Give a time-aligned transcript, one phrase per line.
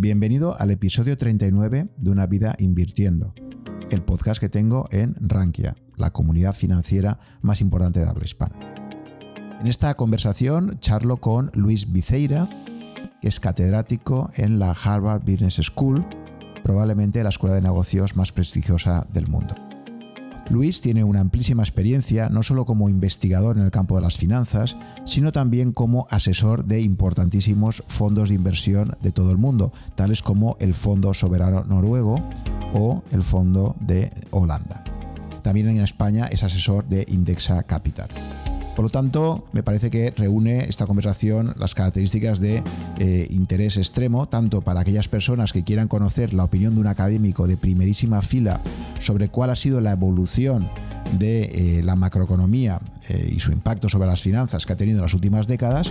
[0.00, 3.34] bienvenido al episodio 39 de Una vida invirtiendo,
[3.90, 8.56] el podcast que tengo en Rankia, la comunidad financiera más importante de habla hispana.
[9.60, 12.48] En esta conversación charlo con Luis Viceira,
[13.20, 16.06] que es catedrático en la Harvard Business School,
[16.62, 19.67] probablemente la escuela de negocios más prestigiosa del mundo.
[20.50, 24.76] Luis tiene una amplísima experiencia no solo como investigador en el campo de las finanzas,
[25.04, 30.56] sino también como asesor de importantísimos fondos de inversión de todo el mundo, tales como
[30.60, 32.26] el Fondo Soberano Noruego
[32.72, 34.82] o el Fondo de Holanda.
[35.42, 38.08] También en España es asesor de Indexa Capital.
[38.78, 42.62] Por lo tanto, me parece que reúne esta conversación las características de
[43.00, 47.48] eh, interés extremo, tanto para aquellas personas que quieran conocer la opinión de un académico
[47.48, 48.60] de primerísima fila
[49.00, 50.70] sobre cuál ha sido la evolución
[51.18, 52.78] de eh, la macroeconomía
[53.08, 55.90] eh, y su impacto sobre las finanzas que ha tenido en las últimas décadas,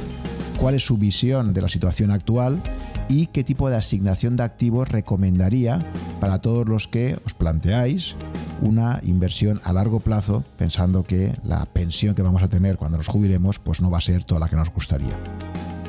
[0.58, 2.64] cuál es su visión de la situación actual
[3.10, 8.16] y qué tipo de asignación de activos recomendaría para todos los que os planteáis
[8.62, 13.08] una inversión a largo plazo pensando que la pensión que vamos a tener cuando nos
[13.08, 15.18] jubilemos pues no va a ser toda la que nos gustaría.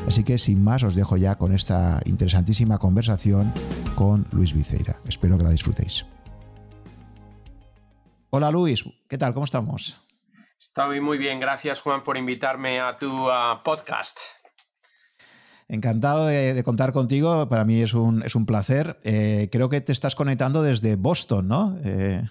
[0.06, 3.52] Así que sin más os dejo ya con esta interesantísima conversación
[3.94, 4.96] con Luis Viceira.
[5.05, 6.06] Espero que la disfrutéis.
[8.30, 9.34] Hola Luis, ¿qué tal?
[9.34, 10.00] ¿Cómo estamos?
[10.58, 14.19] Estoy muy bien, gracias Juan por invitarme a tu uh, podcast.
[15.69, 18.98] Encantado de, contar contigo, para mí es un, es un placer.
[19.05, 21.78] Eh, creo que te estás conectando desde Boston, ¿no?
[21.84, 22.22] Eh,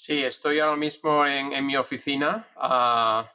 [0.00, 2.48] Sí, estoy ahora mismo en, mi oficina.
[2.54, 3.28] Ah,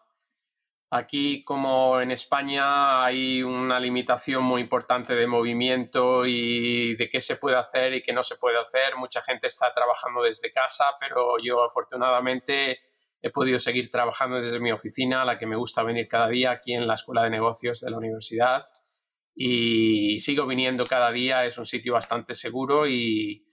[0.89, 7.35] aquí, como en España, hay una limitación muy importante de movimiento y de qué se
[7.35, 8.95] puede hacer y qué no se puede hacer.
[8.95, 12.79] Mucha gente está trabajando desde casa, pero yo afortunadamente
[13.21, 16.51] he podido seguir trabajando desde mi oficina, a la que me gusta venir cada día
[16.51, 18.63] aquí en la Escuela de Negocios de la universidad.
[19.35, 23.45] Y sigo viniendo cada día, es un sitio bastante seguro y,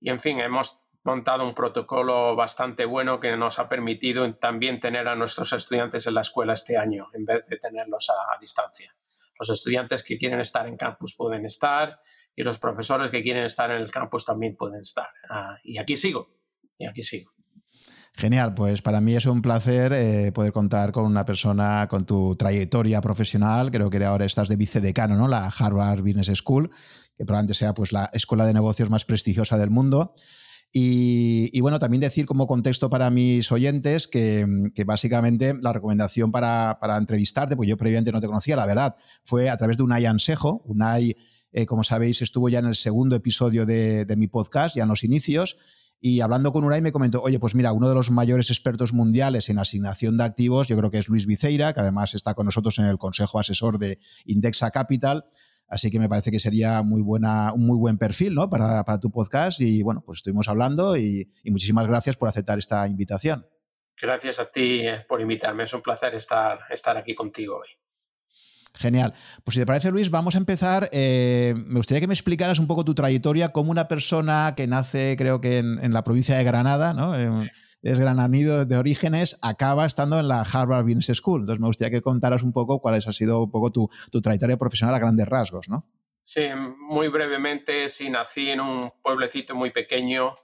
[0.00, 5.08] y en fin, hemos montado un protocolo bastante bueno que nos ha permitido también tener
[5.08, 8.94] a nuestros estudiantes en la escuela este año, en vez de tenerlos a, distancia.
[9.38, 11.98] Los estudiantes que quieren estar en campus pueden estar
[12.36, 15.08] y los profesores que quieren estar en el campus también pueden estar.
[15.30, 16.28] Ah, y aquí sigo,
[16.76, 17.32] y aquí sigo.
[18.14, 22.36] Genial, pues para mí es un placer eh, poder contar con una persona con tu
[22.36, 23.70] trayectoria profesional.
[23.70, 25.26] Creo que ahora estás de vicedecano, ¿no?
[25.26, 26.70] La Harvard Business School,
[27.16, 30.14] que probablemente sea pues, la escuela de negocios más prestigiosa del mundo.
[30.70, 34.44] Y, bueno, también decir como contexto para mis oyentes que,
[34.86, 39.56] básicamente la recomendación para, entrevistarte, pues yo previamente no te conocía, la verdad, fue a
[39.56, 40.62] través de Unai Ansejo.
[40.66, 41.16] Unai,
[41.52, 45.04] eh, como sabéis, estuvo ya en el segundo episodio de, mi podcast, ya en los
[45.04, 45.56] inicios.
[46.00, 49.48] Y hablando con Unai me comentó, oye, pues mira, uno de los mayores expertos mundiales
[49.48, 52.78] en asignación de activos, yo creo que es Luis Viceira, que además está con nosotros
[52.78, 55.24] en el Consejo Asesor de Indexa Capital.
[55.68, 58.48] Así que me parece que sería muy buena, un muy buen perfil ¿no?
[58.48, 59.60] para, tu podcast.
[59.60, 63.46] Y bueno, pues estuvimos hablando y, muchísimas gracias por aceptar esta invitación.
[64.00, 65.64] Gracias a ti eh, por invitarme.
[65.64, 67.68] Es un placer estar, estar aquí contigo hoy.
[68.74, 69.12] Genial.
[69.42, 70.88] Pues si te parece, Luis, vamos a empezar.
[70.92, 75.16] Eh, me gustaría que me explicaras un poco tu trayectoria como una persona que nace,
[75.18, 77.14] creo que en, la provincia de Granada, ¿no?
[77.82, 81.40] Es grananido de orígenes, acaba estando en la Harvard Business School.
[81.40, 83.88] Entonces me gustaría que contaras un poco cuál ha sido un poco tu,
[84.20, 85.86] trayectoria profesional a grandes rasgos, ¿no?
[86.22, 90.34] Sí, muy brevemente, sí, nací en un pueblecito muy pequeño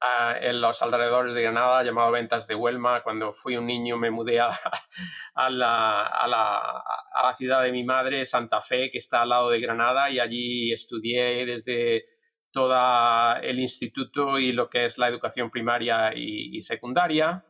[0.00, 3.02] ah, en los alrededores de Granada llamado Ventas de Huelma.
[3.02, 4.50] Cuando fui un niño me mudé a,
[5.50, 10.70] la, ciudad de mi madre, Santa Fe, que está al lado de Granada, y allí
[10.70, 12.04] estudié desde
[12.52, 17.44] todo el instituto y lo que es la educación primaria y, secundaria.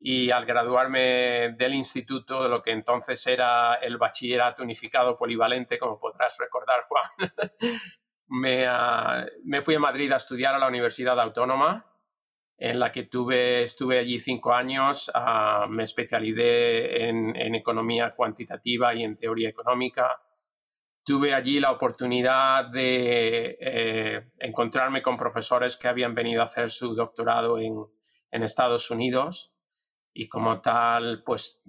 [0.00, 5.98] Y al graduarme del instituto, de lo que entonces era el bachillerato unificado polivalente, como
[5.98, 7.32] podrás recordar, Juan,
[8.68, 11.86] ah, me, fui a Madrid a estudiar a la Universidad Autónoma,
[12.58, 15.10] en la que tuve, estuve allí cinco años.
[15.14, 20.20] Ah, me especialicé en economía cuantitativa y en teoría económica
[21.04, 26.94] tuve allí la oportunidad de eh, encontrarme con profesores que habían venido a hacer su
[26.94, 27.86] doctorado en,
[28.30, 29.54] Estados Unidos
[30.14, 31.64] y como tal, pues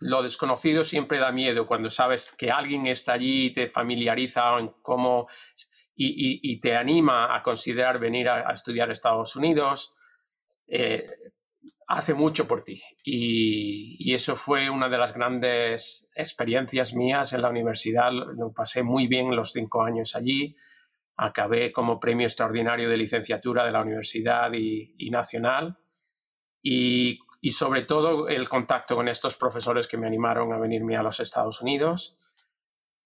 [0.00, 4.74] lo desconocido siempre da miedo cuando sabes que alguien está allí y te familiariza en
[4.82, 5.26] cómo
[5.96, 9.94] y, te anima a considerar venir a, estudiar a Estados Unidos.
[10.66, 11.06] Eh,
[11.86, 12.80] hace mucho por ti.
[13.04, 18.12] Y, eso fue una de las grandes experiencias mías en la universidad.
[18.12, 20.54] Lo pasé muy bien los cinco años allí.
[21.16, 25.78] Acabé como premio extraordinario de licenciatura de la universidad y, nacional.
[26.62, 27.20] Y,
[27.50, 31.60] sobre todo el contacto con estos profesores que me animaron a venirme a los Estados
[31.60, 32.16] Unidos.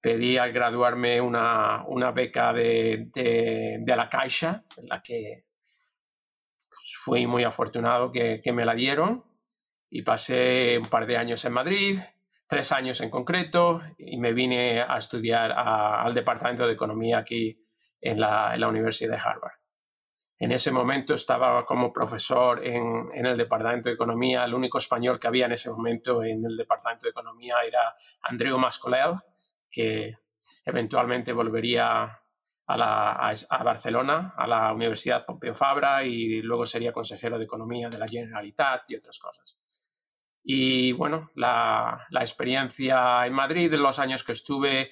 [0.01, 3.11] pedí al graduarme una, beca de,
[3.85, 5.48] la Caixa, en la que
[6.79, 9.25] pues, fui muy afortunado que, me la dieron
[9.91, 11.99] y pasé un par de años en Madrid,
[12.47, 17.67] tres años en concreto, y me vine a estudiar al Departamento de Economía aquí
[18.01, 19.59] en la, Universidad de Harvard.
[20.39, 24.45] En ese momento estaba como profesor en, el Departamento de Economía.
[24.45, 28.57] El único español que había en ese momento en el Departamento de Economía era Andreu
[28.57, 29.17] Mascolel,
[29.69, 30.17] que
[30.65, 32.21] eventualmente volvería
[32.69, 38.07] a, Barcelona, a la Universidad Pompeu Fabra y luego sería consejero de Economía de la
[38.07, 39.59] Generalitat y otras cosas.
[40.43, 44.91] Y bueno, la, experiencia en Madrid, en los años que estuve,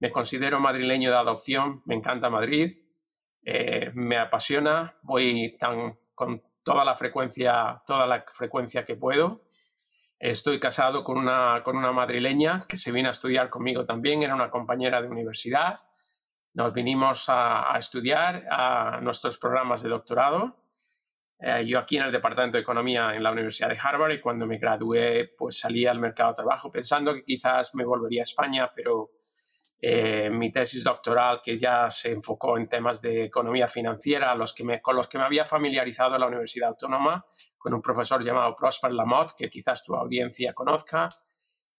[0.00, 2.70] me considero madrileño de adopción, me encanta Madrid,
[3.44, 5.56] eh, me apasiona, voy
[6.14, 9.48] con toda la frecuencia, toda la frecuencia que puedo
[10.18, 14.34] Estoy casado con una, con una madrileña que se vino a estudiar conmigo también, era
[14.34, 15.78] una compañera de universidad.
[16.58, 20.56] Nos vinimos a, estudiar a nuestros programas de doctorado.
[21.38, 24.44] Eh, yo aquí en el Departamento de Economía en la Universidad de Harvard y cuando
[24.44, 28.72] me gradué pues salí al mercado de trabajo pensando que quizás me volvería a España,
[28.74, 29.12] pero
[29.80, 34.64] eh, mi tesis doctoral que ya se enfocó en temas de economía financiera, los que
[34.64, 37.24] me, con los que me había familiarizado en la Universidad Autónoma,
[37.56, 41.08] con un profesor llamado Prosper Lamotte, que quizás tu audiencia conozca.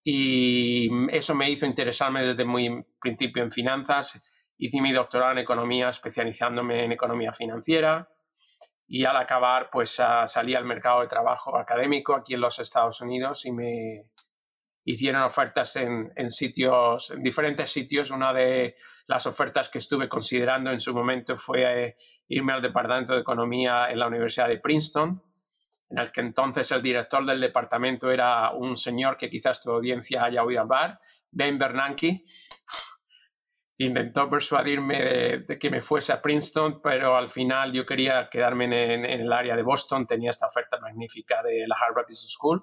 [0.01, 4.38] Y eso me hizo interesarme desde muy principio en finanzas.
[4.59, 8.07] Hice mi doctorado en economía especializándome en economía financiera
[8.87, 13.45] y al acabar pues salí al mercado de trabajo académico aquí en los Estados Unidos
[13.45, 14.05] y me,
[14.89, 18.09] hicieron ofertas en, sitios, en diferentes sitios.
[18.09, 18.75] Una de
[19.05, 21.95] las ofertas que estuve considerando en su momento fue eh,
[22.27, 25.21] irme al Departamento de Economía en la Universidad de Princeton,
[25.91, 30.23] en el que entonces el director del departamento era un señor que quizás tu audiencia
[30.23, 30.97] haya oído hablar,
[31.29, 32.23] Ben Bernanke.
[33.81, 35.01] Intentó persuadirme
[35.47, 39.55] de, que me fuese a Princeton, pero al final yo quería quedarme en el área
[39.55, 40.05] de Boston.
[40.05, 42.61] Tenía esta oferta magnífica de la Harvard Business School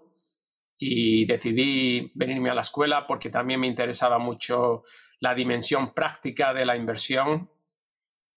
[0.78, 4.82] y decidí venirme a la escuela porque también me interesaba mucho
[5.20, 7.50] la dimensión práctica de la inversión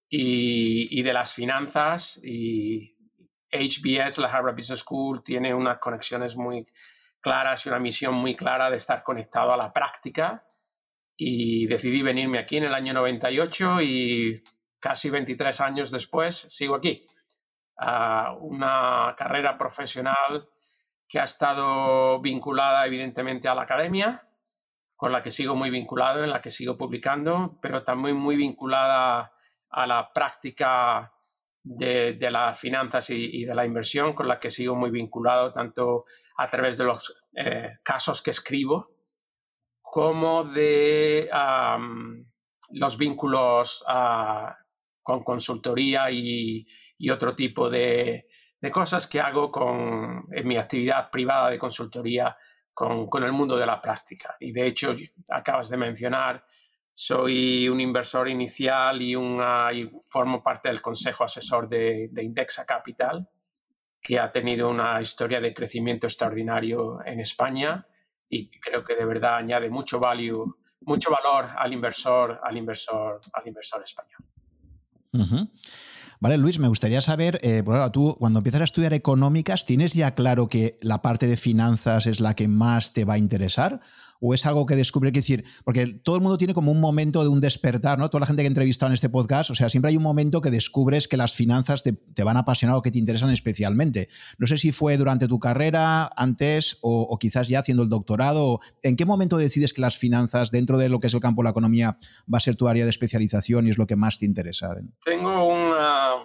[0.09, 2.19] y, de las finanzas.
[2.23, 2.95] Y
[3.51, 6.63] HBS, la Harvard Business School, tiene unas conexiones muy
[7.19, 10.45] claras y una misión muy clara de estar conectado a la práctica.
[11.21, 14.42] Y decidí venirme aquí en el año 98 y
[14.80, 17.06] casi 23 años después sigo aquí.
[17.81, 20.50] a una carrera profesional
[21.07, 24.30] que ha estado vinculada evidentemente a la academia,
[24.95, 29.33] con la que sigo muy vinculado, en la que sigo publicando, pero también muy vinculada
[29.69, 31.13] a la práctica
[31.63, 36.06] de, las finanzas y, de la inversión, con la que sigo muy vinculado tanto
[36.38, 38.99] a través de los eh, casos que escribo,
[39.91, 41.27] como de
[42.71, 44.56] los vínculos ah,
[45.01, 46.65] con consultoría y
[47.09, 48.27] otro tipo de,
[48.71, 52.38] cosas que hago con, en mi actividad privada de consultoría
[52.71, 54.36] con, con, el mundo de la práctica.
[54.39, 54.94] Y de hecho,
[55.30, 56.45] acabas de mencionar,
[56.94, 62.65] soy un inversor inicial y, una, y formo parte del consejo asesor de, de, Indexa
[62.65, 63.27] Capital,
[64.00, 67.88] que ha tenido una historia de crecimiento extraordinario en España
[68.29, 73.48] y creo que de verdad añade mucho value, mucho valor al inversor, al inversor, al
[73.48, 74.24] inversor español.
[76.21, 80.48] Vale, Luis, me gustaría saber, eh, tú cuando empiezas a estudiar económicas, ¿tienes ya claro
[80.48, 83.79] que la parte de finanzas es la que más te va a interesar?
[84.19, 85.11] ¿O es algo que descubre?
[85.11, 88.09] Que decir, porque todo el mundo tiene como un momento de un despertar, ¿no?
[88.09, 90.41] Toda la gente que he entrevistado en este podcast, o sea, siempre hay un momento
[90.41, 94.09] que descubres que las finanzas te, van a apasionar o que te interesan especialmente.
[94.38, 98.59] No sé si fue durante tu carrera, antes o, quizás ya haciendo el doctorado.
[98.83, 101.45] ¿En qué momento decides que las finanzas, dentro de lo que es el campo de
[101.45, 101.97] la economía,
[102.31, 104.75] va a ser tu área de especialización y es lo que más te interesa?
[105.03, 106.15] Tengo una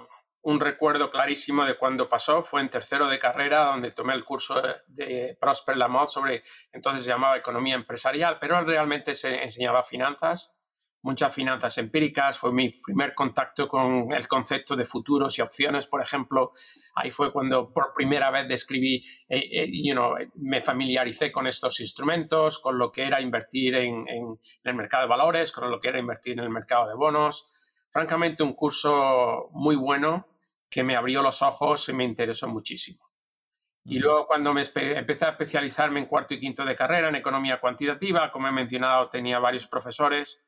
[0.44, 4.60] un recuerdo clarísimo de cuando pasó, fue en tercero de carrera, donde tomé el curso
[4.86, 10.58] de, Prosper Lamont sobre, entonces se llamaba economía empresarial, pero realmente se enseñaba finanzas,
[11.00, 16.02] muchas finanzas empíricas, fue mi primer contacto con el concepto de futuros y opciones, por
[16.02, 16.52] ejemplo,
[16.94, 22.78] ahí fue cuando por primera vez describí, eh, eh, me familiaricé con estos instrumentos, con
[22.78, 24.06] lo que era invertir en
[24.62, 27.86] el mercado de valores, con lo que era invertir en el mercado de bonos.
[27.90, 30.26] Francamente, un curso muy bueno,
[30.74, 33.08] que me abrió los ojos y me interesó muchísimo.
[33.84, 37.60] Y luego cuando me empecé a especializarme en cuarto y quinto de carrera en economía
[37.60, 40.40] cuantitativa, como he mencionado, tenía varios profesores,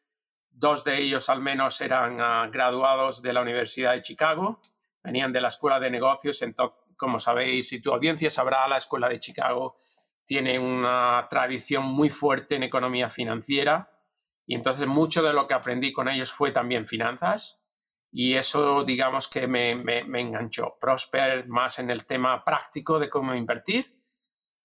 [0.50, 4.60] dos de ellos al menos eran ah, graduados de la Universidad de Chicago,
[5.04, 9.08] venían de la Escuela de Negocios, entonces, como sabéis, si tu audiencia sabrá, la Escuela
[9.08, 9.76] de Chicago
[10.24, 13.92] tiene una tradición muy fuerte en economía financiera.
[14.44, 17.65] Y entonces mucho de lo que aprendí con ellos fue también finanzas
[18.18, 20.78] y eso digamos que me, me, enganchó.
[20.80, 23.94] Prosper más en el tema práctico de cómo invertir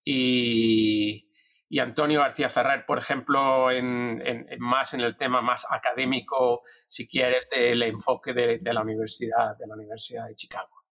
[0.06, 1.30] y,
[1.68, 4.24] y Antonio García Ferrer, por ejemplo, en,
[4.60, 9.68] más en el tema más académico, si quieres, del enfoque de, de, la universidad, de
[9.68, 10.86] la Universidad de Chicago.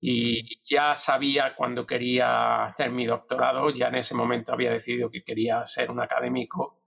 [0.00, 5.22] Y ya sabía cuando quería hacer mi doctorado, ya en ese momento había decidido que
[5.22, 6.82] quería ser un académico,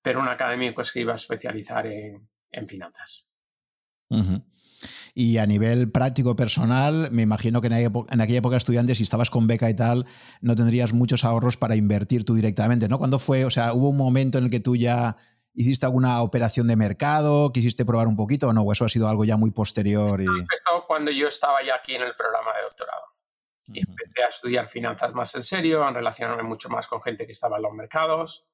[0.00, 3.27] pero un académico es que iba a especializar en, en finanzas.
[5.14, 9.46] Y a nivel práctico personal, me imagino que en, aquella época estudiante, si estabas con
[9.46, 10.06] beca y tal,
[10.40, 12.98] no tendrías muchos ahorros para invertir tú directamente, ¿no?
[12.98, 13.44] ¿Cuándo fue?
[13.44, 15.16] O sea, ¿hubo un momento en el que tú ya
[15.54, 17.52] ¿Hiciste alguna operación de mercado?
[17.52, 18.62] ¿Quisiste probar un poquito o no?
[18.62, 20.20] ¿O eso ha sido algo ya muy posterior?
[20.20, 20.26] Y...
[20.26, 23.02] Empezó cuando yo estaba ya aquí en el programa de doctorado.
[23.66, 27.32] Y empecé a estudiar finanzas más en serio, a relacionarme mucho más con gente que
[27.32, 28.47] estaba en los mercados.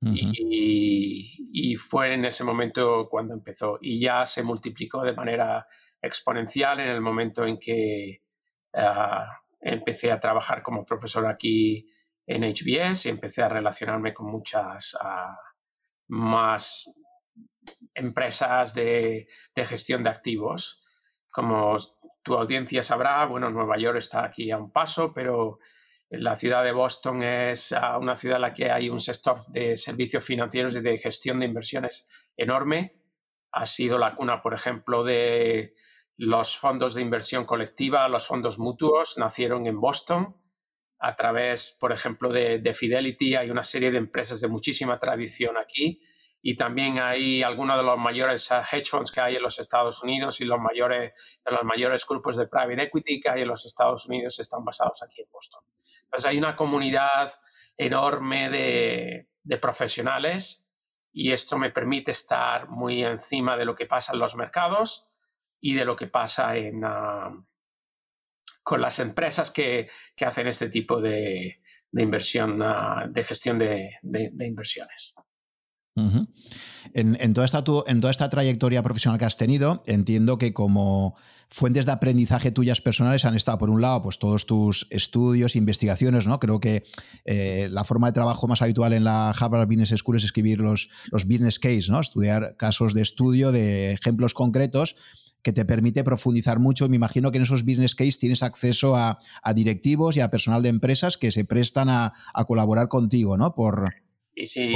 [0.00, 3.78] Y, fue en ese momento cuando empezó.
[3.80, 5.66] Y ya se multiplicó de manera
[6.00, 8.22] exponencial en el momento en que
[8.74, 9.26] ah,
[9.60, 11.88] empecé a trabajar como profesor aquí
[12.26, 15.34] en HBS y empecé a relacionarme con muchas uh,
[16.08, 16.92] más
[17.94, 20.84] empresas de, gestión de activos.
[21.30, 21.76] Como
[22.22, 25.58] tu audiencia sabrá, bueno, Nueva York está aquí a un paso, pero
[26.10, 29.76] la ciudad de Boston es ah, una ciudad en la que hay un sector de
[29.76, 33.02] servicios financieros y de gestión de inversiones enorme.
[33.52, 35.72] Ha sido la cuna, por ejemplo, de
[36.16, 40.36] los fondos de inversión colectiva, los fondos mutuos, nacieron en Boston
[40.98, 43.34] a través, por ejemplo, de, Fidelity.
[43.34, 46.00] Hay una serie de empresas de muchísima tradición aquí
[46.40, 50.02] y también hay algunos de los mayores uh, hedge funds que hay en los Estados
[50.02, 54.06] Unidos y los mayores, los mayores grupos de private equity que hay en los Estados
[54.06, 55.62] Unidos están basados aquí en Boston.
[56.06, 57.30] Entonces hay una comunidad
[57.76, 60.68] enorme de, profesionales
[61.12, 65.08] y esto me permite estar muy encima de lo que pasa en los mercados
[65.60, 67.46] y de lo que pasa uh,
[68.62, 69.88] con las empresas que,
[70.24, 71.60] hacen este tipo de,
[71.92, 73.98] inversión, ah, de gestión de,
[74.40, 75.14] inversiones.
[76.92, 81.16] en, toda esta en toda esta trayectoria profesional que has tenido, entiendo que como
[81.48, 86.26] fuentes de aprendizaje tuyas personales han estado, por un lado, pues todos tus estudios, investigaciones,
[86.26, 86.40] ¿no?
[86.40, 86.84] Creo que
[87.24, 90.90] eh, la forma de trabajo más habitual en la Harvard Business School es escribir los,
[91.10, 92.00] los business case, ¿no?
[92.00, 94.96] Estudiar casos de estudio de ejemplos concretos
[95.42, 96.88] que te permite profundizar mucho.
[96.88, 99.18] Me imagino que en esos business case tienes acceso a,
[99.54, 102.12] directivos y a personal de empresas que se prestan a,
[102.48, 103.54] colaborar contigo, ¿no?
[103.54, 103.94] Por,
[104.34, 104.74] y si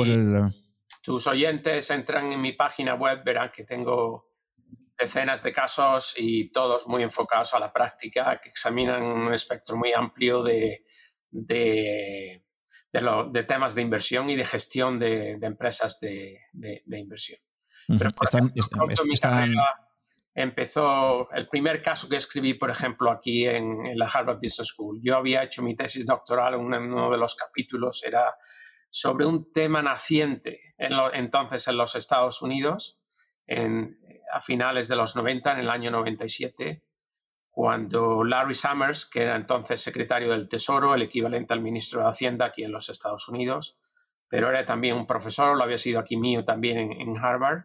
[1.03, 4.30] tus oyentes entran en mi página web, verán que tengo
[5.01, 9.93] decenas de casos y todos muy enfocados a la práctica, que examinan un espectro muy
[9.93, 10.85] amplio de,
[11.31, 12.45] de,
[13.49, 16.39] temas de inversión y de gestión de, empresas de,
[16.91, 17.41] inversión.
[17.89, 18.11] Pero
[19.13, 19.55] están,
[20.35, 25.01] empezó el primer caso que escribí, por ejemplo, aquí en, la Harvard Business School.
[25.03, 28.35] Yo había hecho mi tesis doctoral, en uno de los capítulos era
[28.93, 33.01] sobre un tema naciente entonces en los Estados Unidos,
[34.33, 36.85] a finales de los 90, en el año 97,
[37.49, 42.47] cuando Larry Summers, que era entonces secretario del Tesoro, el equivalente al ministro de Hacienda
[42.47, 43.79] aquí en los Estados Unidos,
[44.29, 47.65] pero era también un profesor, lo había sido aquí mío también en Harvard,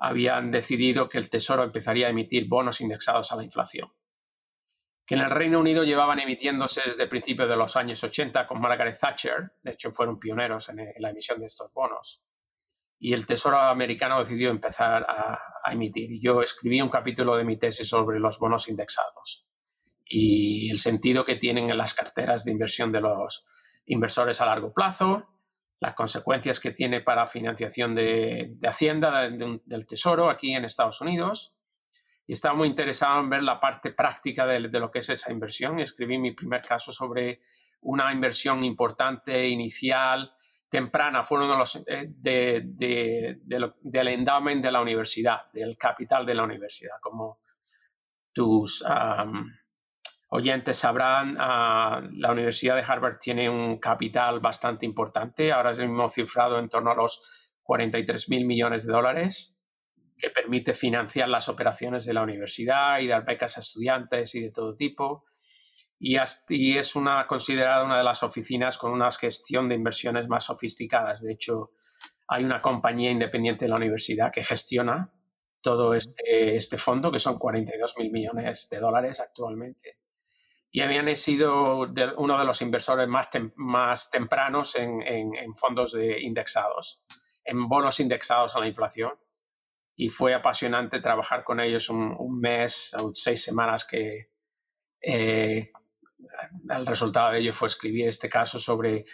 [0.00, 3.92] habían decidido que el Tesoro empezaría a emitir bonos indexados a la inflación.
[5.06, 8.96] Que en el Reino Unido llevaban emitiéndose desde principios de los años 80 con Margaret
[8.98, 12.24] Thatcher, de hecho fueron pioneros en, la emisión de estos bonos.
[13.00, 16.20] Y el Tesoro americano decidió empezar a, a emitir.
[16.20, 19.48] Yo escribí un capítulo de mi tesis sobre los bonos indexados
[20.04, 23.46] y el sentido que tienen en las carteras de inversión de los
[23.86, 25.26] inversores a largo plazo
[25.80, 31.56] las consecuencias que tiene para financiación de, Hacienda, del Tesoro aquí en Estados Unidos.
[32.26, 35.80] Y estaba muy interesado en ver la parte práctica de, lo que es esa inversión.
[35.80, 37.40] Escribí mi primer caso sobre
[37.80, 40.32] una inversión importante, inicial,
[40.70, 41.22] temprana.
[41.24, 42.62] Fue uno de los eh,
[43.82, 47.40] del endowment de la universidad, del capital de la universidad, como
[48.32, 48.84] tus
[50.30, 56.58] oyentes sabrán, ah, la Universidad de Harvard tiene un capital bastante importante, ahora hemos cifrado
[56.58, 59.58] en torno a los 43 mil millones de dólares,
[60.16, 64.50] que permite financiar las operaciones de la universidad y dar becas a estudiantes y de
[64.50, 65.24] todo tipo.
[66.00, 71.22] Y, es una, considerada una de las oficinas con una gestión de inversiones más sofisticadas.
[71.22, 71.72] De hecho,
[72.26, 75.12] hay una compañía independiente de la universidad que gestiona
[75.60, 79.98] todo este, este fondo, que son 42 mil millones de dólares actualmente
[80.72, 87.04] y habían sido uno de los inversores más, más tempranos en, fondos de indexados
[87.44, 89.12] en bonos indexados a la inflación.
[89.96, 94.30] Y fue apasionante trabajar con ellos un, mes o seis semanas que
[95.02, 95.66] eh,
[96.68, 99.04] el resultado de ello fue escribir este caso sobre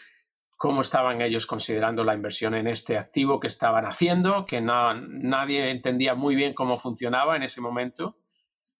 [0.57, 6.15] cómo estaban ellos considerando la inversión en este activo que estaban haciendo, que nadie entendía
[6.15, 8.17] muy bien cómo funcionaba en ese momento,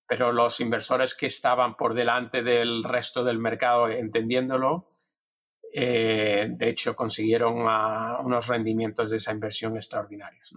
[0.09, 4.91] pero los inversores que estaban por delante del resto del mercado entendiéndolo,
[5.75, 7.55] eh, de hecho consiguieron
[8.25, 10.55] unos rendimientos de esa inversión extraordinarios.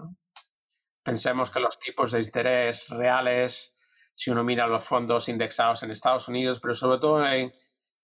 [1.03, 6.29] Pensemos que los tipos de interés reales, si uno mira los fondos indexados en Estados
[6.29, 7.51] Unidos, pero sobre todo en,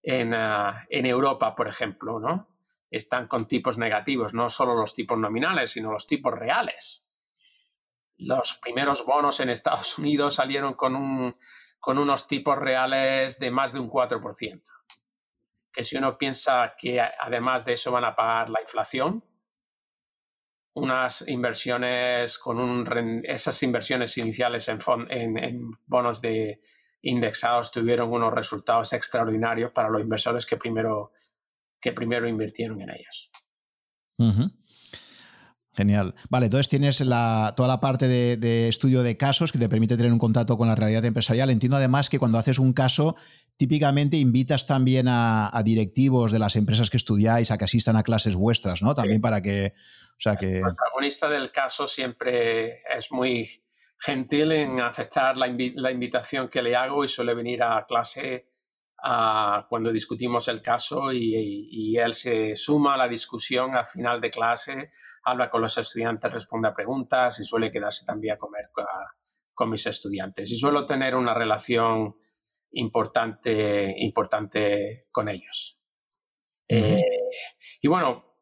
[0.05, 2.55] en, ah, en Europa, por ejemplo, ¿no?
[2.89, 7.09] están con tipos negativos, no solo los tipos nominales, sino los tipos reales.
[8.17, 11.35] Los primeros bonos en Estados Unidos salieron con, un,
[11.79, 14.61] con unos tipos reales de más de un 4%.
[15.71, 19.25] Que si uno piensa que además de eso van a pagar la inflación,
[20.73, 26.59] unas inversiones con un, esas inversiones iniciales en, en, en bonos de
[27.05, 31.11] indexados tuvieron unos resultados extraordinarios para los inversores que primero
[31.79, 33.29] que primero invirtieron en ellas.
[35.73, 36.15] Genial.
[36.29, 40.17] Vale, entonces tienes toda la parte de, estudio de casos que te permite tener un
[40.17, 41.49] contacto con la realidad empresarial.
[41.51, 43.15] Entiendo además que cuando haces un caso,
[43.55, 48.35] típicamente invitas también a, directivos de las empresas que estudiáis a que asistan a clases
[48.35, 48.95] vuestras, ¿no?
[48.95, 49.73] También para que,
[50.11, 50.57] o sea, que...
[50.57, 53.64] El protagonista del caso siempre es muy
[53.97, 58.49] gentil en aceptar la, la invitación que le hago y suele venir a clase
[59.69, 64.89] cuando discutimos el caso y, él se suma a la discusión al final de clase,
[65.23, 68.69] habla con los estudiantes, responde a preguntas y suele quedarse también a comer
[69.53, 70.51] con, mis estudiantes.
[70.51, 72.15] Y suelo tener una relación
[72.71, 75.81] importante, importante con ellos.
[76.67, 77.01] Eh,
[77.81, 78.34] y bueno,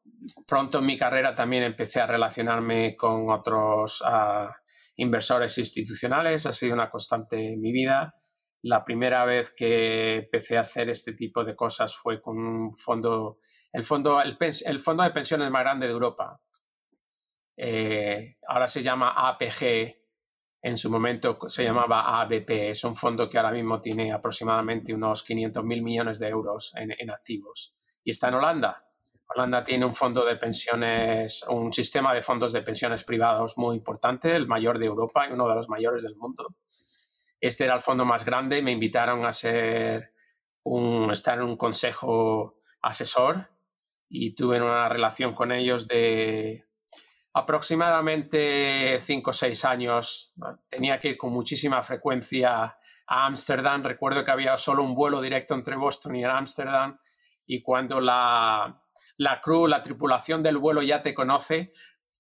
[0.46, 4.50] pronto en mi carrera también empecé a relacionarme con otros ah,
[4.98, 8.14] inversores institucionales, ha sido una constante en mi vida
[8.64, 13.40] la primera vez que empecé a hacer este tipo de cosas fue con un fondo,
[13.74, 16.42] el fondo, el, fondo de pensiones más grande de Europa.
[17.58, 19.98] Eh, ahora se llama APG,
[20.62, 22.70] en su momento se llamaba ABP.
[22.70, 26.92] Es un fondo que ahora mismo tiene aproximadamente unos 500 mil millones de euros en,
[26.98, 27.76] en, activos.
[28.02, 28.88] Y está en Holanda.
[29.28, 34.36] Holanda tiene un fondo de pensiones, un sistema de fondos de pensiones privados muy importante,
[34.36, 36.56] el mayor de Europa y uno de los mayores del mundo.
[37.40, 40.14] Este era el fondo más grande, me invitaron a ser
[40.64, 43.50] un, estar en un consejo asesor
[44.10, 46.66] y tuve una relación con ellos de
[47.34, 50.34] aproximadamente cinco o seis años.
[50.70, 53.84] Tenía que ir con muchísima frecuencia a Ámsterdam.
[53.84, 57.00] Recuerdo que había solo un vuelo directo entre Boston y Ámsterdam
[57.46, 58.83] y cuando la,
[59.18, 61.72] la crew, la tripulación del vuelo ya te conoce,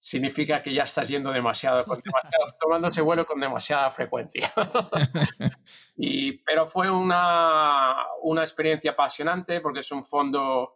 [0.03, 2.01] significa que ya estás yendo demasiado, con
[2.59, 4.51] tomando ese vuelo con demasiada frecuencia.
[5.95, 10.75] y, pero fue una, una experiencia apasionante porque es un fondo,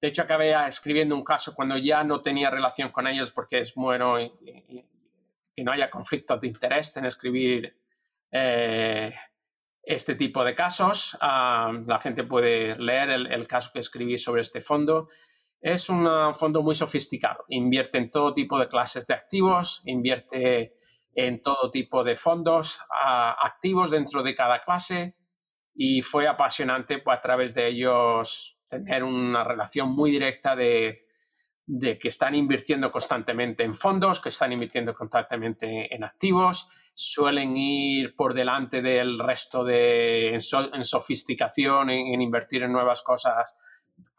[0.00, 3.74] de hecho acabé escribiendo un caso cuando ya no tenía relación con ellos porque es
[3.74, 7.74] bueno que no haya conflictos de interés en escribir
[8.30, 9.14] eh,
[9.82, 11.16] este tipo de casos.
[11.22, 15.08] Ah, la gente puede leer el, el caso que escribí sobre este fondo
[15.60, 17.44] es un fondo muy sofisticado.
[17.48, 20.74] Invierte en todo tipo de clases de activos, invierte
[21.14, 25.16] en todo tipo de fondos activos dentro de cada clase
[25.74, 30.96] y fue apasionante pues, a través de ellos tener una relación muy directa de,
[31.66, 38.34] que están invirtiendo constantemente en fondos, que están invirtiendo constantemente en activos, suelen ir por
[38.34, 40.40] delante del resto de en,
[40.84, 43.56] sofisticación, en invertir en nuevas cosas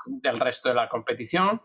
[0.08, 1.62] del resto de la competición.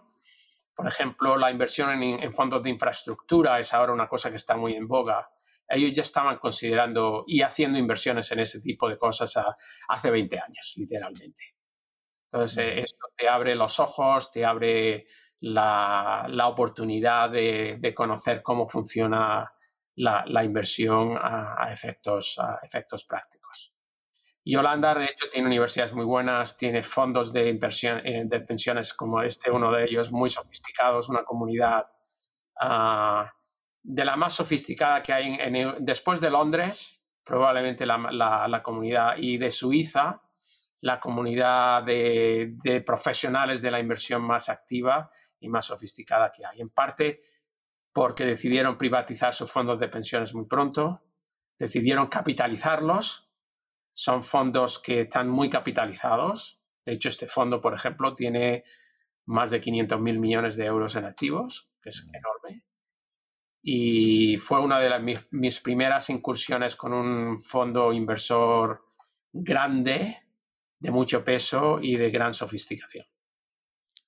[0.75, 4.75] Por ejemplo, la inversión en, fondos de infraestructura es ahora una cosa que está muy
[4.75, 5.31] en boga.
[5.69, 9.35] Ellos ya estaban considerando y haciendo inversiones en ese tipo de cosas
[9.89, 11.55] hace 20 años, literalmente.
[12.25, 15.07] Entonces, eh, esto te abre los ojos, te abre
[15.41, 19.53] la, oportunidad de, conocer cómo funciona
[19.95, 23.74] la, inversión a, efectos, a efectos prácticos.
[24.47, 28.93] Y Holanda, de hecho, tiene universidades muy buenas, tiene fondos de, inversión, eh, de pensiones
[28.93, 31.87] como este, uno de ellos, muy sofisticados, una comunidad
[32.61, 33.33] ah,
[33.83, 39.51] de la más sofisticada que hay en, después de Londres, probablemente la, comunidad, y de
[39.51, 40.21] Suiza,
[40.83, 46.61] la comunidad de, profesionales de la inversión más activa y más sofisticada que hay.
[46.61, 47.21] En parte
[47.95, 51.03] porque decidieron privatizar sus fondos de pensiones muy pronto,
[51.59, 53.34] decidieron capitalizarlos
[53.95, 56.61] son fondos que están muy capitalizados.
[56.85, 58.65] De hecho, este fondo, por ejemplo, tiene
[59.25, 62.65] más de 500 mil millones de euros en activos, que es enorme.
[63.67, 68.85] y fue una de mis, mis, primeras incursiones con un fondo inversor
[69.33, 70.19] grande,
[70.79, 73.07] de mucho peso y de gran sofisticación.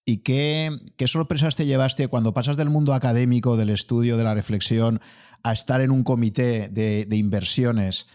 [0.04, 4.34] ¿Y qué, qué, sorpresas te llevaste cuando pasas del mundo académico, del estudio, de la
[4.34, 5.00] reflexión,
[5.42, 8.08] a estar en un comité de, de inversiones?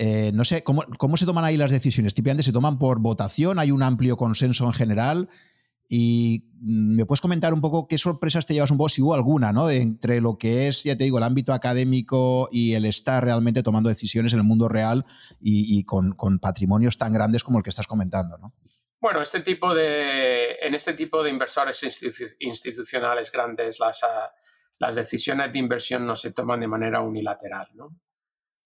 [0.00, 2.14] Eh, no sé, ¿cómo, ¿cómo, se toman ahí las decisiones?
[2.14, 3.58] ¿Típicamente se toman por votación?
[3.58, 5.28] ¿Hay un amplio consenso en general?
[5.88, 9.14] Y mm, me puedes comentar un poco qué sorpresas te llevas un poco, si hubo
[9.14, 9.68] alguna, ¿no?
[9.70, 13.88] Entre lo que es, ya te digo, el ámbito académico y el estar realmente tomando
[13.88, 15.04] decisiones en el mundo real
[15.40, 18.54] y, con, patrimonios tan grandes como el que estás comentando, ¿no?
[19.00, 21.82] Bueno, este tipo de, en este tipo de inversores
[22.40, 24.30] institucionales grandes, las, ah,
[24.78, 27.96] las decisiones de inversión no se toman de manera unilateral, ¿no?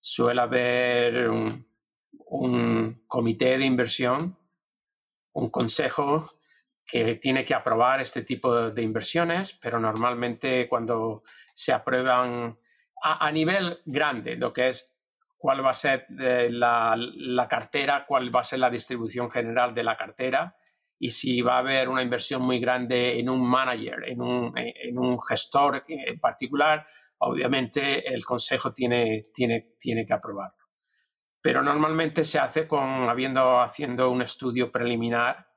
[0.04, 4.36] Suele haber un, comité de inversión,
[5.32, 6.40] un consejo
[6.84, 11.22] que tiene que aprobar este tipo de inversiones, pero normalmente cuando
[11.54, 12.58] se aprueban
[13.00, 14.98] a, nivel grande, lo que es
[15.38, 19.72] cuál va a ser eh, la, la, cartera, cuál va a ser la distribución general
[19.72, 20.56] de la cartera
[20.98, 24.98] y si va a haber una inversión muy grande en un manager, en un, en
[24.98, 26.84] un gestor en particular,
[27.22, 30.56] obviamente el consejo tiene, tiene, tiene que aprobarlo.
[31.40, 35.52] Pero normalmente se hace con habiendo haciendo un estudio preliminar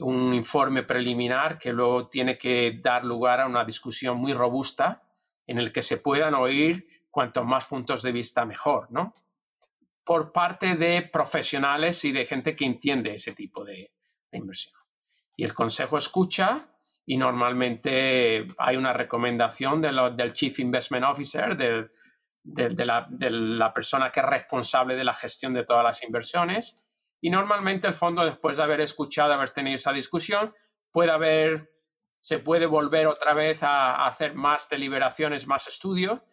[0.00, 5.02] un informe preliminar que luego tiene que dar lugar a una discusión muy robusta
[5.46, 9.12] en el que se puedan oír cuantos más puntos de vista mejor, ¿no?
[10.04, 13.92] Por parte de profesionales y de gente que entiende ese tipo de,
[14.30, 14.80] de inversión.
[15.36, 16.68] Y el consejo escucha
[17.06, 21.88] y normalmente hay una recomendación de lo, del Chief Investment Officer, de,
[22.84, 26.86] la persona que es responsable de la gestión de todas las inversiones,
[27.20, 30.52] y normalmente el fondo, después de haber escuchado, haber tenido esa discusión,
[30.90, 31.70] puede haber,
[32.18, 36.24] se puede volver otra vez a, hacer más deliberaciones, más estudio,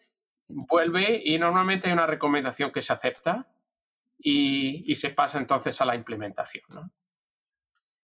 [0.48, 3.48] vuelve y normalmente hay una recomendación que se acepta
[4.18, 6.64] y, y se pasa entonces a la implementación.
[6.70, 6.90] ¿no?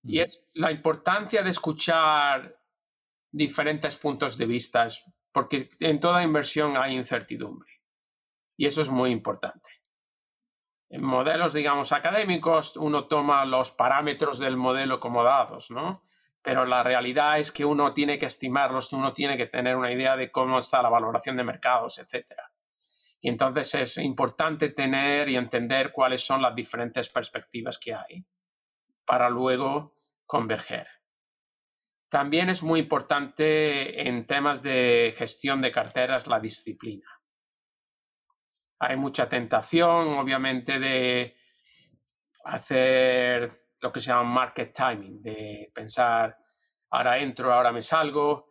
[0.05, 2.61] Y es la importancia de escuchar
[3.33, 4.87] diferentes puntos de vista,
[5.33, 7.81] porque en toda inversión hay incertidumbre.
[8.57, 9.85] Y eso es muy importante
[10.95, 16.05] en modelos, digamos, académicos, uno toma los parámetros del modelo como dados, ¿no?
[16.41, 20.17] Pero la realidad es que uno tiene que estimarlos, uno tiene que tener una idea
[20.17, 22.27] de cómo está la valoración de mercados, etc.
[23.21, 28.25] Y entonces es importante tener y entender cuáles son las diferentes perspectivas que hay
[29.05, 29.95] para luego
[30.27, 30.87] converger.
[32.09, 37.15] También es muy importante en temas de gestión de carteras la disciplina
[38.79, 41.37] hay mucha tentación, obviamente, de
[42.45, 46.37] hacer lo que se llama market timing, de pensar,
[46.91, 48.49] ahora entro, ahora me salgo.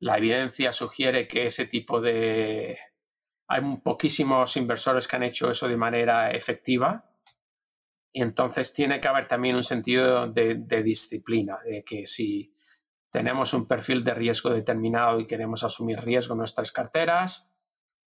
[0.00, 2.78] La evidencia sugiere que ese tipo de...
[3.48, 7.09] Hay poquísimos inversores que han hecho eso de manera efectiva.
[8.12, 12.52] Y entonces tiene que haber también un sentido de, disciplina, de que si
[13.10, 17.52] tenemos un perfil de riesgo determinado y queremos asumir riesgo en nuestras carteras,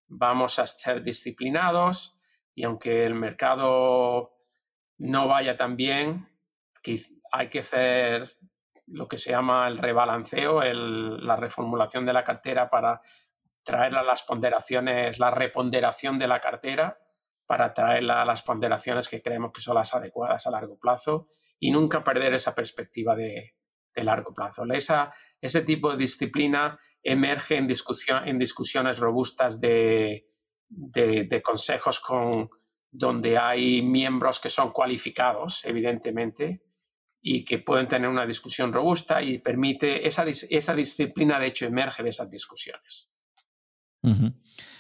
[0.08, 2.20] vamos a ser disciplinados
[2.54, 4.34] y aunque el mercado
[4.98, 6.30] no vaya tan bien,
[7.32, 8.30] hay que hacer
[8.88, 13.02] lo que se llama el rebalanceo, la reformulación de la cartera para
[13.64, 17.03] traer a las ponderaciones, la reponderación de la cartera
[17.46, 21.28] para traerla a las ponderaciones que creemos que son las adecuadas a largo plazo
[21.60, 23.56] y nunca perder esa perspectiva de,
[23.94, 24.64] de largo plazo.
[24.72, 30.28] Esa, ese tipo de disciplina emerge en, discusión, en discusiones robustas de,
[30.68, 32.50] de, de, consejos con,
[32.92, 36.64] donde hay miembros que son cualificados, evidentemente,
[37.22, 42.04] y que pueden tener una discusión robusta y permite, esa, esa disciplina de hecho emerge
[42.04, 43.12] de esas discusiones.
[44.02, 44.34] Uh -huh.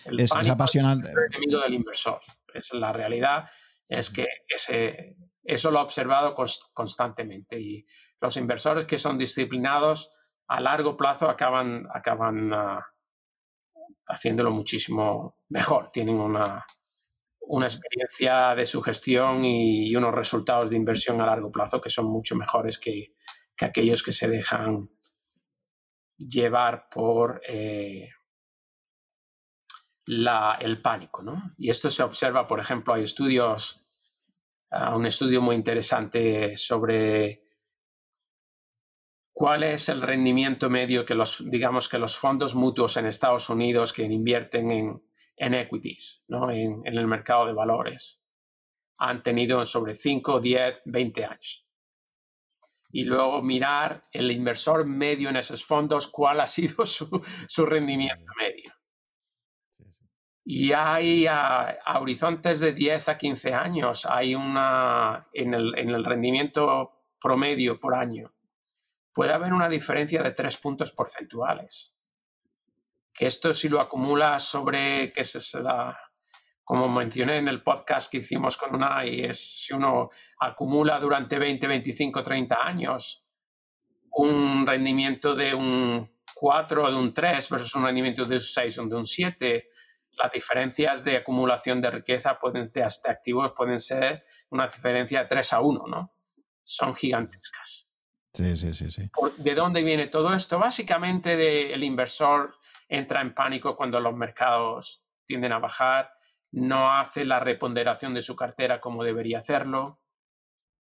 [0.05, 1.07] El es, es apasionante.
[1.07, 2.19] Es el enemigo del inversor.
[2.53, 3.49] Es la realidad,
[3.87, 6.33] es que ese, eso lo he observado
[6.73, 7.85] constantemente y
[8.21, 10.11] los inversores que son disciplinados
[10.47, 12.79] a largo plazo acaban, acaban uh,
[14.07, 15.89] haciéndolo muchísimo mejor.
[15.89, 16.65] Tienen una,
[17.41, 22.05] una experiencia de su gestión y unos resultados de inversión a largo plazo que son
[22.05, 23.15] mucho mejores que,
[23.55, 24.89] que aquellos que se dejan
[26.17, 28.09] llevar por eh,
[30.05, 31.21] la, el pánico.
[31.21, 31.53] ¿no?
[31.57, 33.85] Y esto se observa, por ejemplo, hay estudios
[34.71, 37.43] uh, un estudio muy interesante sobre
[39.31, 43.93] cuál es el rendimiento medio que los, digamos que los fondos mutuos en Estados Unidos
[43.93, 45.03] que invierten en,
[45.35, 46.51] en equities, ¿no?
[46.51, 48.23] en, en, el mercado de valores,
[48.97, 51.67] han tenido sobre 5, 10, 20 años.
[52.91, 58.31] Y luego mirar el inversor medio en esos fondos, cuál ha sido su, su rendimiento
[58.37, 58.71] medio.
[60.45, 66.03] Y hay a, horizontes de 10 a 15 años, hay una, en el, en el
[66.03, 68.33] rendimiento promedio por año,
[69.13, 71.97] puede haber una diferencia de 3 puntos porcentuales.
[73.13, 75.97] Que esto si lo acumula sobre, que es la,
[76.63, 81.37] como mencioné en el podcast que hicimos con una, y es si uno acumula durante
[81.37, 83.25] 20, 25, 30 años
[84.15, 88.79] un rendimiento de un 4 o de un 3 versus un rendimiento de un 6
[88.79, 89.69] o de un 7,
[90.17, 95.53] las diferencias de acumulación de riqueza pueden, de, activos pueden ser una diferencia de 3
[95.53, 96.15] a 1, ¿no?
[96.63, 97.89] Son gigantescas.
[98.33, 99.09] Sí, sí, sí, sí.
[99.37, 100.57] ¿De dónde viene todo esto?
[100.57, 102.55] Básicamente de, el inversor
[102.87, 106.11] entra en pánico cuando los mercados tienden a bajar,
[106.51, 110.01] no hace la reponderación de su cartera como debería hacerlo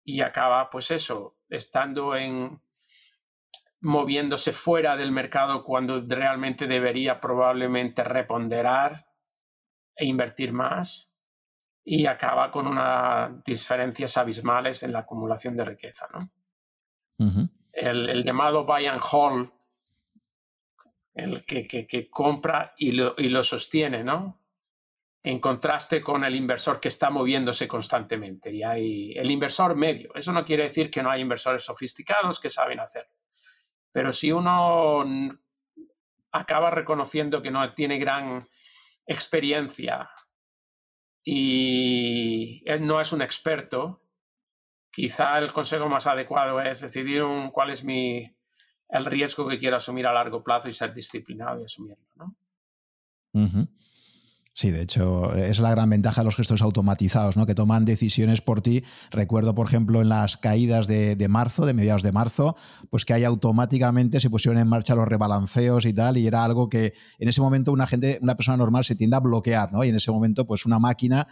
[0.03, 2.61] y acaba, pues eso, estando en
[3.81, 9.07] moviéndose fuera del mercado cuando realmente debería probablemente reponderar
[9.97, 11.13] e invertir más
[11.83, 16.07] y acaba con unas diferencias abismales en la acumulación de riqueza.
[16.13, 16.29] ¿no?
[17.71, 19.49] el, llamado buy and hold,
[21.15, 24.39] el que, que, compra y lo, y lo, sostiene, ¿no?
[25.23, 28.51] en contraste con el inversor que está moviéndose constantemente.
[28.51, 30.13] Y hay el inversor medio.
[30.15, 33.11] Eso no quiere decir que no hay inversores sofisticados que saben hacerlo.
[33.91, 35.03] Pero si uno
[36.31, 38.45] acaba reconociendo que no tiene gran
[39.07, 40.09] experiencia
[41.23, 44.03] y él no es un experto,
[44.91, 48.37] quizá el consejo más adecuado es decidir cuál es mi,
[48.89, 52.07] el riesgo que quiero asumir a largo plazo y ser disciplinado y asumirlo.
[52.15, 52.35] ¿no?
[54.57, 57.45] Sí, de hecho, es la gran ventaja de los gestos automatizados, ¿no?
[57.45, 58.83] Que toman decisiones por ti.
[59.11, 62.55] Recuerdo, por ejemplo, en las caídas de, marzo, de mediados de marzo,
[62.89, 66.69] pues que ahí automáticamente se pusieron en marcha los rebalanceos y tal, y era algo
[66.69, 69.83] que en ese momento una gente, una persona normal se tiende a bloquear, ¿no?
[69.83, 71.27] Y en ese momento, pues una máquina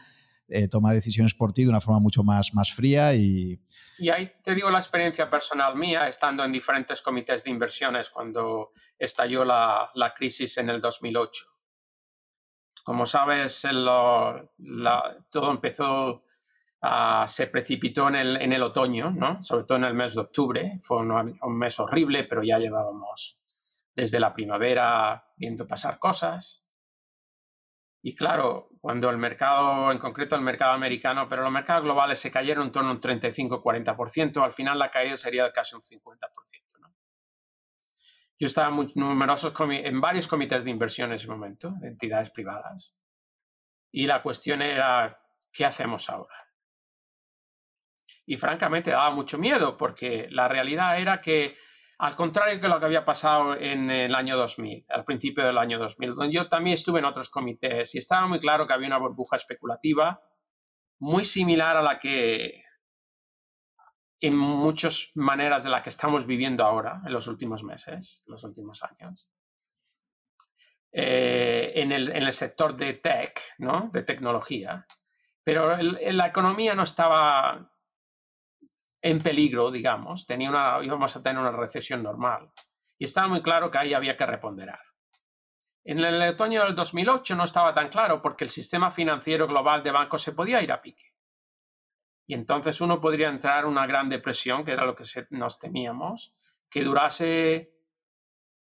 [0.47, 3.59] eh, toma decisiones por ti de una forma mucho más, más fría y...
[3.97, 8.71] Y ahí te digo la experiencia personal mía, estando en diferentes comités de inversiones cuando
[8.99, 11.54] estalló la, la crisis en el 2008
[12.85, 13.67] como sabes,
[15.31, 16.23] todo empezó,
[17.25, 19.41] se precipitó en el, en el, otoño, ¿no?
[19.41, 20.77] sobre todo en el mes de octubre.
[20.83, 23.41] Fue un, mes horrible, pero ya llevábamos
[23.95, 26.67] desde la primavera viendo pasar cosas.
[28.03, 32.29] Y claro, cuando el mercado, en concreto el mercado americano, pero los mercados globales se
[32.29, 36.74] cayeron en torno a un 35-40%, al final la caída sería de casi un 50%.
[38.37, 42.97] Yo estaba muy numerosos en varios comités de inversión en ese momento, de entidades privadas.
[43.91, 45.21] Y la cuestión era,
[45.53, 46.35] ¿qué hacemos ahora?
[48.25, 51.55] Y francamente daba mucho miedo porque la realidad era que,
[51.99, 55.79] al contrario que lo que había pasado en el año 2000, al principio del año
[55.79, 58.97] 2000, donde yo también estuve en otros comités y estaba muy claro que había una
[58.97, 60.21] burbuja especulativa
[60.99, 62.64] muy similar a la que
[64.27, 68.43] en muchas maneras de la que estamos viviendo ahora, en los últimos meses, en los
[68.43, 69.29] últimos años.
[70.91, 73.89] Eh, en, el, en, el, sector de tech, ¿no?
[73.91, 74.85] de tecnología,
[75.43, 77.71] pero la economía no estaba
[79.01, 82.49] en peligro, digamos, tenía una, íbamos a tener una recesión normal.
[82.97, 84.79] Y estaba muy claro que ahí había que reponderar.
[85.83, 89.91] En el otoño del 2008 no estaba tan claro porque el sistema financiero global de
[89.91, 91.14] bancos se podía ir a pique.
[92.27, 96.35] Y entonces uno podría entrar en una gran depresión, que era lo que nos temíamos,
[96.69, 97.71] que durase,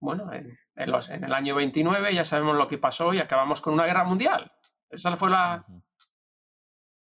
[0.01, 4.05] bueno, en, el año 29 ya sabemos lo que pasó y acabamos con una guerra
[4.05, 4.53] mundial.
[4.89, 5.65] Esa fue la...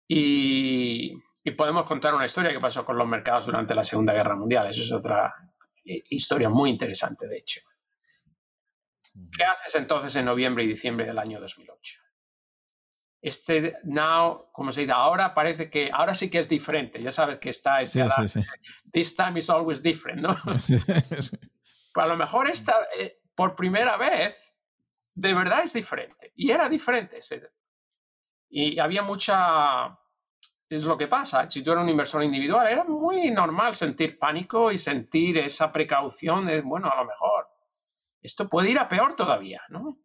[0.06, 1.14] Y,
[1.56, 4.66] podemos contar una historia que pasó con los mercados durante la Segunda Guerra Mundial.
[4.66, 5.34] Eso es otra
[5.84, 7.60] historia muy interesante, de hecho.
[9.34, 12.07] ¿Qué haces entonces en noviembre y diciembre del año 2008?
[13.20, 17.38] Este now, como se dice, ahora parece que, ahora sí que es diferente, ya sabes
[17.38, 18.06] que está ese,
[18.92, 20.36] this time is always different, ¿no?
[21.94, 24.54] Pero a lo mejor esta, eh, por primera vez,
[25.14, 27.18] de verdad es diferente, y era diferente.
[28.50, 29.98] Y había mucha,
[30.68, 34.70] es lo que pasa, si tú eres un inversor individual, era muy normal sentir pánico
[34.70, 37.48] y sentir esa precaución de, bueno, a lo mejor,
[38.22, 39.98] esto puede ir a peor todavía, ¿no?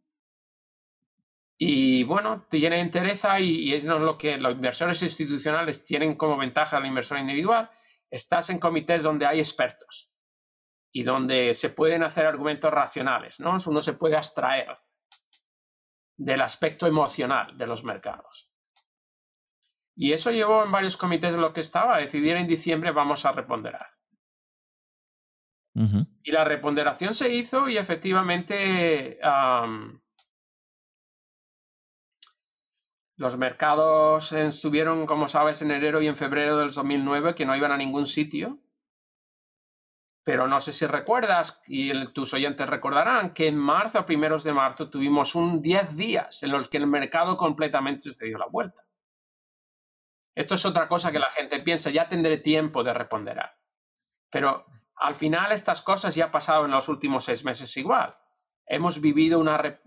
[1.66, 6.76] Y bueno, tiene interés y, y es lo que los inversores institucionales tienen como ventaja
[6.76, 7.70] al inversor individual.
[8.12, 10.14] Estás en comités donde hay expertos
[10.92, 13.56] y donde se pueden hacer argumentos racionales, ¿no?
[13.66, 14.78] Uno se puede abstraer
[16.18, 18.52] del aspecto emocional de los mercados.
[19.96, 23.24] Y eso llevó en varios comités de lo que estaba a decidir en diciembre vamos
[23.24, 23.88] a reponderar.
[26.24, 29.18] Y la reponderación se hizo y efectivamente
[33.16, 37.72] Los mercados estuvieron, como sabes, en enero y en febrero del 2009 que no iban
[37.72, 38.60] a ningún sitio.
[40.24, 44.54] Pero no sé si recuerdas, y tus oyentes recordarán, que en marzo, a primeros de
[44.54, 48.84] marzo, tuvimos un 10 días en los que el mercado completamente se dio la vuelta.
[50.36, 53.60] Esto es otra cosa que la gente piensa, ya tendré tiempo de reponderar.
[54.32, 58.18] Pero al final estas cosas ya han pasado en los últimos seis meses igual.
[58.66, 59.80] Hemos vivido una...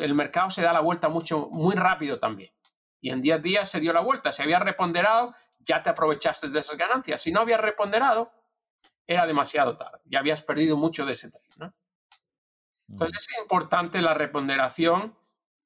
[0.00, 2.52] el mercado se da la vuelta mucho, muy rápido también.
[3.00, 4.32] Y en 10 días se dio la vuelta.
[4.32, 7.20] Si había reponderado, ya te aprovechaste de esas ganancias.
[7.20, 8.32] Si no había reponderado,
[9.06, 9.98] era demasiado tarde.
[10.04, 11.72] Ya habías perdido mucho de ese trade.
[12.88, 15.16] Entonces es importante la reponderación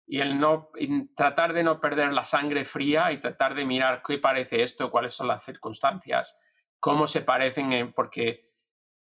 [0.07, 0.71] y el no
[1.17, 5.15] tratar de no perder la sangre fría y tratar de mirar qué parece esto, cuáles
[5.15, 6.37] son las circunstancias,
[6.79, 8.54] cómo se parecen, porque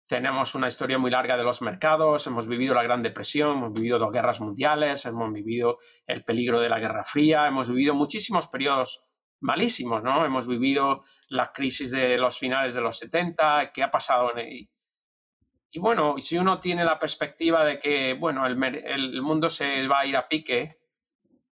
[0.08, 4.00] tenemos una historia muy larga de los mercados, hemos vivido la Gran Depresión, hemos vivido
[4.00, 9.22] dos guerras mundiales, hemos vivido el peligro de la Guerra Fría, hemos vivido muchísimos periodos
[9.42, 10.26] malísimos, ¿no?
[10.26, 14.70] Hemos vivido la crisis de los finales de los 70, qué ha pasado en el,
[15.76, 20.00] y bueno, si uno tiene la perspectiva de que, bueno, el, el, mundo se va
[20.00, 20.70] a ir a pique,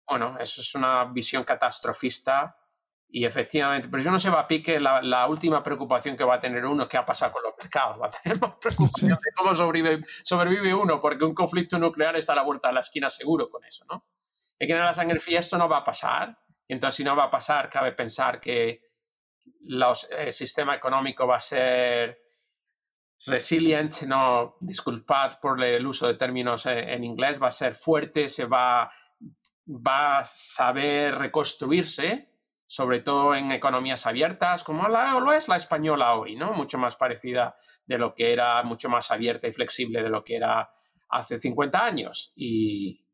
[0.08, 2.56] bueno, eso es una visión catastrofista
[3.08, 6.40] y efectivamente, pero si uno se va a pique, la, última preocupación que va a
[6.40, 8.00] tener uno es qué ha pasado con los mercados.
[8.00, 12.32] Va a tener más preocupación de cómo sobrevive, sobrevive, uno, porque un conflicto nuclear está
[12.32, 14.06] a la vuelta de la esquina seguro con eso, ¿no?
[14.58, 16.36] Hay que tener la sangre fría, esto no va a pasar.
[16.66, 18.82] Entonces, si no va a pasar, cabe pensar que
[19.60, 22.18] los, el sistema económico va a ser
[23.26, 28.44] resilient, no, disculpad por el uso de términos en inglés, va a ser fuerte, se
[28.44, 28.90] va
[29.66, 32.33] va a saber reconstruirse,
[32.66, 36.52] sobre todo en economías abiertas, como lo es la española hoy, ¿no?
[36.52, 40.36] Mucho más parecida de lo que era, mucho más abierta y flexible de lo que
[40.36, 40.70] era
[41.10, 42.32] hace 50 años.
[42.36, 43.06] Y,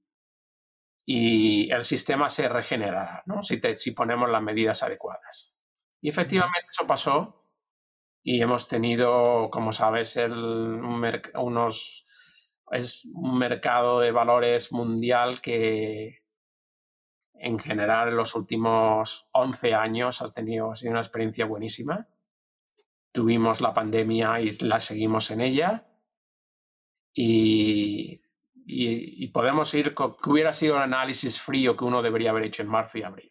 [1.04, 3.42] y el sistema se regenerará, ¿no?
[3.42, 5.56] Si, si ponemos las medidas adecuadas.
[6.00, 7.40] Y efectivamente eso pasó
[8.22, 10.32] y hemos tenido, como sabes, el,
[11.34, 12.06] unos,
[12.70, 16.19] es un mercado de valores mundial que
[17.40, 22.07] en general en los últimos 11 años has tenido, una experiencia buenísima.
[23.12, 25.87] Tuvimos la pandemia y la seguimos en ella.
[27.12, 28.20] Y,
[28.55, 32.68] y, podemos ir, que hubiera sido un análisis frío que uno debería haber hecho en
[32.68, 33.31] marzo y abril.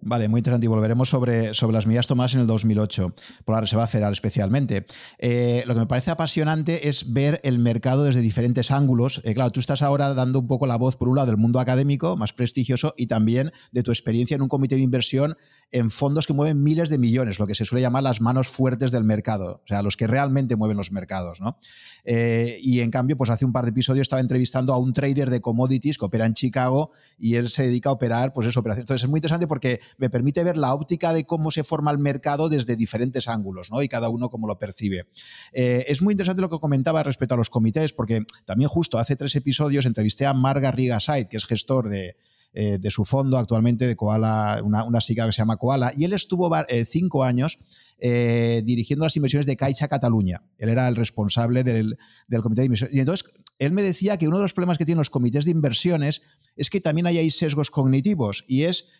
[0.00, 0.66] Vale, muy interesante.
[0.66, 4.86] Y volveremos sobre, sobre las medidas tomadas en el 2008 por la Reserva Federal especialmente.
[5.18, 9.20] Eh, lo que me parece apasionante es ver el mercado desde diferentes ángulos.
[9.24, 11.58] Eh, claro, tú estás ahora dando un poco la voz, por un lado, del mundo
[11.58, 15.36] académico, más prestigioso, y también de tu experiencia en un comité de inversión
[15.70, 18.90] en fondos que mueven miles de millones, lo que se suele llamar las manos fuertes
[18.90, 21.40] del mercado, o sea, los que realmente mueven los mercados.
[21.40, 21.58] ¿no?
[22.04, 25.28] Eh, y en cambio, pues hace un par de episodios estaba entrevistando a un trader
[25.28, 28.84] de commodities que opera en Chicago y él se dedica a operar, pues eso, operaciones.
[28.84, 31.98] Entonces es muy interesante porque me permite ver la óptica de cómo se forma el
[31.98, 33.82] mercado desde diferentes ángulos, ¿no?
[33.82, 35.06] Y cada uno cómo lo percibe.
[35.52, 39.16] Eh, es muy interesante lo que comentaba respecto a los comités, porque también justo hace
[39.16, 42.16] tres episodios entrevisté a Marga Rigasait, que es gestor de,
[42.52, 46.12] eh, de su fondo actualmente de Koala, una, una que se llama Koala, y él
[46.12, 47.58] estuvo eh, cinco años
[48.00, 50.44] dirigiendo las inversiones de Caixa Cataluña.
[50.56, 51.98] Él era el responsable del,
[52.42, 52.94] comité de inversiones.
[52.94, 55.50] Y entonces, él me decía que uno de los problemas que tienen los comités de
[55.50, 56.22] inversiones
[56.54, 58.90] es que también hay sesgos cognitivos y es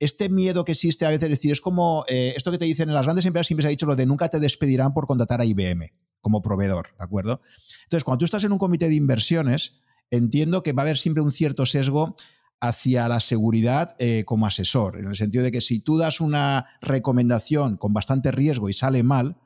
[0.00, 2.94] este miedo que existe a veces, es decir, es como esto que te dicen en
[2.94, 5.44] las grandes empresas, siempre se ha dicho lo de nunca te despedirán por contratar a
[5.44, 7.40] IBM como proveedor, ¿de acuerdo?
[7.84, 9.80] Entonces, cuando tú estás en un comité de inversiones,
[10.10, 12.16] entiendo que va a haber siempre un cierto sesgo
[12.60, 16.66] hacia la seguridad eh, como asesor, en el sentido de que si tú das una
[16.80, 19.36] recomendación con bastante riesgo y sale mal,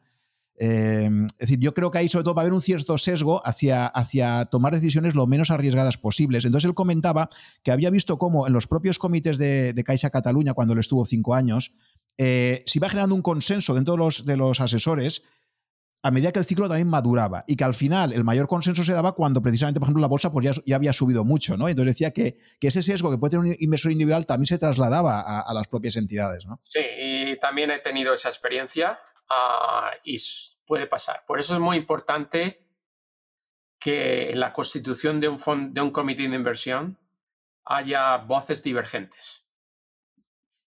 [0.56, 3.40] em, es decir, yo creo que ahí sobre todo va a haber un cierto sesgo
[3.46, 6.44] hacia, hacia tomar decisiones lo menos arriesgadas posibles.
[6.44, 7.28] Entonces él comentaba
[7.62, 11.34] que había visto cómo en los propios comités de, Caixa Cataluña, cuando él estuvo cinco
[11.34, 11.72] años,
[12.18, 15.22] eh, se iba generando un consenso dentro de los, de los asesores
[16.02, 18.92] a medida que el ciclo también maduraba y que al final el mayor consenso se
[18.92, 21.68] daba cuando precisamente, por ejemplo, la bolsa pues ya, había subido mucho, ¿no?
[21.68, 25.54] Entonces decía que, ese sesgo que puede tener un inversor individual también se trasladaba a,
[25.54, 26.56] las propias entidades, ¿no?
[26.60, 28.98] Sí, y también he tenido esa experiencia
[29.32, 30.18] ah, y
[30.66, 31.24] puede pasar.
[31.26, 32.66] Por eso es muy importante
[33.78, 36.98] que en la constitución de un, de un comité de inversión
[37.64, 39.48] haya voces divergentes.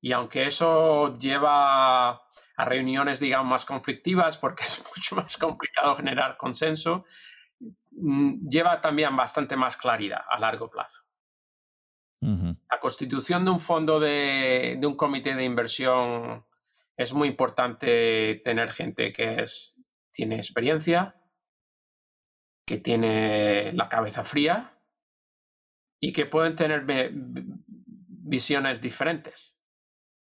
[0.01, 6.37] Y aunque eso lleva a reuniones, digamos, más conflictivas, porque es mucho más complicado generar
[6.37, 7.05] consenso,
[7.91, 11.03] mm, lleva también bastante más claridad a largo plazo.
[12.23, 16.45] La constitución de un fondo de, un comité de inversión
[17.01, 19.83] es muy importante tener gente que es,
[20.13, 21.19] tiene experiencia,
[22.67, 24.79] que tiene la cabeza fría
[25.99, 29.59] y que pueden tener visiones diferentes.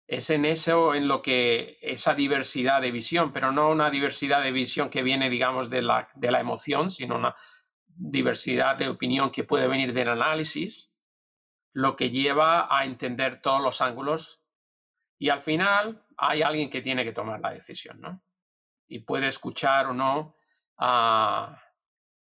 [0.06, 4.52] Es en eso en lo que esa diversidad de visión, pero no una diversidad de
[4.52, 7.34] visión que viene, digamos, de la, de la emoción, sino una
[7.88, 10.94] diversidad de opinión que puede venir del análisis,
[11.74, 14.44] lo que lleva a entender todos los ángulos
[15.18, 18.22] y al final hay alguien que tiene que tomar la decisión, ¿no?
[18.86, 20.36] Y puede escuchar o no
[20.78, 21.60] a,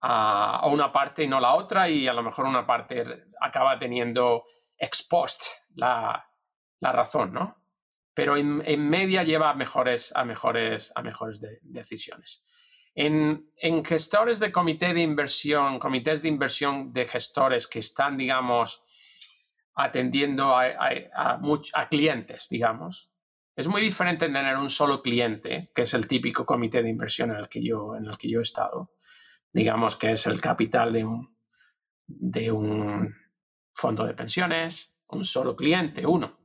[0.01, 4.45] a, una parte y no la otra, y a lo mejor una parte acaba teniendo
[4.77, 5.43] ex post
[5.75, 6.29] la,
[6.81, 7.57] la razón, ¿no?
[8.15, 12.45] Pero en, en, media lleva a mejores, a mejores, a mejores decisiones.
[12.95, 18.83] En, en, gestores de comité de inversión, comités de inversión de gestores que están, digamos,
[19.79, 20.65] atendiendo a,
[21.15, 21.41] a,
[21.75, 23.13] a, clientes, digamos,
[23.59, 27.39] es muy diferente tener un solo cliente, que es el típico comité de inversión en
[27.39, 28.93] el que yo, en el que yo he estado,
[29.53, 31.37] digamos que es el capital de un,
[32.07, 33.13] de un
[33.75, 36.39] fondo de pensiones, un solo cliente, uno.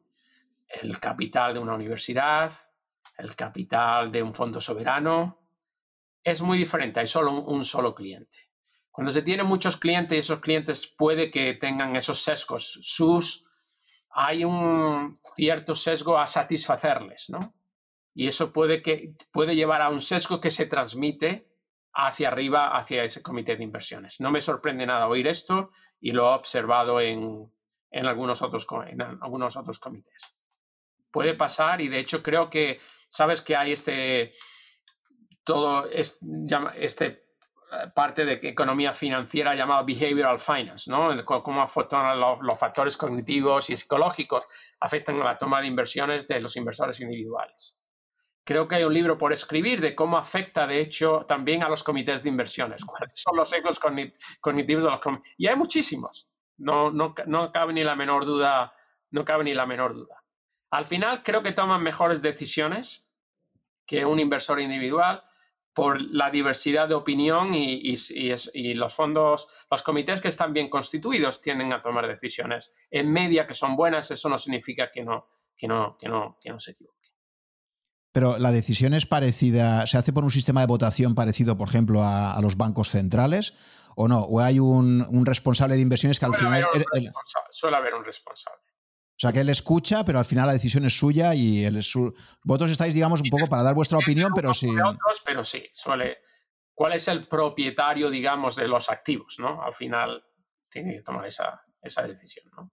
[0.68, 2.52] El capital de una universidad,
[3.20, 5.40] el capital de un fondo soberano.
[6.24, 8.50] Es muy diferente, hay solo un, solo cliente.
[8.90, 12.80] Cuando se tienen muchos clientes, esos clientes puede que tengan esos sesgos.
[12.82, 13.46] Sus,
[14.14, 17.40] hay un cierto sesgo a satisfacerles, ¿no?
[18.14, 21.48] Y eso puede, que, puede llevar a un sesgo que se transmite
[21.94, 24.20] hacia arriba, hacia ese comité de inversiones.
[24.20, 27.52] No me sorprende nada oír esto y lo he observado en,
[27.90, 30.38] en, algunos, otros, en algunos otros comités.
[31.10, 34.32] Puede pasar y de hecho creo que, sabes que hay este,
[35.44, 36.26] todo este,
[36.78, 37.23] este
[37.94, 41.16] parte de economía financiera llamado behavioral finance, ¿no?
[41.26, 44.46] Cómo afectan los factores cognitivos y psicológicos
[44.80, 47.80] afectan a la toma de inversiones de los inversores individuales.
[48.46, 51.84] Creo que hay un libro por escribir de cómo afecta, de hecho, también a los
[51.84, 52.84] comités de inversiones.
[52.86, 55.34] ¿Cuáles son los ecos cognitivos de los comités?
[55.38, 56.30] Y hay muchísimos.
[56.58, 58.74] No, no, no cabe ni la menor duda.
[59.12, 60.24] No cabe ni la menor duda.
[60.72, 63.08] Al final, creo que toman mejores decisiones
[63.86, 65.24] que un inversor individual
[65.74, 67.96] por la diversidad de opinión y, y,
[68.54, 73.48] y, los fondos, los comités que están bien constituidos tienden a tomar decisiones en media
[73.48, 74.12] que son buenas.
[74.12, 77.14] Eso no significa que no, que no, que no, que no se equivoquen.
[78.12, 82.04] Pero la decisión es parecida, ¿se hace por un sistema de votación parecido, por ejemplo,
[82.04, 83.56] a, los bancos centrales?
[83.96, 84.20] ¿O no?
[84.20, 86.64] ¿O hay un, responsable de inversiones que al final...
[87.50, 88.62] Suele haber un responsable.
[89.24, 92.14] O sea, que él escucha, pero al final la decisión es suya y el, su,
[92.44, 94.68] vosotros estáis, digamos, un poco para dar vuestra opinión, pero sí.
[95.24, 96.18] pero sí, suele.
[96.74, 99.38] ¿Cuál es el propietario, digamos, de los activos?
[99.40, 99.64] ¿no?
[99.64, 100.22] Al final
[100.70, 102.52] tiene que tomar esa, esa decisión.
[102.58, 102.70] ¿no?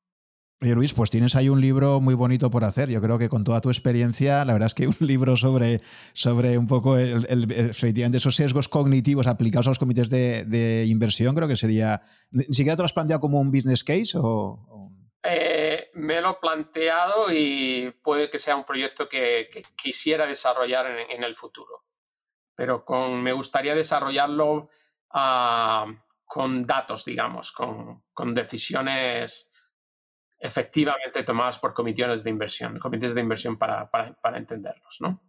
[0.60, 2.90] Oye Luis, pues tienes ahí un libro muy bonito por hacer.
[2.90, 5.82] Yo creo que con toda tu experiencia, la verdad es que un libro sobre,
[6.14, 11.46] sobre un poco el, el, esos sesgos cognitivos aplicados a los comités de, inversión, creo
[11.46, 12.02] que sería.
[12.32, 14.18] ¿Ni siquiera te lo has planteado como un business case?
[14.18, 14.90] O,
[15.22, 21.22] eh, me lo he planteado y puede que sea un proyecto que, quisiera desarrollar en,
[21.22, 21.84] el futuro.
[22.54, 24.68] Pero con, me gustaría desarrollarlo
[25.10, 25.86] ah,
[26.24, 29.50] con datos, digamos, con, con decisiones
[30.40, 35.22] efectivamente tomadas por comisiones de inversión, comités de inversión para, para, entenderlos, ¿no?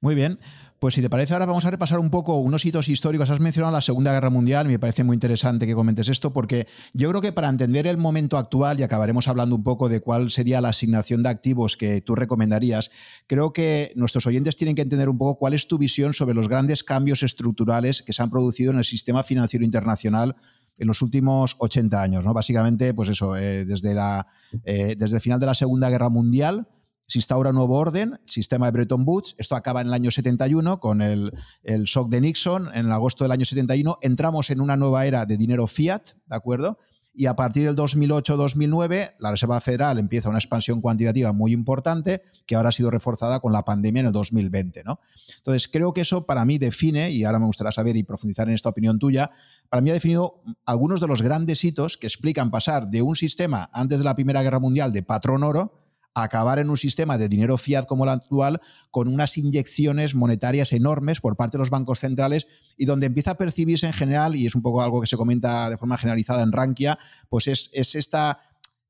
[0.00, 0.38] Muy bien.
[0.86, 3.28] Pues si te parece, ahora vamos a repasar un poco unos hitos históricos.
[3.28, 7.08] Has mencionado la Segunda Guerra Mundial, me parece muy interesante que comentes esto, porque yo
[7.08, 10.60] creo que para entender el momento actual, y acabaremos hablando un poco de cuál sería
[10.60, 12.92] la asignación de activos que tú recomendarías,
[13.26, 16.48] creo que nuestros oyentes tienen que entender un poco cuál es tu visión sobre los
[16.48, 20.36] grandes cambios estructurales que se han producido en el sistema financiero internacional
[20.78, 22.32] en los últimos 80 años, ¿no?
[22.32, 24.28] Básicamente, pues eso, eh, desde, la,
[24.62, 26.68] eh, desde el final de la Segunda Guerra Mundial
[27.06, 30.10] se instaura un nuevo orden, el sistema de Bretton Woods, esto acaba en el año
[30.10, 31.32] 71 con el,
[31.62, 35.36] el shock de Nixon, en agosto del año 71 entramos en una nueva era de
[35.36, 36.78] dinero fiat, ¿de acuerdo?
[37.16, 42.54] y a partir del 2008-2009 la Reserva Federal empieza una expansión cuantitativa muy importante que
[42.54, 44.84] ahora ha sido reforzada con la pandemia en el 2020.
[44.84, 45.00] ¿no?
[45.38, 48.54] Entonces, creo que eso para mí define, y ahora me gustaría saber y profundizar en
[48.54, 49.30] esta opinión tuya,
[49.70, 53.70] para mí ha definido algunos de los grandes hitos que explican pasar de un sistema
[53.72, 55.85] antes de la Primera Guerra Mundial de patrón oro
[56.22, 58.60] acabar en un sistema de dinero fiat como el actual
[58.90, 62.46] con unas inyecciones monetarias enormes por parte de los bancos centrales
[62.76, 65.68] y donde empieza a percibirse en general, y es un poco algo que se comenta
[65.68, 66.98] de forma generalizada en Rankia,
[67.28, 68.40] pues es, esta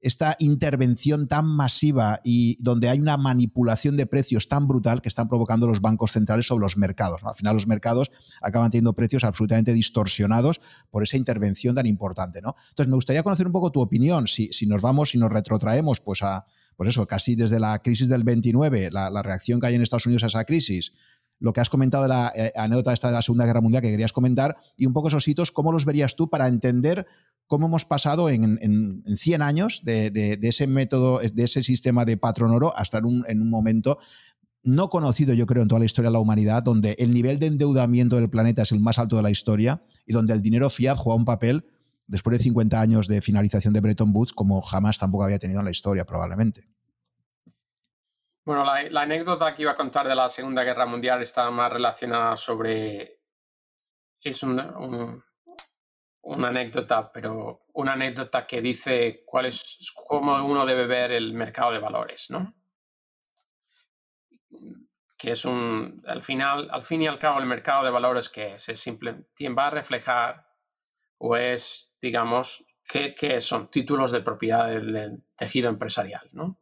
[0.03, 5.27] esta intervención tan masiva y donde hay una manipulación de precios tan brutal que están
[5.27, 7.25] provocando los bancos centrales sobre los mercados.
[7.25, 10.61] Al final los mercados acaban teniendo precios absolutamente distorsionados
[10.91, 12.41] por esa intervención tan importante.
[12.41, 12.55] ¿no?
[12.69, 15.99] Entonces me gustaría conocer un poco tu opinión, si, si nos vamos, si nos retrotraemos
[16.01, 16.47] pues a,
[16.77, 20.25] pues eso, casi desde la crisis del 29, la, reacción que hay en Estados Unidos
[20.25, 20.93] a esa crisis,
[21.39, 23.91] lo que has comentado de la eh, anécdota esta de la Segunda Guerra Mundial que
[23.91, 27.07] querías comentar, y un poco esos hitos, ¿cómo los verías tú para entender
[27.47, 32.53] cómo hemos pasado en, en, 100 años de, ese método, de ese sistema de patrón
[32.53, 33.99] oro hasta en un, en un momento
[34.67, 37.47] no conocido, yo creo, en toda la historia de la humanidad, donde el nivel de
[37.47, 40.97] endeudamiento del planeta es el más alto de la historia y donde el dinero fiat
[40.97, 41.65] juega un papel,
[42.07, 45.65] después de 50 años de finalización de Bretton Woods, como jamás tampoco había tenido en
[45.65, 46.69] la historia, probablemente.
[48.45, 52.37] Bueno, la, anécdota que iba a contar de la Segunda Guerra Mundial está más relacionada
[52.37, 53.21] sobre...
[54.21, 54.75] Es una,
[56.23, 61.73] una anécdota, pero una anécdota que dice cuál es, cómo uno debe ver el mercado
[61.73, 62.55] de valores, ¿no?
[65.17, 68.55] que es un, al final, al fin y al cabo, el mercado de valores que
[68.55, 69.17] es, es simple,
[69.57, 70.47] va a reflejar
[71.19, 76.59] o es, digamos, qué, son títulos de propiedad del, tejido empresarial, ¿no?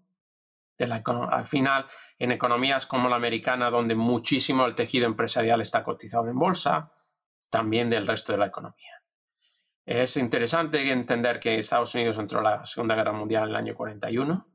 [0.76, 1.86] De la, al final,
[2.18, 6.92] en economías como la americana, donde muchísimo el tejido empresarial está cotizado en bolsa,
[7.48, 9.02] también del resto de la economía.
[9.86, 13.74] Es interesante entender que Estados Unidos entró a la Segunda Guerra Mundial en el año
[13.74, 14.54] 41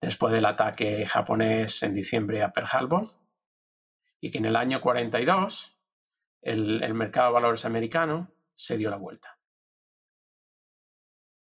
[0.00, 3.06] después del ataque japonés en diciembre a Pearl Harbor,
[4.20, 5.80] y que en el año 42
[6.42, 9.38] el, el mercado de valores americano se dio la vuelta.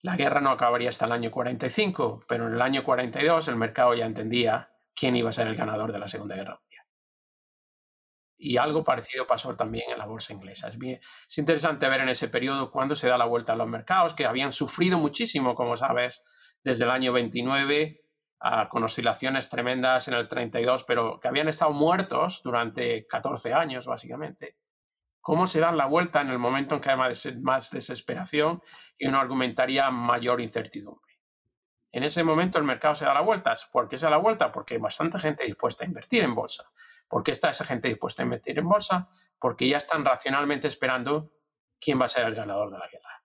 [0.02, 3.94] La guerra no acabaría hasta el año 45, pero en el año 42 el mercado
[3.94, 6.86] ya entendía quién iba a ser el ganador de la Segunda Guerra Mundial.
[8.38, 10.70] Y algo parecido pasó también en la bolsa inglesa.
[10.70, 13.68] Es, bien, es interesante ver en ese periodo cuándo se da la vuelta a los
[13.68, 16.24] mercados, que habían sufrido muchísimo, como sabes,
[16.64, 18.02] desde el año 29
[18.70, 24.58] con oscilaciones tremendas en el 32, pero que habían estado muertos durante 14 años, básicamente.
[25.24, 26.98] ¿Cómo se dan la vuelta en el momento en que hay
[27.42, 28.62] más, desesperación
[28.96, 31.20] y uno argumentaría mayor incertidumbre?
[31.92, 33.54] En ese momento el mercado se da la vuelta.
[33.72, 34.52] ¿Por qué se da la vuelta?
[34.52, 36.72] Porque hay bastante gente dispuesta a invertir en bolsa.
[37.08, 39.10] ¿Por qué está esa gente dispuesta a invertir en bolsa?
[39.40, 41.32] Porque ya están racionalmente esperando
[41.80, 43.24] quién va a ser el ganador de la guerra.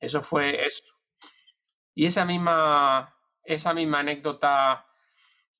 [0.00, 0.94] Eso fue eso.
[1.94, 4.86] Y esa misma esa misma anécdota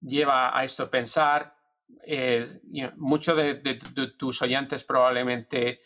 [0.01, 1.54] lleva a esto pensar.
[2.03, 2.45] Eh,
[2.97, 3.55] Muchos de,
[4.19, 5.81] tus oyentes probablemente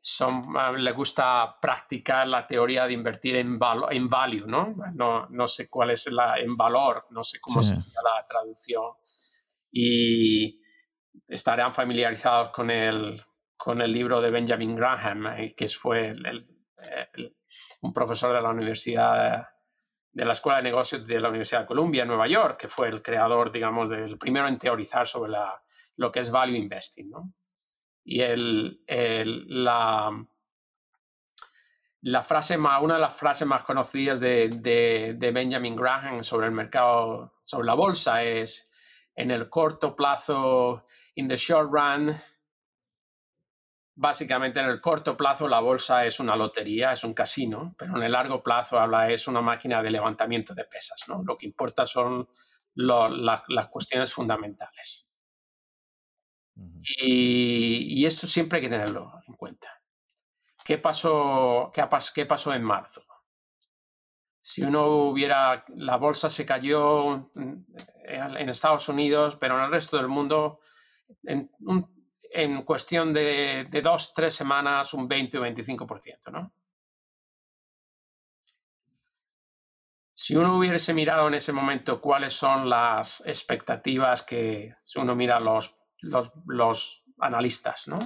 [0.00, 3.58] son, ah, le gusta practicar la teoría de invertir en,
[3.90, 4.74] en value, ¿no?
[4.94, 5.26] ¿no?
[5.30, 5.46] ¿no?
[5.46, 8.92] sé cuál es la en valor, no sé cómo sería la traducción.
[9.72, 10.60] Y
[11.26, 13.18] estarán familiarizados con el,
[13.56, 16.12] con el libro de Benjamin Graham, eh, que fue
[17.80, 19.48] un profesor de la Universidad
[20.14, 22.88] de la Escuela de Negocios de la Universidad de Columbia en Nueva York, que fue
[22.88, 25.60] el creador, digamos, del primero en teorizar sobre la,
[25.96, 27.10] lo que es value investing.
[27.10, 27.34] ¿no?
[28.04, 30.24] Y el, la,
[32.02, 36.46] la frase más, una de las frases más conocidas de, de, de, Benjamin Graham sobre
[36.46, 38.70] el mercado, sobre la bolsa es,
[39.16, 40.86] en el corto plazo,
[41.16, 42.14] in the short run,
[43.96, 48.02] básicamente en el corto plazo la bolsa es una lotería, es un casino, pero en
[48.02, 51.04] el largo plazo habla es una máquina de levantamiento de pesas.
[51.08, 51.22] ¿no?
[51.22, 52.28] Lo que importa son
[52.74, 55.08] las cuestiones fundamentales.
[56.56, 59.80] y, esto siempre hay que tenerlo en cuenta.
[60.64, 63.02] ¿Qué pasó, qué, qué pasó en marzo?
[64.40, 70.08] Si uno hubiera, la bolsa se cayó en Estados Unidos, pero en el resto del
[70.08, 70.60] mundo,
[71.22, 71.93] en un
[72.34, 76.52] en cuestión de, dos, tres semanas un 20 o 25%, ¿no?
[80.12, 85.76] Si uno hubiese mirado en ese momento cuáles son las expectativas que uno mira los,
[86.46, 87.98] los, analistas, ¿no?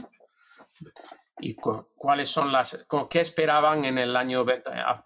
[1.41, 1.57] Y
[1.97, 4.45] cuáles son las, qué esperaban en el año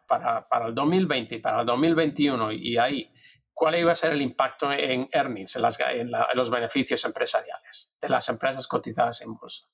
[0.09, 3.13] para, para el 2020 y para el 2021 y ahí
[3.53, 8.67] cuál iba a ser el impacto en earnings, en, los beneficios empresariales de las empresas
[8.67, 9.67] cotizadas en bolsa.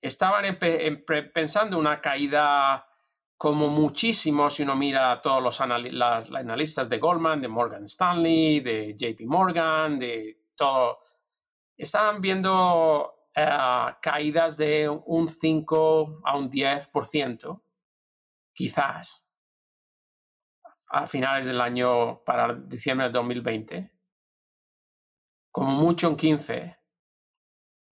[0.00, 0.58] Estaban
[1.32, 2.86] pensando una caída
[3.36, 8.96] como muchísimo, si uno mira a todos los analistas de Goldman, de Morgan Stanley, de
[8.96, 10.98] JP Morgan, de todo,
[11.76, 13.48] estaban viendo eh,
[14.00, 17.62] caídas de un 5 a un 10%,
[18.54, 19.25] quizás,
[20.88, 23.92] a finales del año para diciembre de 2020,
[25.50, 26.78] como mucho en 15,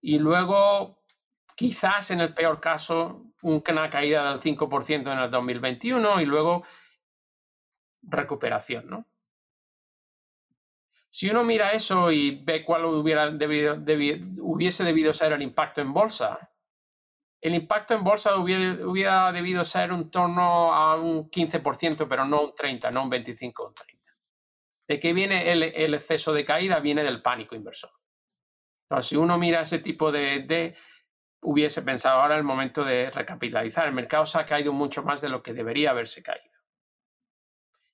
[0.01, 1.03] y luego
[1.55, 6.63] quizás en el peor caso una caída del 5% en el 2021 y luego
[8.01, 9.07] recuperación, ¿no?
[11.07, 13.75] Si uno mira eso y ve cuál hubiera debido,
[14.41, 16.51] hubiese debido ser el impacto en bolsa,
[17.45, 22.51] el impacto en bolsa hubiera, debido ser un torno a un 15%, pero no un
[22.53, 23.85] 30%, no un 25% o un 30%.
[24.87, 26.79] ¿De qué viene el, exceso de caída?
[26.79, 27.91] Viene del pánico inversor.
[28.99, 30.75] si uno mira ese tipo de,
[31.41, 33.85] hubiese pensado ahora el momento de recapitalizar.
[33.85, 36.59] El mercado se ha caído mucho más de lo que debería haberse caído.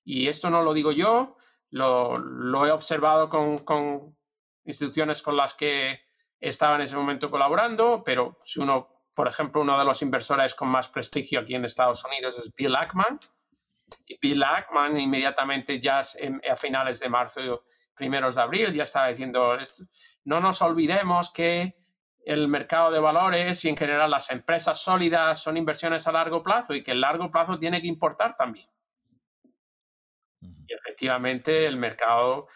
[0.02, 1.36] Y esto no lo digo yo,
[1.68, 4.16] lo, he observado con,
[4.64, 6.00] instituciones con las que
[6.40, 10.68] estaba en ese momento colaborando, pero si uno, por ejemplo, uno de los inversores con
[10.68, 13.18] más prestigio aquí en Estados Unidos es Bill Ackman.
[14.06, 19.58] Y Bill Ackman inmediatamente ya a finales de marzo, primeros de abril, ya estaba diciendo,
[20.24, 21.76] no nos olvidemos que
[22.24, 26.74] el mercado de valores y en general las empresas sólidas son inversiones a largo plazo
[26.74, 28.68] y que el largo plazo tiene que importar también.
[30.40, 32.46] Y efectivamente el mercado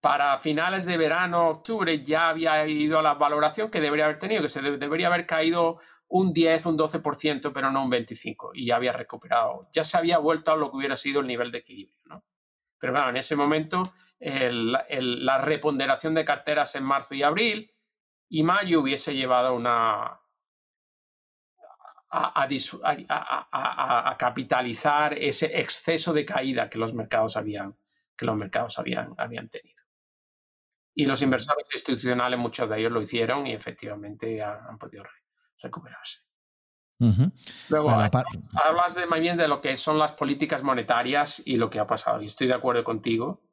[0.00, 4.42] para finales de verano, octubre, ya había ido a la valoración que debería haber tenido,
[4.42, 8.76] que se debería haber caído un 10, un 12%, pero no un 25%, y ya
[8.76, 11.98] había recuperado, ya se había vuelto a lo que hubiera sido el nivel de equilibrio.
[12.06, 12.24] ¿no?
[12.78, 13.82] Pero claro, en ese momento
[14.20, 17.72] la reponderación de carteras en marzo y abril
[18.28, 20.20] y mayo hubiese llevado una,
[22.10, 22.48] a,
[24.10, 27.76] a, capitalizar ese exceso de caída que los mercados habían,
[28.16, 29.77] que los mercados habían, habían tenido.
[30.98, 35.04] Y los inversores institucionales, muchos de ellos lo hicieron y efectivamente han, podido
[35.62, 36.22] recuperarse.
[37.68, 41.78] Luego, hablas de, más bien de lo que son las políticas monetarias y lo que
[41.78, 42.20] ha pasado.
[42.20, 43.44] Y estoy de acuerdo contigo.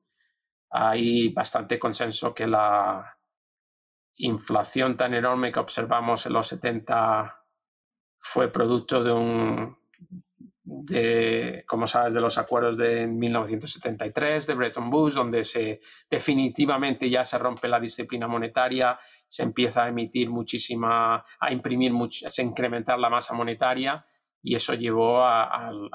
[0.71, 3.15] Hay bastante consenso que la,
[4.17, 7.43] inflación tan enorme que observamos en los 70
[8.17, 9.77] fue producto de un,
[10.65, 17.23] de, como sabes, de los acuerdos de 1973 de Bretton Woods, donde se definitivamente ya
[17.23, 22.97] se rompe la disciplina monetaria, se empieza a emitir muchísima, a imprimir, mucho, a incrementar
[22.97, 24.03] la masa monetaria
[24.41, 25.89] y eso llevó al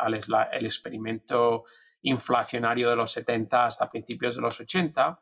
[0.53, 1.65] el experimento
[2.03, 5.19] inflacionario de los 70 hasta principios de los 80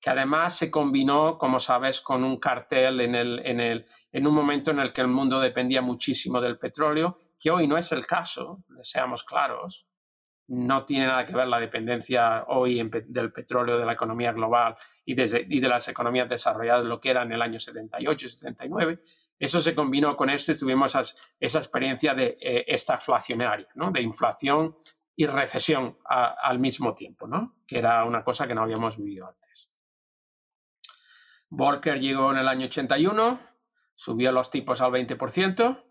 [0.00, 4.34] que además se combinó, como sabes, con un cartel en, el, en, el, en un
[4.34, 8.06] momento en el que el mundo dependía muchísimo del petróleo, que hoy no es el
[8.06, 9.86] caso, seamos claros.
[10.48, 14.74] No tiene nada que ver la dependencia hoy del petróleo de la economía global
[15.04, 19.00] y, desde, y de las economías desarrolladas, lo que era en el año 78 79.
[19.38, 20.96] Eso se combinó con esto y tuvimos
[21.38, 23.92] esa experiencia de eh, estaflacionaria, ¿no?
[23.92, 24.74] de inflación
[25.14, 27.56] y recesión al mismo tiempo, ¿no?
[27.66, 29.69] que era una cosa que no habíamos vivido antes.
[31.50, 33.40] Volcker llegó en el año 81,
[33.94, 35.84] subió los tipos al 20%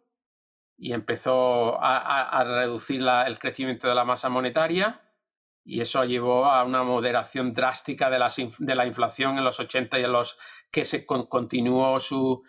[0.78, 5.02] y empezó a, reducir el crecimiento de la masa monetaria
[5.66, 8.18] y eso llevó a una moderación drástica de,
[8.76, 10.40] la inflación en los 80 y en los
[10.72, 12.42] que se continuó su,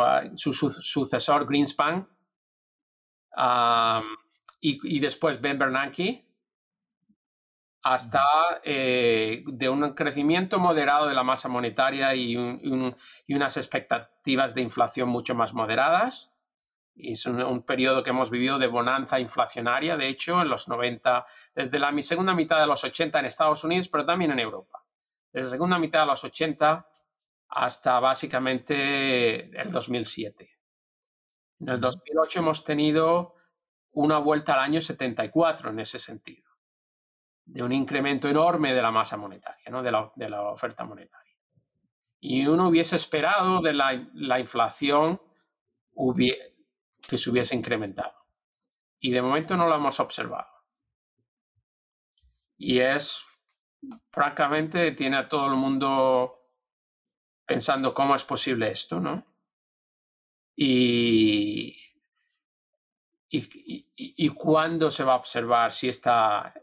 [0.00, 2.08] ah, sucesor Greenspan
[4.60, 6.31] y, después Ben Bernanke
[7.82, 8.22] hasta
[8.62, 12.36] eh, de un crecimiento moderado de la masa monetaria y,
[13.28, 16.34] unas expectativas de inflación mucho más moderadas.
[16.94, 21.78] Es un, periodo que hemos vivido de bonanza inflacionaria, de hecho, en los 90, desde
[21.78, 24.84] la segunda mitad de los 80 en Estados Unidos, pero también en Europa.
[25.32, 26.86] Desde la segunda mitad de los 80
[27.48, 30.50] hasta básicamente el 2007.
[31.60, 33.34] En el 2008 hemos tenido
[33.92, 36.51] una vuelta al año 74 en ese sentido
[37.44, 39.82] de un incremento enorme de la masa monetaria, ¿no?
[39.82, 41.36] de, la, oferta monetaria.
[42.20, 45.20] Y uno hubiese esperado de la, inflación
[47.08, 48.14] que se hubiese incrementado.
[49.00, 50.48] Y de momento no lo hemos observado.
[52.56, 53.26] Y es,
[54.10, 56.38] francamente, tiene a todo el mundo
[57.44, 59.26] pensando cómo es posible esto, ¿no?
[60.54, 61.76] Y,
[63.28, 66.54] y, y, cuándo se va a observar si esta,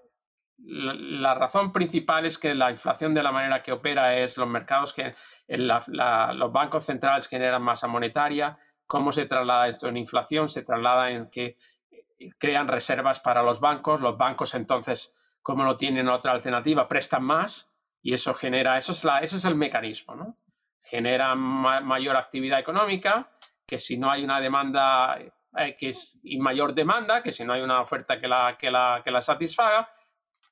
[0.65, 4.93] la, razón principal es que la inflación de la manera que opera es los mercados
[4.93, 5.15] que
[5.47, 8.57] los bancos centrales generan masa monetaria.
[8.85, 10.49] ¿Cómo se traslada esto en inflación?
[10.49, 11.57] Se traslada en que
[11.91, 14.01] eh, crean reservas para los bancos.
[14.01, 19.03] Los bancos entonces, como no tienen otra alternativa, prestan más y eso genera, eso es
[19.03, 20.37] la, ese es el mecanismo, ¿no?
[20.81, 23.29] Genera mayor actividad económica,
[23.67, 25.17] que si no hay una demanda
[25.57, 28.71] eh, que es, y mayor demanda, que si no hay una oferta que la, que
[28.71, 29.89] la, que la satisfaga,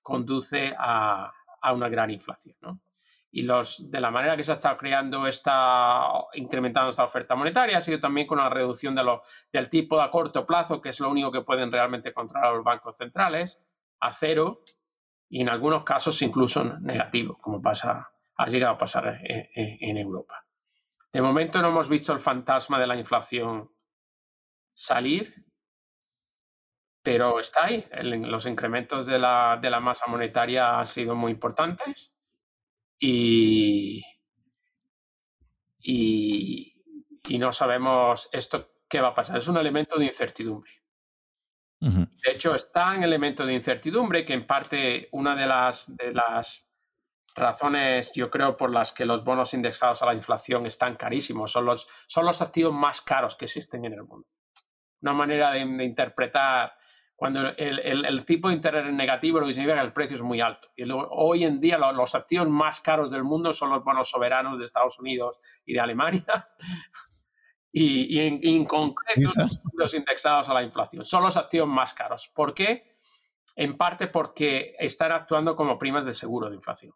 [0.07, 1.33] conduce a,
[1.73, 2.55] una gran inflación.
[3.29, 7.77] Y los, de la manera que se ha estado creando esta, incrementando esta oferta monetaria,
[7.77, 10.99] ha sido también con la reducción de lo, del tipo a corto plazo, que es
[11.01, 14.61] lo único que pueden realmente controlar los bancos centrales, a cero
[15.27, 20.45] y en algunos casos incluso negativo, como pasa, ha llegado a pasar en Europa.
[21.11, 23.69] De momento no hemos visto el fantasma de la inflación
[24.71, 25.33] salir,
[27.07, 27.87] pero está ahí.
[28.01, 32.17] los incrementos de la, de la, masa monetaria han sido muy importantes
[32.99, 34.03] y,
[35.79, 36.75] y,
[37.29, 39.37] y no sabemos esto qué va a pasar.
[39.37, 40.69] Es un elemento de incertidumbre.
[41.79, 46.69] De hecho, es tan elemento de incertidumbre que en parte una de las, de las
[47.35, 51.63] razones, yo creo, por las que los bonos indexados a la inflación están carísimos, son
[51.63, 54.27] los, son los activos más caros que existen en el mundo.
[55.01, 56.76] Una manera de, interpretar
[57.18, 60.39] cuando el, tipo de interés es negativo, lo que significa que el precio es muy
[60.39, 60.70] alto.
[60.76, 64.65] Y hoy en día los activos más caros del mundo son los bonos soberanos de
[64.65, 66.47] Estados Unidos y de Alemania,
[67.72, 69.32] y, en, concreto
[69.74, 71.03] los indexados a la inflación.
[71.03, 72.32] Son los activos más caros.
[72.36, 72.91] ¿Por qué?
[73.55, 76.93] En parte porque están actuando como primas de seguro de inflación.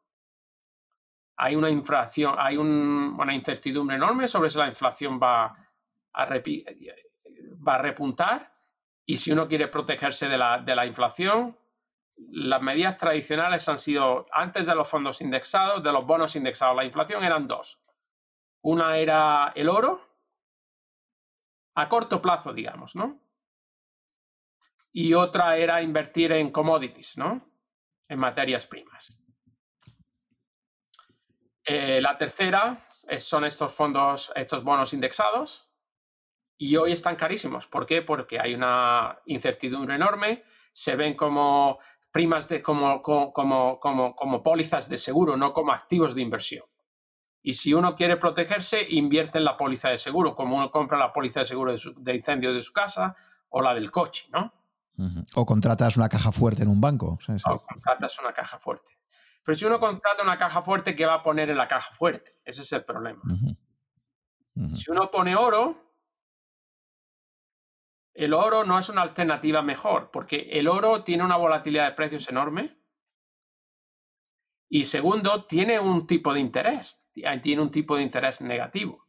[1.37, 5.45] Hay una inflación, hay una incertidumbre enorme sobre si la inflación va
[6.13, 6.29] a,
[7.67, 8.51] va a repuntar
[9.05, 11.57] y si uno quiere protegerse de la, de la inflación,
[12.29, 16.77] las medidas tradicionales han sido, antes de los fondos indexados, de los bonos indexados a
[16.77, 17.81] la inflación, eran dos.
[18.61, 19.99] Una era el oro,
[21.75, 23.19] a corto plazo, digamos, ¿no?
[24.91, 27.49] Y otra era invertir en commodities, ¿no?
[28.07, 29.17] En materias primas.
[31.63, 32.85] Eh, la tercera
[33.17, 35.70] son estos fondos, estos bonos indexados,
[36.61, 37.65] y hoy están carísimos.
[37.65, 38.03] ¿Por qué?
[38.03, 41.79] Porque hay una incertidumbre enorme, se ven como
[42.11, 46.63] primas de como, como, como, como pólizas de seguro, no como activos de inversión.
[47.41, 51.11] Y si uno quiere protegerse, invierte en la póliza de seguro, como uno compra la
[51.11, 53.15] póliza de seguro de, incendio de su casa
[53.49, 54.53] o la del coche, ¿no?
[55.33, 57.17] O contratas una caja fuerte en un banco.
[57.47, 58.99] O contratas una caja fuerte.
[59.43, 62.39] Pero si uno contrata una caja fuerte, ¿qué va a poner en la caja fuerte?
[62.45, 63.23] Ese es el problema.
[64.73, 65.90] Si uno pone oro,
[68.13, 72.29] el oro no es una alternativa mejor, porque el oro tiene una volatilidad de precios
[72.29, 72.81] enorme
[74.73, 79.05] y segundo, tiene un tipo de interés, tiene un tipo de interés negativo.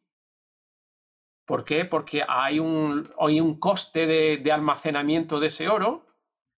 [1.47, 1.85] ¿Por qué?
[1.85, 6.07] Porque hay un, hay un coste de, almacenamiento de ese oro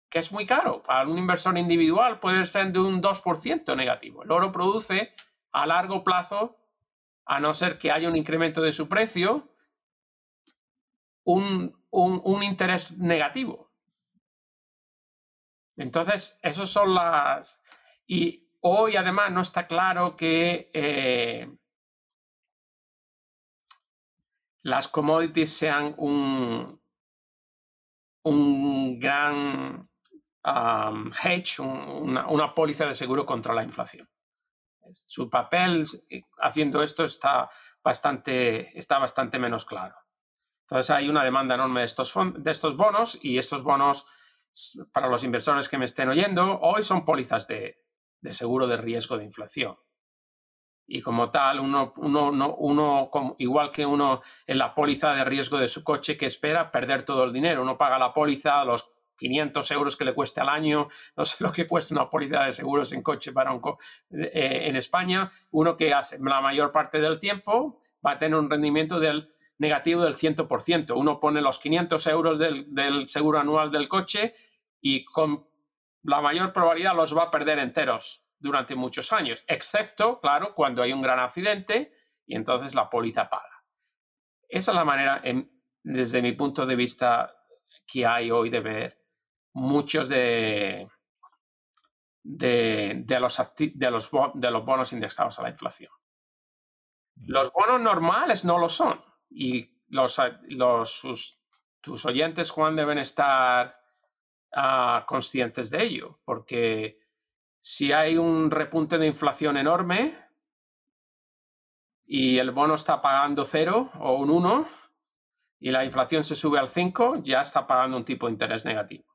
[0.09, 0.83] que es muy caro.
[0.83, 4.23] Para un inversor individual puede ser de un 2% negativo.
[4.23, 5.15] El oro produce
[5.53, 6.57] a largo plazo,
[7.27, 9.55] a no ser que haya un incremento de su precio,
[11.25, 13.73] un, un interés negativo.
[15.77, 17.61] Entonces, esos son las...
[18.07, 21.55] Y Hoy además no está claro que eh,
[24.63, 26.83] las commodities sean un,
[28.23, 29.91] un gran
[31.23, 34.09] hedge, una, póliza de seguro contra la inflación.
[34.95, 37.51] Su papel eh, haciendo esto está
[37.83, 39.95] bastante, está bastante menos claro.
[40.65, 44.07] Entonces hay una demanda enorme de estos, de estos bonos y estos bonos,
[44.93, 47.85] para los inversores que me estén oyendo, hoy son pólizas de,
[48.21, 49.77] de seguro de riesgo de inflación.
[50.87, 55.69] Y como tal, uno, uno, uno, igual que uno en la póliza de riesgo de
[55.69, 59.97] su coche que espera perder todo el dinero, uno paga la póliza, los 500 euros
[59.97, 63.03] que le cueste al año, no sé lo que cuesta una póliza de seguros en
[63.03, 63.61] coche para un
[64.11, 68.51] eh, en España, uno que hace la mayor parte del tiempo va a tener un
[68.51, 70.97] rendimiento del negativo del 100%.
[70.97, 74.35] Uno pone los 500 euros del, del seguro anual del coche
[74.81, 75.49] y con
[76.03, 80.93] la mayor probabilidad los va a perder enteros durante muchos años, excepto, claro, cuando hay
[80.93, 81.95] un gran accidente
[82.27, 83.65] y entonces la póliza paga.
[84.47, 85.23] Esa es la manera,
[85.83, 87.35] desde mi punto de vista,
[87.91, 89.01] que hay hoy de ver
[89.55, 90.89] muchos de,
[92.23, 95.93] de, los, de, los, de los bonos indexados a la inflación.
[97.27, 99.03] Los bonos normales no lo son
[99.35, 100.17] y los,
[101.81, 103.81] tus oyentes, Juan, deben estar
[105.07, 107.01] conscientes de ello, porque
[107.59, 110.17] si hay un repunte de inflación enorme
[112.07, 114.69] y el bono está pagando cero o un 1
[115.59, 119.07] y la inflación se sube al 5, ya está pagando un tipo de interés negativo.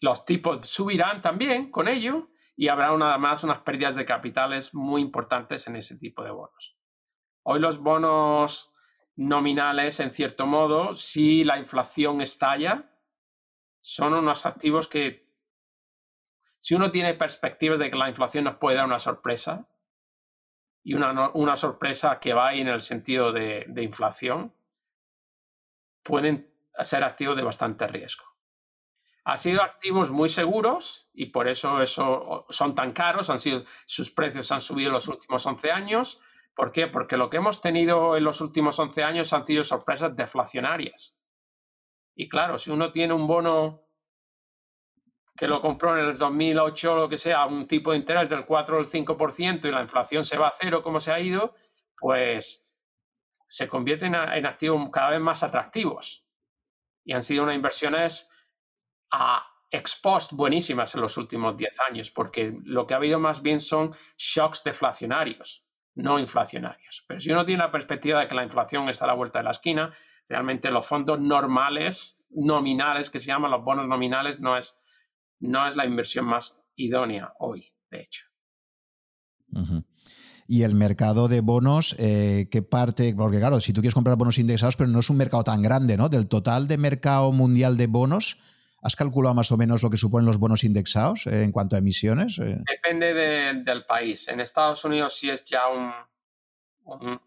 [0.00, 5.00] Los tipos subirán también con ello y habrá nada más unas pérdidas de capitales muy
[5.00, 6.77] importantes en ese tipo de bonos.
[7.50, 8.74] Hoy los bonos
[9.16, 12.92] nominales, en cierto modo, si la inflación estalla,
[13.80, 15.32] son unos activos que,
[16.58, 19.66] si uno tiene perspectivas de que la inflación nos puede dar una sorpresa,
[20.82, 24.54] y una, una sorpresa que va en el sentido de, de inflación,
[26.02, 28.26] pueden ser activos de bastante riesgo.
[29.24, 34.10] Han sido activos muy seguros y por eso, eso son tan caros, han sido, sus
[34.10, 36.20] precios han subido en los últimos 11 años.
[36.58, 36.88] ¿Por qué?
[36.88, 41.16] Porque lo que hemos tenido en los últimos 11 años han sido sorpresas deflacionarias.
[42.16, 43.86] Y claro, si uno tiene un bono
[45.36, 48.44] que lo compró en el 2008 o lo que sea, un tipo de interés del
[48.44, 51.54] 4 o el 5% y la inflación se va a cero como se ha ido,
[51.96, 52.76] pues
[53.46, 56.26] se convierten en activos cada vez más atractivos
[57.04, 58.30] y han sido unas inversiones
[59.12, 63.42] a ex post buenísimas en los últimos 10 años, porque lo que ha habido más
[63.42, 65.67] bien son shocks deflacionarios,
[65.98, 67.04] no inflacionarios.
[67.06, 69.44] Pero si uno tiene la perspectiva de que la inflación está a la vuelta de
[69.44, 69.92] la esquina,
[70.28, 74.74] realmente los fondos normales, nominales, que se llaman los bonos nominales, no es,
[75.40, 78.26] no es la inversión más idónea hoy, de hecho.
[80.46, 83.12] Y el mercado de bonos, eh, ¿qué parte?
[83.14, 85.96] Porque claro, si tú quieres comprar bonos indexados, pero no es un mercado tan grande,
[85.96, 86.08] ¿no?
[86.08, 88.40] Del total de mercado mundial de bonos,
[88.82, 91.78] ¿has calculado más o menos lo que suponen los bonos indexados eh, en cuanto a
[91.78, 92.38] emisiones?
[92.38, 92.58] Eh.
[92.66, 94.28] Depende del país.
[94.28, 95.92] En Estados Unidos sí es ya un,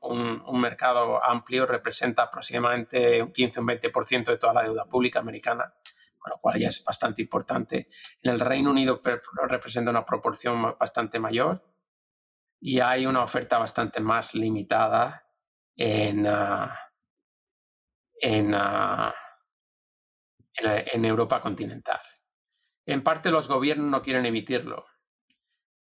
[0.01, 5.19] un, mercado amplio, representa aproximadamente un 15 o un 20% de toda la deuda pública
[5.19, 5.73] americana,
[6.17, 7.87] con lo cual ya es bastante importante.
[8.21, 9.01] En el Reino Unido
[9.47, 11.63] representa una proporción bastante mayor
[12.59, 15.27] y hay una oferta bastante más limitada
[15.75, 16.77] en, ah,
[18.19, 19.13] en, ah,
[20.55, 22.01] en, Europa continental.
[22.85, 24.85] En parte los gobiernos no quieren emitirlo.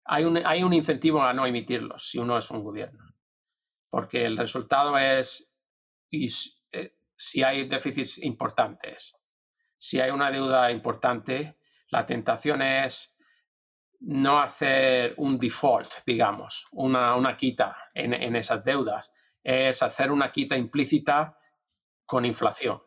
[0.05, 3.15] Hay un, hay un incentivo a no emitirlos si uno es un gobierno
[3.95, 5.55] porque el resultado es
[6.11, 9.23] eh, si hay déficits importantes,
[9.77, 11.61] si hay una deuda importante,
[11.91, 13.17] la tentación es
[14.01, 20.57] no hacer un default, digamos, una, una quita en, esas deudas, es hacer una quita
[20.57, 21.39] implícita
[22.05, 22.83] con inflación.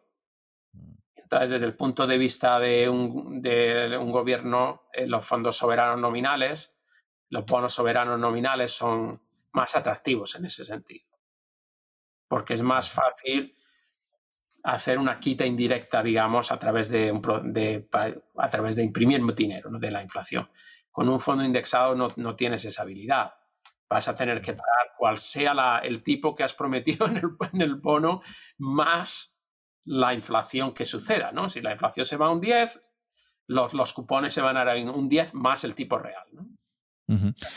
[1.28, 6.80] Entonces, desde el punto de vista de un, un gobierno, eh, los fondos soberanos nominales,
[7.28, 9.22] los bonos soberanos nominales son
[9.52, 11.06] más atractivos en ese sentido.
[12.30, 13.54] Porque es más fácil
[14.64, 17.10] hacer una quita indirecta, digamos, a través de,
[18.38, 19.80] a través de imprimir dinero ¿no?
[19.80, 20.50] de la inflación.
[20.90, 23.34] Con un fondo indexado no, no, tienes esa habilidad.
[23.90, 27.06] Vas a tener que pagar cual sea el tipo que has prometido
[27.52, 28.22] en el, bono
[28.60, 29.37] más
[29.88, 31.32] la inflación que suceda.
[31.32, 31.50] ¿no?
[31.50, 32.84] Si la inflación se va a un 10,
[33.48, 36.26] los, los cupones se van a un 10 más el tipo real.
[36.34, 36.46] ¿no?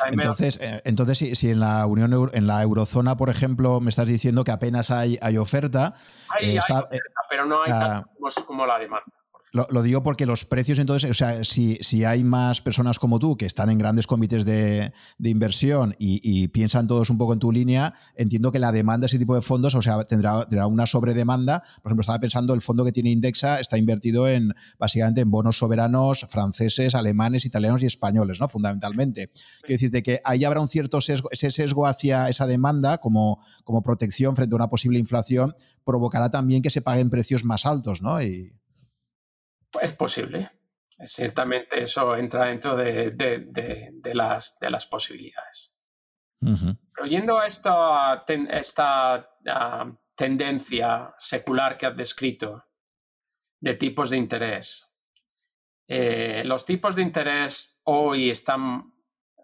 [0.06, 4.44] Entonces, eh, entonces si, en la Unión en la eurozona, por ejemplo, me estás diciendo
[4.44, 5.94] que apenas hay, hay oferta,
[6.28, 6.88] hay, eh, oferta
[7.28, 8.04] pero no hay ah,
[8.46, 9.12] como la demanda.
[9.52, 13.36] Lo, digo porque los precios, entonces, o sea, si, si, hay más personas como tú
[13.36, 17.94] que están en grandes comités de, inversión y, piensan todos un poco en tu línea,
[18.14, 21.64] entiendo que la demanda de ese tipo de fondos, o sea, tendrá, tendrá una sobredemanda.
[21.82, 25.58] Por ejemplo, estaba pensando, el fondo que tiene Indexa está invertido en, básicamente, en bonos
[25.58, 28.48] soberanos franceses, alemanes, italianos y españoles, ¿no?
[28.48, 29.32] Fundamentalmente.
[29.62, 33.82] Quiero decirte que ahí habrá un cierto sesgo, ese sesgo hacia esa demanda como, como
[33.82, 38.22] protección frente a una posible inflación, provocará también que se paguen precios más altos, ¿no?
[38.22, 38.52] Y,
[39.80, 40.50] es posible.
[41.02, 43.14] Ciertamente eso entra dentro de,
[44.12, 45.74] las, de las, posibilidades.
[46.38, 49.36] Pero yendo a esta, esta
[50.14, 52.66] tendencia secular que has descrito
[53.60, 54.94] de tipos de interés,
[55.88, 58.94] eh, los tipos de interés hoy están...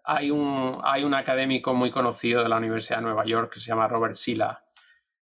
[0.09, 3.67] Hay un, hay un académico muy conocido de la Universidad de Nueva York que se
[3.67, 4.63] llama Robert Silla,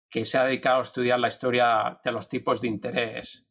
[0.10, 3.51] que se ha dedicado a estudiar la historia de los tipos de interés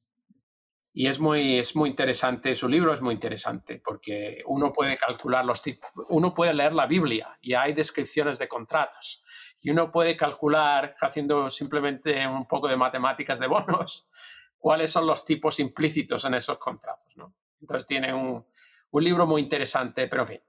[0.92, 5.44] y es muy, es muy interesante, su libro es muy interesante porque uno puede calcular
[5.44, 9.22] los tipos, uno puede leer la Biblia y hay descripciones de contratos
[9.62, 14.08] y uno puede calcular haciendo simplemente un poco de matemáticas de bonos
[14.58, 17.16] cuáles son los tipos implícitos en esos contratos.
[17.16, 17.34] ¿no?
[17.60, 18.44] Entonces tiene un,
[18.90, 20.40] un, libro muy interesante, pero en fin.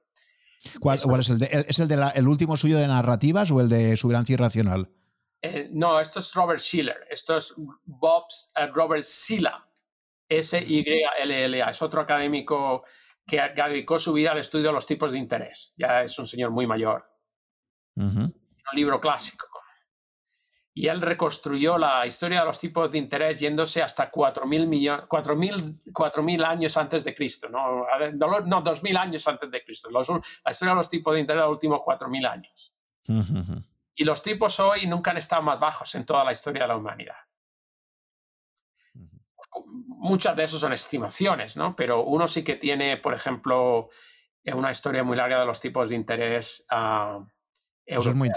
[0.79, 3.97] ¿Cuál, es el de, ¿Es el, de el último suyo de narrativas o el de
[3.97, 4.91] Subirancia Irracional?
[5.41, 9.67] Eh, no, esto es Robert Schiller, esto es Bob's, uh, Robert Silla
[10.32, 11.69] S-Y-L-L-A.
[11.69, 12.84] Es otro académico
[13.27, 15.73] que, dedicó su vida al estudio de los tipos de interés.
[15.77, 17.05] Ya es un señor muy mayor.
[17.95, 18.34] Un
[18.73, 19.49] libro clásico.
[20.73, 27.03] Y él reconstruyó la historia de los tipos de interés yéndose hasta 4.000 años antes
[27.03, 27.49] de Cristo.
[27.49, 27.86] No,
[28.45, 29.89] no 2.000 años antes de Cristo.
[29.91, 32.73] la historia de los tipos de interés de los últimos 4.000 años.
[33.95, 36.77] Y los tipos hoy nunca han estado más bajos en toda la historia de la
[36.77, 37.17] humanidad
[39.66, 41.76] muchas de esas son estimaciones, ¿no?
[41.76, 43.89] Pero uno sí que tiene, por ejemplo,
[44.43, 46.66] eh, una historia muy larga de los tipos de interés.
[46.72, 47.26] Uh,
[47.86, 48.30] eso es muy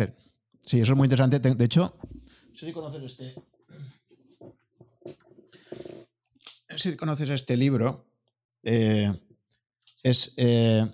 [0.61, 1.39] sí, eso es muy interesante.
[1.39, 1.97] De hecho,
[2.55, 3.35] si conoces este.
[6.77, 8.07] Si conoces este libro,
[8.63, 9.13] eh,
[10.03, 10.35] es.
[10.37, 10.85] Eh,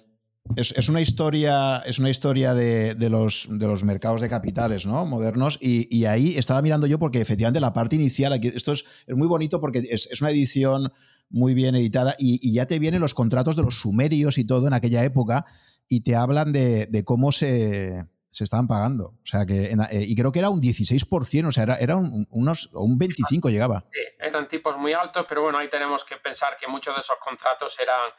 [0.56, 5.04] es, una historia, es una historia de, los, de los mercados de capitales ¿no?
[5.04, 9.28] modernos y, ahí estaba mirando yo porque efectivamente la parte inicial, aquí, esto es, muy
[9.28, 10.92] bonito porque es, una edición
[11.28, 14.74] muy bien editada y, ya te vienen los contratos de los sumerios y todo en
[14.74, 15.46] aquella época
[15.88, 19.06] y te hablan de, cómo se se estaban pagando.
[19.06, 22.28] O sea que, eh, y creo que era un 16%, o sea, era, era un,
[22.30, 23.82] unos, un 25 llegaba.
[23.92, 27.16] Sí, eran tipos muy altos, pero bueno, ahí tenemos que pensar que muchos de esos
[27.18, 28.12] contratos eran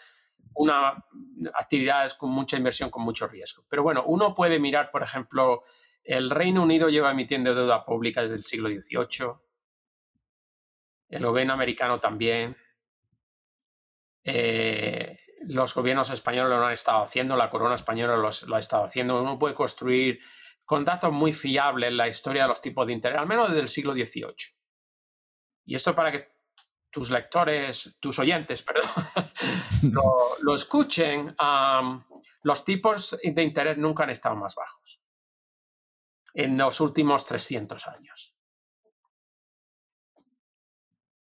[0.56, 1.06] una
[1.54, 3.64] actividades con mucha inversión, con mucho riesgo.
[3.70, 5.64] Pero bueno, uno puede mirar, por ejemplo,
[6.04, 9.34] el Reino Unido lleva emitiendo deuda pública desde el siglo XVIII,
[11.10, 12.56] el gobierno americano también,
[14.24, 19.22] eh, los gobiernos españoles lo han estado haciendo, la corona española lo ha estado haciendo.
[19.22, 20.20] Uno puede construir
[20.64, 23.70] con datos muy fiables la historia de los tipos de interés, al menos desde el
[23.70, 24.36] siglo XVIII.
[25.66, 26.32] Y esto para que
[26.92, 28.90] tus lectores, tus oyentes, perdón,
[30.42, 31.36] lo, escuchen,
[32.44, 35.02] los tipos de interés nunca han estado más bajos
[36.34, 38.36] en los últimos 300 años.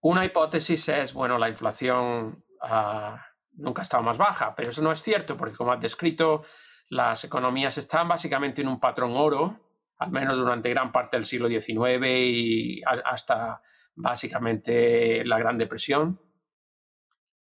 [0.02, 4.92] Una hipótesis es, bueno, la inflación ah, nunca ha estado más baja, pero eso no
[4.92, 6.42] es cierto porque, como has descrito,
[6.88, 9.60] las economías están básicamente en un patrón oro,
[9.98, 13.60] al menos durante gran parte del siglo XIX y hasta
[14.00, 16.20] básicamente la Gran Depresión.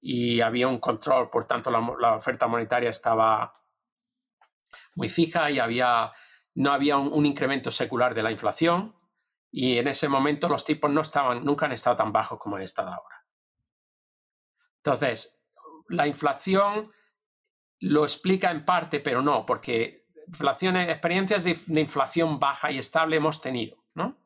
[0.00, 3.52] Y había un control, por tanto, la, oferta monetaria estaba
[4.94, 6.12] muy fija y había,
[6.54, 8.94] no había un incremento secular de la inflación
[9.50, 12.62] y en ese momento los tipos no estaban, nunca han estado tan bajos como han
[12.62, 13.24] estado ahora.
[14.76, 15.40] Entonces,
[15.88, 16.92] la inflación
[17.80, 23.84] lo explica en parte, pero no, porque experiencias de, inflación baja y estable hemos tenido,
[23.94, 24.18] ¿no?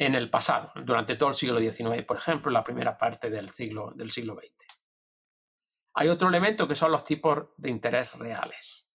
[0.00, 3.92] En el pasado, durante todo el siglo XIX, por ejemplo, la primera parte del siglo,
[3.96, 4.78] del siglo XX.
[5.94, 8.88] Hay otro elemento que son los tipos de interés reales.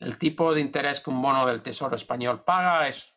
[0.00, 3.16] El tipo de interés que un bono del Tesoro español paga es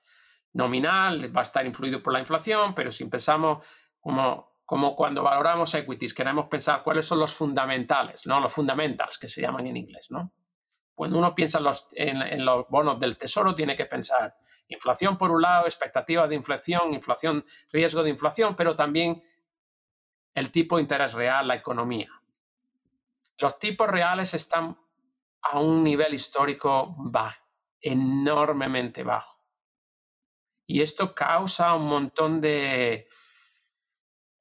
[0.54, 3.66] nominal, va a estar influido por la inflación, pero si pensamos
[4.00, 8.40] como, como cuando valoramos equities, queremos pensar cuáles son los fundamentales, ¿no?
[8.40, 10.34] Los fundamentals que se llaman en inglés, ¿no?
[10.94, 11.60] Cuando uno piensa
[11.94, 14.36] en los, bonos del tesoro, tiene que pensar
[14.68, 19.22] inflación por un lado, expectativa de inflación, inflación, riesgo de inflación, pero también
[20.34, 22.10] el tipo de interés real, la economía.
[23.40, 24.78] Los tipos reales están
[25.42, 27.44] a un nivel histórico bajo,
[27.82, 29.42] enormemente bajo.
[30.68, 33.08] Y esto causa un montón de,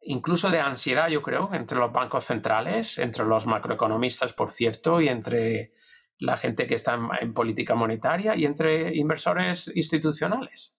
[0.03, 5.09] incluso de ansiedad, yo creo, entre los bancos centrales, entre los macroeconomistas, por cierto, y
[5.09, 5.73] entre
[6.21, 10.79] la gente que está en, política monetaria y entre inversores institucionales.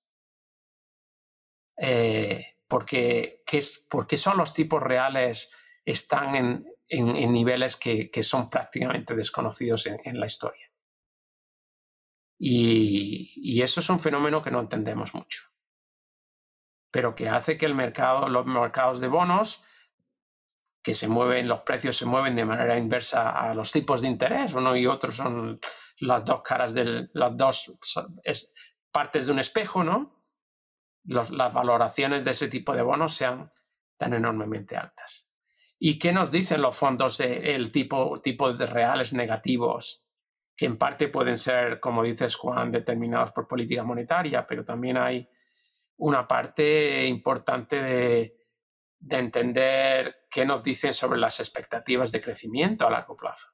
[1.78, 5.52] Eh, porque, es, son los tipos reales,
[5.84, 10.72] están en, en, niveles que, son prácticamente desconocidos en, la historia.
[12.40, 15.42] Y, eso es un fenómeno que no entendemos mucho,
[16.92, 19.64] pero que hace que el mercado, los mercados de bonos,
[20.84, 24.54] que se mueven, los precios se mueven de manera inversa a los tipos de interés,
[24.56, 25.60] uno y otro son
[26.00, 27.78] las dos caras de las dos
[28.92, 30.22] partes de un espejo, ¿no?
[31.04, 33.52] las valoraciones de ese tipo de bonos sean
[33.98, 35.32] tan enormemente altas.
[35.80, 40.08] ¿Y qué nos dicen los fondos del tipo, tipo de reales negativos?
[40.56, 45.28] Que en parte pueden ser, como dices Juan, determinados por política monetaria, pero también hay
[45.98, 48.41] una parte importante de,
[49.02, 53.50] de entender qué nos dicen sobre las expectativas de crecimiento a largo plazo.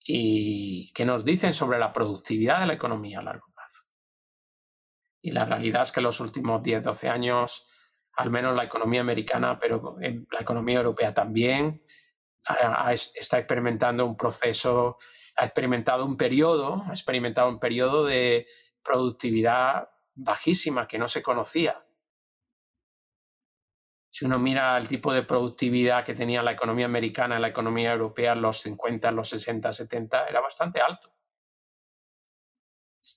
[0.00, 3.82] Y qué nos dicen sobre la productividad de la economía a largo plazo.
[5.20, 7.74] Y la realidad es que los últimos 10, 12 años
[8.18, 11.84] al menos la economía americana, pero en la economía europea también,
[13.14, 14.98] está experimentando un proceso,
[15.36, 18.48] ha experimentado un periodo, ha experimentado un periodo de
[18.82, 21.86] productividad bajísima que no se conocía.
[24.10, 28.32] Si uno mira el tipo de productividad que tenía la economía americana la economía europea
[28.32, 31.12] en los 50, los 60, 70, era bastante alto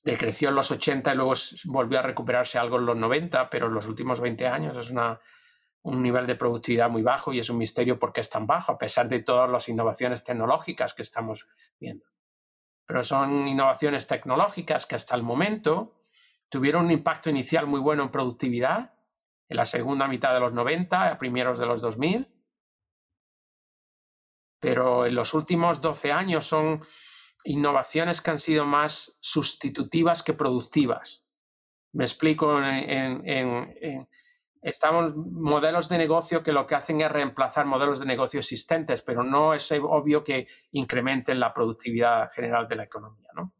[0.03, 1.33] decreció en los 80 y luego
[1.65, 5.19] volvió a recuperarse algo en los 90, pero en los últimos 20 años es una,
[5.81, 8.71] un nivel de productividad muy bajo y es un misterio por qué es tan bajo,
[8.71, 11.47] a pesar de todas las innovaciones tecnológicas que estamos
[11.79, 12.05] viendo.
[12.85, 16.01] Pero son innovaciones tecnológicas que hasta el momento
[16.49, 18.93] tuvieron un impacto inicial muy bueno en productividad
[19.51, 22.25] en la segunda mitad de los 90, a primeros de los 2000,
[24.61, 26.81] pero en los últimos 12 años son
[27.43, 31.27] innovaciones que han sido más sustitutivas que productivas.
[31.91, 32.61] Me explico,
[34.61, 39.21] estamos modelos de negocio que lo que hacen es reemplazar modelos de negocio existentes, pero
[39.21, 43.27] no es obvio que incrementen la productividad general de la economía.
[43.35, 43.53] ¿no?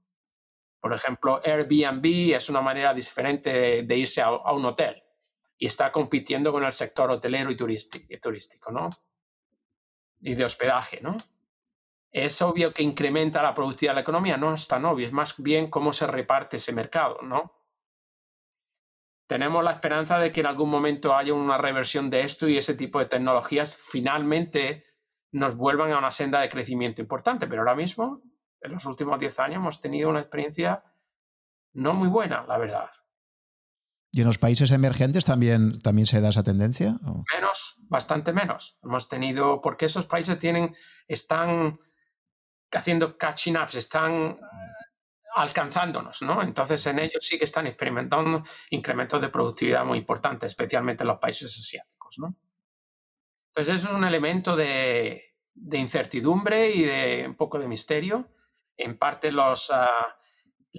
[0.80, 5.04] Por ejemplo, Airbnb es una manera diferente de, irse a, un hotel
[5.62, 8.90] y está compitiendo con el sector hotelero y turístico, ¿no?
[10.20, 11.02] y de hospedaje.
[11.02, 11.18] ¿no?
[12.12, 15.42] es obvio que incrementa la productividad de la economía, no es tan obvio, es más
[15.42, 17.54] bien cómo se reparte ese mercado, ¿no?
[19.28, 22.74] Tenemos la esperanza de que en algún momento haya una reversión de esto y ese
[22.74, 24.84] tipo de tecnologías finalmente
[25.32, 28.22] nos vuelvan a una senda de crecimiento importante, pero ahora mismo,
[28.60, 30.84] en los últimos 10 años, hemos tenido una experiencia
[31.74, 32.90] no muy buena, la verdad.
[34.14, 37.00] ¿Y en los países emergentes también, también se da esa tendencia?
[37.34, 38.78] Menos, bastante menos.
[38.84, 40.76] Hemos tenido, porque esos países tienen,
[41.08, 41.78] están
[42.72, 44.36] haciendo catching ups, están
[45.36, 46.42] alcanzándonos, ¿no?
[46.42, 51.20] Entonces en ellos sí que están experimentando incrementos de productividad muy importantes, especialmente en los
[51.20, 52.36] países asiáticos, ¿no?
[53.48, 55.36] Entonces eso es un elemento de,
[55.72, 58.30] incertidumbre y de un poco de misterio.
[58.76, 60.18] En parte los, ah,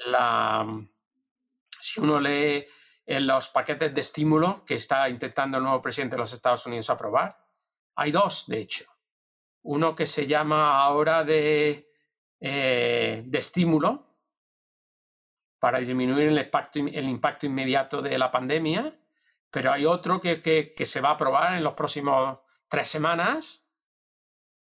[0.07, 0.67] la,
[1.81, 2.67] si uno lee
[3.07, 6.91] en los paquetes de estímulo que está intentando el nuevo presidente de los Estados Unidos
[6.91, 7.37] aprobar.
[7.97, 8.85] Hay dos, de hecho.
[9.63, 11.91] Uno que se llama ahora de,
[12.41, 14.13] eh, de estímulo
[15.59, 18.99] para disminuir el impacto, el impacto inmediato de la pandemia,
[19.51, 23.71] pero hay otro que, que, se va a aprobar en los próximos tres semanas,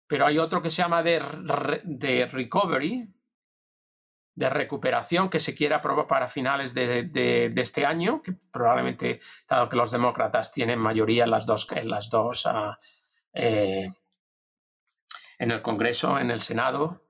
[0.06, 1.20] pero hay otro que se llama de,
[1.84, 3.13] de recovery,
[4.36, 9.76] de recuperación que se quiere aprobar para finales de, este año, que probablemente, dado que
[9.76, 12.80] los demócratas tienen mayoría en las dos, en las dos ah,
[13.34, 13.92] eh,
[15.40, 17.04] en el Congreso, en el Senado,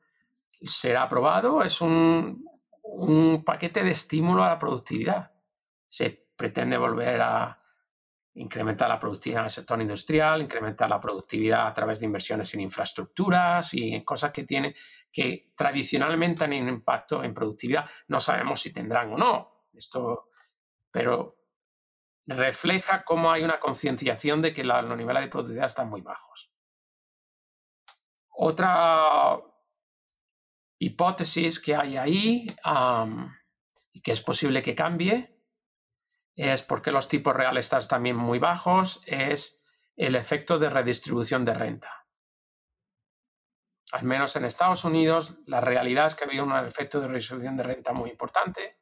[0.61, 1.63] será aprobado.
[1.63, 2.45] Es un,
[2.81, 5.31] un paquete de estímulo a la productividad.
[5.87, 7.62] Se pretende volver a,
[8.35, 12.61] incrementar la productividad en el sector industrial, incrementar la productividad a través de inversiones en
[12.61, 14.73] infraestructuras y en cosas que tienen
[15.11, 17.87] que tradicionalmente han impacto en productividad.
[18.07, 20.29] No sabemos si tendrán o no esto,
[20.91, 21.37] pero
[22.25, 26.51] refleja cómo hay una concienciación de que los niveles de productividad están muy bajos.
[28.29, 29.39] Otra
[30.79, 32.47] hipótesis que hay ahí
[33.91, 35.32] y que es posible que cambie
[36.35, 39.63] es porque los tipos reales están también muy bajos, es
[39.95, 42.07] el efecto de redistribución de renta.
[43.91, 47.55] Al menos en Estados Unidos, la realidad es que ha habido un efecto de redistribución
[47.55, 48.79] de renta muy importante,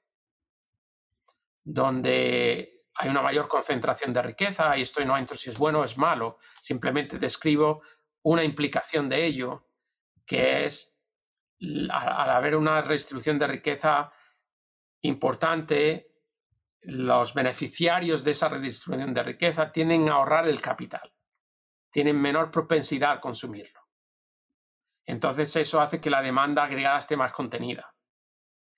[1.63, 5.83] donde hay una mayor concentración de riqueza, y esto no entro si es bueno o
[5.83, 7.81] es malo, simplemente describo
[8.23, 9.67] una implicación de ello,
[10.25, 10.97] que es
[11.59, 14.11] al haber una redistribución de riqueza
[15.01, 16.10] importante,
[16.81, 21.13] los beneficiarios de esa redistribución de riqueza tienden a ahorrar el capital,
[21.91, 23.79] tienen menor propensidad a consumirlo.
[25.05, 27.93] Entonces eso hace que la demanda agregada esté más contenida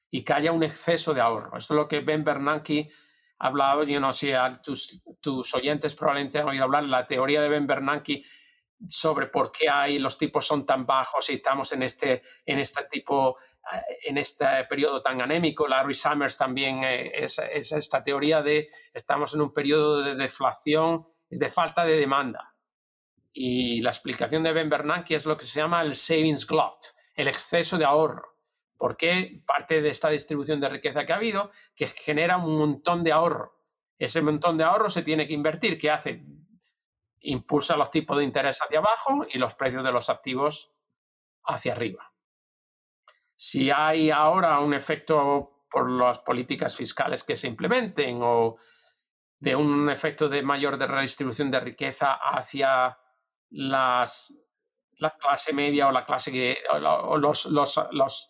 [0.10, 1.58] y que haya un exceso de ahorro.
[1.58, 2.92] Esto es lo que Ben Bernanke
[3.40, 7.50] ha hablado, yo no sé, tus, tus oyentes probablemente han oído hablar, la teoría de
[7.50, 8.24] Ben Bernanke
[8.88, 12.84] sobre por qué hay, los tipos son tan bajos y estamos en este, en este
[12.86, 13.38] tipo,
[14.04, 15.68] en este periodo tan anémico.
[15.68, 21.40] Larry Summers también eh, es, esta teoría de estamos en un periodo de deflación, es
[21.40, 22.56] de falta de demanda.
[23.32, 26.86] Y la explicación de Ben Bernanke es lo que se llama el savings glut,
[27.16, 28.38] el exceso de ahorro.
[28.78, 29.42] ¿Por qué?
[29.46, 33.60] Parte de esta distribución de riqueza que ha habido, que genera un montón de ahorro.
[33.98, 35.78] Ese montón de ahorro se tiene que invertir.
[35.78, 36.24] ¿Qué hace?
[37.24, 40.76] impulsa los tipos de interés hacia abajo y los precios de los activos
[41.46, 42.13] hacia arriba.
[43.46, 48.56] Si hay ahora un efecto por las políticas fiscales que se implementen o
[49.38, 52.98] de un efecto de mayor redistribución de riqueza hacia
[53.50, 54.34] las,
[54.94, 58.30] la clase media o la clase que, o los, los, los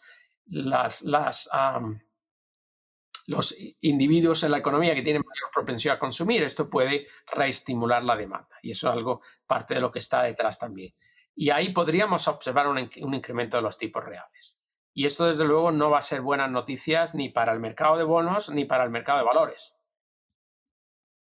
[3.27, 8.17] los individuos en la economía que tienen mayor propensión a consumir, esto puede reestimular la
[8.17, 8.57] demanda.
[8.63, 10.91] Y eso es algo, parte de lo que está detrás también.
[11.35, 14.62] Y ahí podríamos observar un, incremento de los tipos reales.
[14.93, 18.03] Y esto, desde luego, no va a ser buenas noticias ni para el mercado de
[18.03, 19.79] bonos ni para el mercado de valores.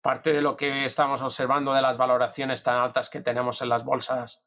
[0.01, 3.83] Parte de lo que estamos observando de las valoraciones tan altas que tenemos en las
[3.83, 4.45] bolsas,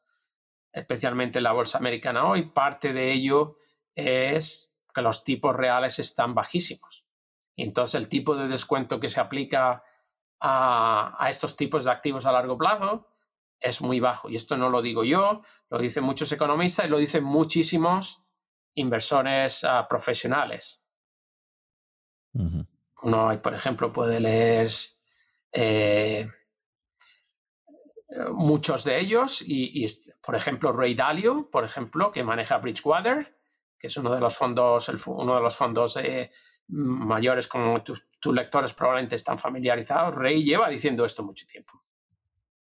[0.71, 3.57] especialmente en la bolsa americana hoy, parte de ello
[3.93, 7.09] es que los tipos reales están bajísimos
[7.63, 9.83] entonces el tipo de descuento que se aplica
[10.39, 13.07] a, estos tipos de activos a largo plazo
[13.59, 14.29] es muy bajo.
[14.29, 18.28] Y esto no lo digo yo, lo dicen muchos economistas y lo dicen muchísimos
[18.79, 20.85] inversores ah, profesionales.
[23.01, 24.69] Uno, por ejemplo, puede leer
[25.51, 26.27] eh,
[28.33, 29.85] muchos de ellos y,
[30.21, 33.35] por ejemplo, Ray Dalio, por ejemplo, que maneja Bridgewater,
[33.77, 36.31] que es uno de los fondos, uno de los fondos de,
[36.69, 41.83] mayores como tus, lectores probablemente están familiarizados, Rey lleva diciendo esto mucho tiempo.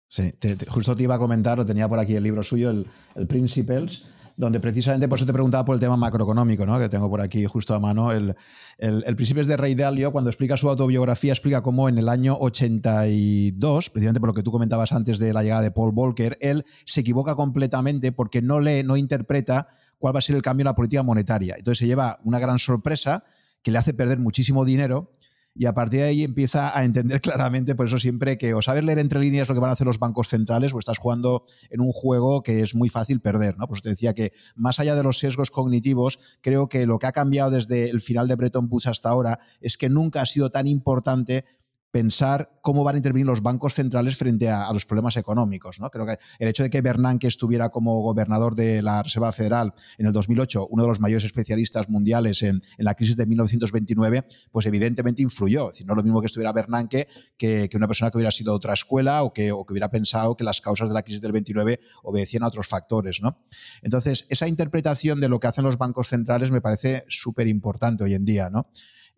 [0.07, 0.33] Sí,
[0.69, 4.05] justo te iba a comentar, lo tenía por aquí el libro suyo, el, Principles,
[4.39, 6.79] donde precisamente por eso te preguntaba por el tema macroeconómico, ¿no?
[6.79, 8.13] que tengo por aquí justo a mano.
[8.13, 8.37] El,
[8.77, 12.37] el, principio es de Rey Dalio, cuando explica su autobiografía, explica cómo en el año
[12.39, 16.63] 82, precisamente por lo que tú comentabas antes de la llegada de Paul Volcker, él
[16.85, 19.67] se equivoca completamente porque no lee, no interpreta
[19.97, 21.55] cuál va a ser el cambio en la política monetaria.
[21.57, 23.25] Entonces se lleva una gran sorpresa
[23.61, 25.11] que le hace perder muchísimo dinero
[25.59, 28.81] y a partir de ahí empieza a entender claramente, por eso siempre que o sabes
[28.85, 31.81] leer entre líneas lo que van a hacer los bancos centrales o estás jugando en
[31.81, 33.67] un juego que es muy fácil perder, ¿no?
[33.67, 37.11] Pues te decía que más allá de los sesgos cognitivos, creo que lo que ha
[37.11, 40.65] cambiado desde el final de Bretton Woods hasta ahora es que nunca ha sido tan
[40.65, 41.43] importante
[41.91, 45.79] pensar cómo van a intervenir los bancos centrales frente a, los problemas económicos.
[45.79, 45.89] ¿no?
[45.89, 50.05] Creo que el hecho de que Bernanke estuviera como gobernador de la Reserva Federal en
[50.05, 55.21] el 2008, uno de los mayores especialistas mundiales en, la crisis de 1929, pues evidentemente
[55.21, 55.71] influyó.
[55.71, 57.07] Es no lo mismo que estuviera Bernanke
[57.37, 60.43] que, una persona que hubiera sido de otra escuela o que, que, hubiera pensado que
[60.43, 63.21] las causas de la crisis del 29 obedecían a otros factores.
[63.21, 63.39] ¿no?
[63.81, 68.13] Entonces, esa interpretación de lo que hacen los bancos centrales me parece súper importante hoy
[68.13, 68.49] en día.
[68.49, 68.67] ¿no?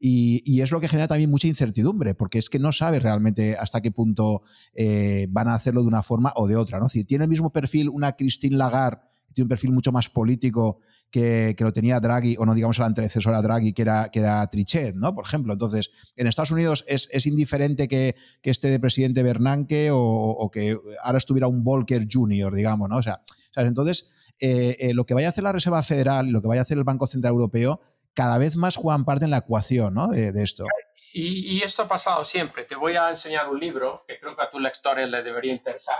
[0.04, 3.82] Y, es lo que genera también mucha incertidumbre, porque es que no sabes realmente hasta
[3.82, 4.42] qué punto
[4.74, 6.80] eh, van a hacerlo de una forma o de otra.
[6.80, 6.90] ¿no?
[6.90, 9.02] Si tiene el mismo perfil una Christine Lagarde,
[9.32, 10.80] tiene un perfil mucho más político
[11.12, 14.96] que, lo tenía Draghi, o no digamos la antecesora Draghi, que era, que era Trichet,
[14.96, 15.14] ¿no?
[15.14, 15.54] Por ejemplo.
[15.54, 21.48] Entonces, en Estados Unidos es, indiferente que, esté de presidente Bernanke o, que ahora estuviera
[21.48, 22.98] un Volcker Jr., digamos, ¿no?
[22.98, 23.22] O sea,
[23.56, 24.10] entonces,
[24.40, 26.64] eh, eh, lo que vaya a hacer la Reserva Federal y lo que vaya a
[26.64, 27.82] hacer el Banco Central Europeo
[28.14, 30.08] cada vez más juegan parte en la ecuación ¿no?
[30.10, 30.66] de, esto.
[31.14, 32.64] Y, esto ha pasado siempre.
[32.64, 35.98] Te voy a enseñar un libro que creo que a tus lectores les debería interesar.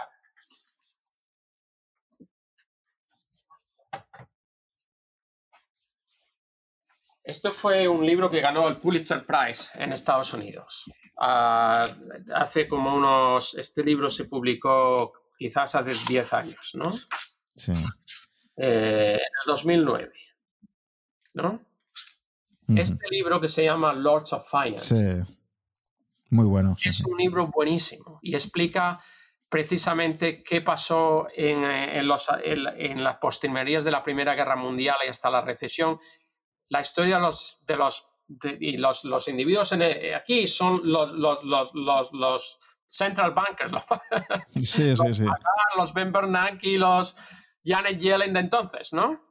[7.24, 10.92] Esto fue un libro que ganó el Pulitzer Prize en Estados Unidos.
[11.18, 11.88] Ah,
[12.34, 13.54] hace como unos...
[13.56, 16.92] Este libro se publicó quizás hace 10 años, ¿no?
[17.56, 17.74] Sí.
[18.58, 20.12] Eh, en el 2009,
[21.36, 21.71] ¿no?
[22.78, 24.96] Este libro que se llama Lords of Finance.
[24.96, 25.34] Sí.
[26.30, 26.76] Muy bueno.
[26.84, 29.02] Es un libro buenísimo y explica
[29.50, 34.96] precisamente qué pasó en, eh, en, los, en, las postrimerías de la Primera Guerra Mundial
[35.06, 36.00] y hasta la recesión.
[36.70, 38.06] La historia de los, de los,
[38.60, 41.74] y los, los individuos en, eh, aquí son los, los, los,
[42.14, 43.84] los, central bankers, los,
[44.56, 45.26] sí, sí, sí.
[45.78, 47.16] los Ben Bernanke y los
[47.64, 49.22] Janet Yellen de entonces, ¿no?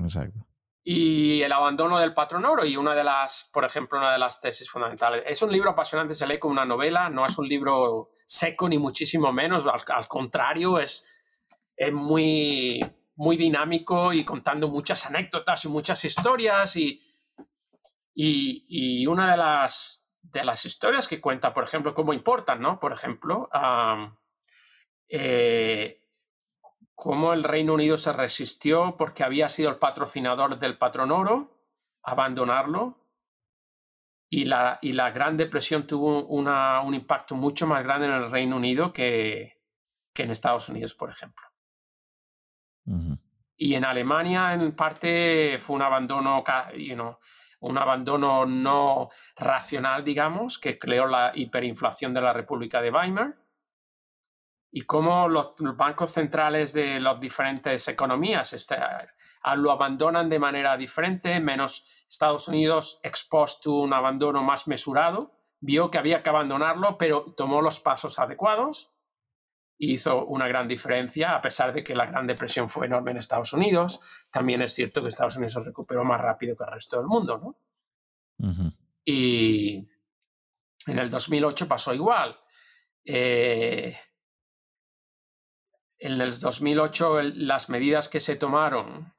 [0.00, 0.44] Exacto
[0.86, 4.38] y el abandono del patrón oro y una de las, por ejemplo, una de las
[4.42, 5.22] tesis fundamentales.
[5.26, 8.76] Es un libro apasionante, se lee como una novela, no es un libro seco ni
[8.76, 12.84] muchísimo menos, al, contrario, es, es muy,
[13.16, 17.00] muy dinámico y contando muchas anécdotas y muchas historias y,
[18.14, 22.78] y, una de las, de las historias que cuenta, por ejemplo, cómo importan, ¿no?
[22.78, 23.48] Por ejemplo,
[25.08, 26.03] eh,
[26.94, 31.50] cómo el Reino Unido se resistió porque había sido el patrocinador del patrón oro,
[32.02, 32.98] abandonarlo,
[34.28, 38.56] y la, y la Gran Depresión tuvo un impacto mucho más grande en el Reino
[38.56, 39.60] Unido que,
[40.12, 41.44] que en Estados Unidos, por ejemplo.
[43.56, 46.42] Y en Alemania, en parte, fue un abandono,
[47.60, 53.43] un abandono no racional, digamos, que creó la hiperinflación de la República de Weimar
[54.76, 58.74] y cómo los, bancos centrales de las diferentes economías este,
[59.56, 65.92] lo abandonan de manera diferente, menos Estados Unidos expuesto a un abandono más mesurado, vio
[65.92, 68.90] que había que abandonarlo, pero tomó los pasos adecuados
[69.78, 73.52] hizo una gran diferencia, a pesar de que la Gran Depresión fue enorme en Estados
[73.52, 74.26] Unidos.
[74.32, 77.38] También es cierto que Estados Unidos se recuperó más rápido que el resto del mundo,
[77.38, 78.64] ¿no?
[79.04, 79.86] Y
[80.86, 82.38] en el 2008 pasó igual.
[83.04, 83.96] Eh,
[85.98, 89.14] en el 2008 las medidas que se tomaron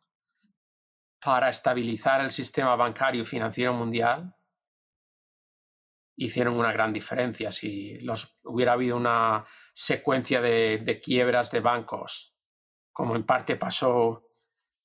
[1.24, 4.36] para estabilizar el sistema bancario y financiero mundial
[6.18, 7.52] hicieron una gran diferencia.
[7.52, 12.38] Si los, hubiera habido una secuencia de, quiebras de bancos,
[12.92, 14.24] como en parte pasó,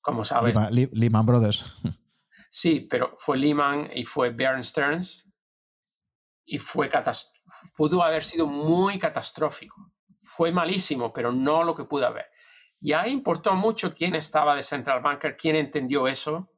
[0.01, 0.55] como sabes.
[0.91, 1.75] Lehman, Brothers.
[2.49, 5.31] Sí, pero fue Lehman y fue Bear Stearns
[6.43, 6.89] y fue
[7.75, 9.90] pudo haber sido muy catastrófico
[10.21, 12.25] fue malísimo, pero no lo que pudo haber.
[12.79, 16.51] Ya importó mucho quién estaba de central banker, quién entendió eso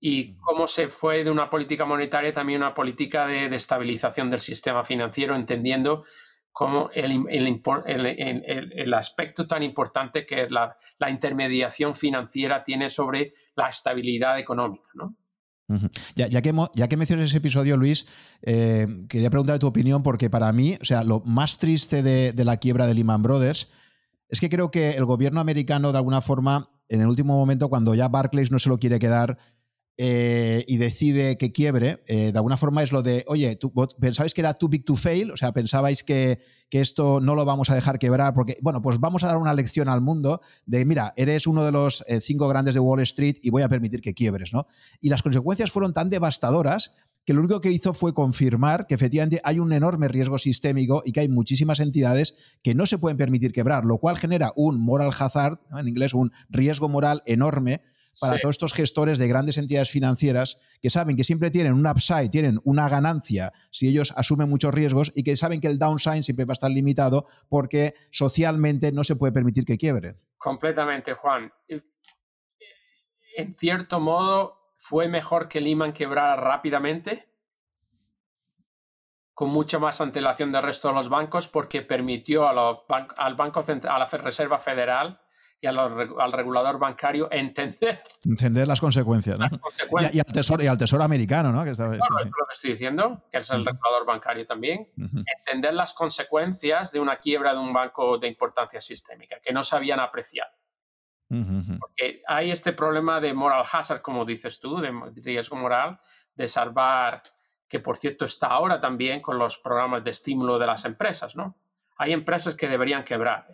[0.00, 4.84] y cómo se fue de una política monetaria también una política de, estabilización del sistema
[4.84, 6.04] financiero, entendiendo
[6.52, 14.38] cómo el, el, aspecto tan importante que la, la, intermediación financiera tiene sobre la estabilidad
[14.38, 14.88] económica.
[14.94, 15.16] ¿no?
[16.14, 18.06] Ya, que, ya que mencionas ese episodio, Luis,
[18.42, 22.56] eh, quería preguntar tu opinión porque para mí, o sea, lo más triste de, la
[22.56, 23.68] quiebra de Lehman Brothers
[24.30, 27.94] es que creo que el gobierno americano de alguna forma en el último momento, cuando
[27.94, 29.38] ya Barclays no se lo quiere quedar
[30.00, 34.32] eh, y decide que quiebre, eh, de alguna forma es lo de, oye, ¿tú, ¿pensabais
[34.32, 35.32] que era too big to fail?
[35.32, 38.32] O sea, ¿pensabais que, esto no lo vamos a dejar quebrar?
[38.32, 41.72] Porque, bueno, pues vamos a dar una lección al mundo de, mira, eres uno de
[41.72, 44.68] los eh, cinco grandes de Wall Street y voy a permitir que quiebres, ¿no?
[45.00, 46.94] Y las consecuencias fueron tan devastadoras
[47.24, 51.10] que lo único que hizo fue confirmar que efectivamente hay un enorme riesgo sistémico y
[51.10, 55.10] que hay muchísimas entidades que no se pueden permitir quebrar, lo cual genera un moral
[55.18, 57.82] hazard, en inglés un riesgo moral enorme
[58.20, 62.28] para todos estos gestores de grandes entidades financieras que saben que siempre tienen un upside,
[62.28, 66.44] tienen una ganancia si ellos asumen muchos riesgos y que saben que el downside siempre
[66.44, 70.20] va a estar limitado porque socialmente no se puede permitir que quiebren.
[70.36, 71.52] Completamente, Juan.
[73.36, 77.28] En cierto modo, fue mejor que Lehman quebrara rápidamente,
[79.34, 83.98] con mucha más antelación del resto de los bancos, porque permitió al Banco Central, a
[83.98, 85.20] la Reserva Federal,
[85.60, 88.02] y al regulador bancario entender.
[88.24, 89.48] Entender las consecuencias, ¿no?
[90.12, 91.64] Y, al tesoro, y al Tesoro americano, ¿no?
[91.64, 91.98] Que es lo que
[92.52, 94.88] estoy diciendo, que es el regulador bancario también.
[95.38, 99.98] Entender las consecuencias de una quiebra de un banco de importancia sistémica, que no sabían
[99.98, 100.46] apreciar.
[101.28, 105.98] Porque hay este problema de moral hazard, como dices tú, de riesgo moral,
[106.36, 107.20] de salvar,
[107.68, 111.56] que por cierto está ahora también con los programas de estímulo de las empresas, ¿no?
[111.98, 113.48] Hay empresas que deberían quebrar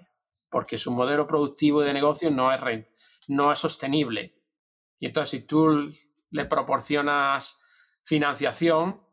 [0.55, 2.61] porque su modelo productivo de negocio no es,
[3.27, 4.41] no es sostenible.
[5.01, 5.93] Y entonces, si tú
[6.31, 9.05] le proporcionas financiación,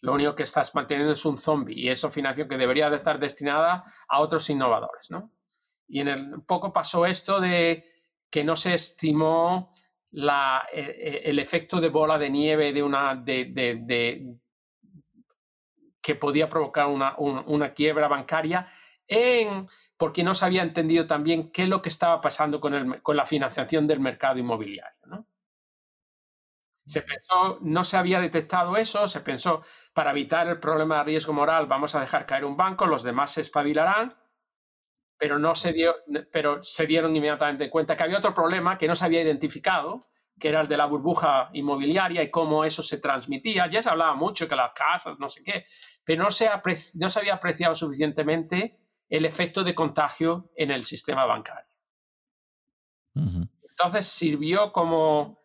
[0.00, 3.20] lo único que estás manteniendo es un zombie y eso financiación que debería de estar
[3.20, 5.30] destinada a otros innovadores, ¿no?
[5.86, 7.84] Y en el poco pasó esto de
[8.28, 9.72] que no se estimó
[10.10, 14.34] la, e, e, el efecto de bola de nieve de una de, de,
[16.02, 18.66] que podía provocar una, una quiebra bancaria
[19.06, 19.68] en
[19.98, 23.16] porque no se había entendido también qué es lo que estaba pasando con, el, con
[23.16, 25.00] la financiación del mercado inmobiliario.
[25.06, 25.26] ¿no?
[26.86, 29.60] Se pensó, no se había detectado eso, se pensó,
[29.92, 33.32] para evitar el problema de riesgo moral, vamos a dejar caer un banco, los demás
[33.32, 34.14] se espabilarán,
[35.18, 35.96] pero, no se, dio,
[36.30, 40.00] pero se dieron inmediatamente cuenta que había otro problema que no se había identificado,
[40.38, 43.66] que era el de la burbuja inmobiliaria y cómo eso se transmitía.
[43.66, 45.66] Ya se hablaba mucho que las casas, no sé qué,
[46.04, 46.48] pero no se,
[46.94, 48.78] no se había apreciado suficientemente
[49.08, 51.68] el efecto de contagio en el sistema bancario.
[53.14, 55.40] Entonces sirvió como,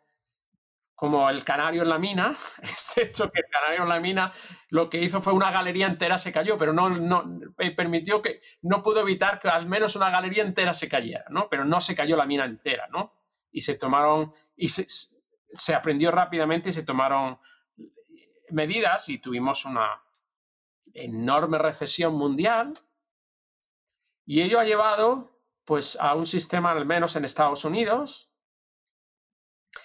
[0.93, 4.31] como el canario en la mina, excepto que el canario en la mina
[4.69, 7.23] lo que hizo fue una galería entera se cayó, pero no, no
[7.75, 11.47] permitió que, no pudo evitar que al menos una galería entera se cayera, ¿no?
[11.49, 13.13] Pero no se cayó la mina entera, ¿no?
[13.51, 14.85] Y se tomaron, y se,
[15.51, 17.39] se aprendió rápidamente y se tomaron
[18.49, 20.03] medidas y tuvimos una
[20.93, 22.73] enorme recesión mundial
[24.25, 28.31] y ello ha llevado pues, a un sistema, al menos en Estados Unidos,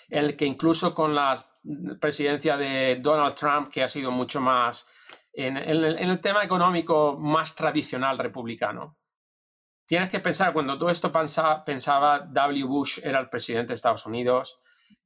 [0.09, 1.35] el que incluso con la
[2.01, 4.87] presidencia de Donald Trump, que ha sido mucho más
[5.33, 8.99] en, el tema económico más tradicional republicano.
[9.87, 12.65] Tienes que pensar, cuando todo esto pensaba, pensaba W.
[12.65, 14.59] Bush era el presidente de Estados Unidos,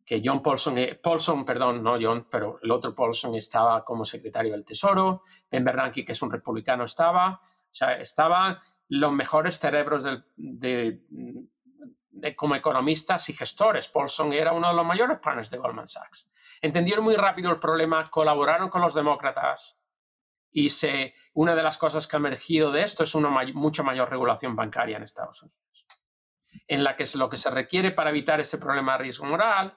[0.04, 4.52] que John Paulson, eh, Paulson, perdón, no John, pero el otro Paulson estaba como secretario
[4.52, 8.58] del Tesoro, Ben Bernanke, que es un republicano, estaba, o sea, estaban
[8.94, 10.06] los mejores cerebros
[10.36, 11.02] de,
[12.36, 13.88] como economistas y gestores.
[13.88, 16.30] Paulson era uno de los mayores partners de Goldman Sachs.
[16.60, 19.80] Entendieron muy rápido el problema, colaboraron con los demócratas
[20.50, 24.10] y se, una de las cosas que ha emergido de esto es una mucha mayor
[24.10, 25.86] regulación bancaria en Estados Unidos,
[26.68, 29.74] en la que lo que se requiere para evitar ese problema de riesgo moral,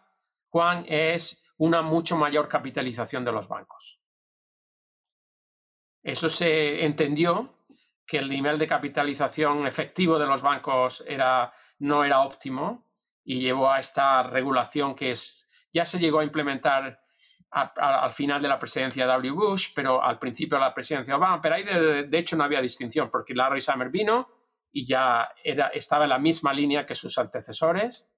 [0.50, 4.02] Juan, es una mucho mayor capitalización de los bancos.
[6.04, 7.55] Eso se entendió
[8.06, 12.86] que el nivel de capitalización efectivo de los bancos era, no era óptimo
[13.24, 17.00] y llevó a esta regulación que es, ya se llegó a implementar
[17.50, 19.32] al final de la presidencia de W.
[19.32, 22.62] Bush, pero al principio de la presidencia de Obama, pero ahí de, hecho no había
[22.62, 24.30] distinción porque Larry Summer vino
[24.74, 28.12] y ya era, estaba en la misma línea que sus antecesores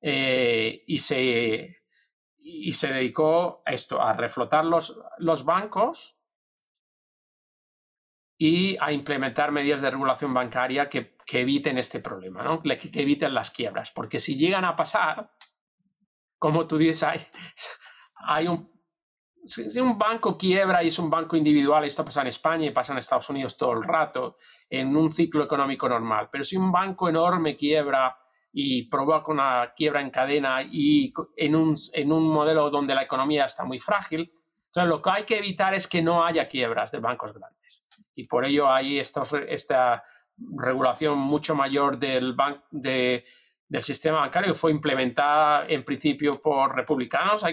[0.00, 1.82] eh, y, se,
[2.38, 6.21] y se dedicó a esto, a reflotar los, los bancos
[8.44, 12.60] y a implementar medidas de regulación bancaria que, eviten este problema, ¿no?
[12.60, 13.92] que, eviten las quiebras.
[13.92, 15.30] Porque si llegan a pasar,
[16.40, 17.20] como tú dices, hay,
[18.26, 18.68] hay un,
[19.46, 22.92] si un banco quiebra y es un banco individual, esto pasa en España y pasa
[22.92, 24.34] en Estados Unidos todo el rato,
[24.68, 26.28] en un ciclo económico normal.
[26.32, 28.18] Pero si un banco enorme quiebra
[28.52, 33.44] y provoca una quiebra en cadena y en un, en un modelo donde la economía
[33.44, 34.32] está muy frágil,
[34.66, 38.26] entonces lo que hay que evitar es que no haya quiebras de bancos grandes y
[38.26, 40.02] por ello hay esta
[40.36, 42.36] regulación mucho mayor del,
[42.70, 43.24] de,
[43.68, 47.44] del sistema bancario fue implementada en principio por republicanos,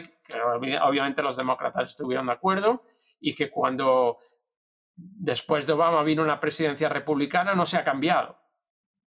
[0.83, 2.83] obviamente los demócratas estuvieron de acuerdo,
[3.19, 4.17] y que cuando
[4.95, 8.37] después de Obama vino una presidencia republicana no se ha cambiado,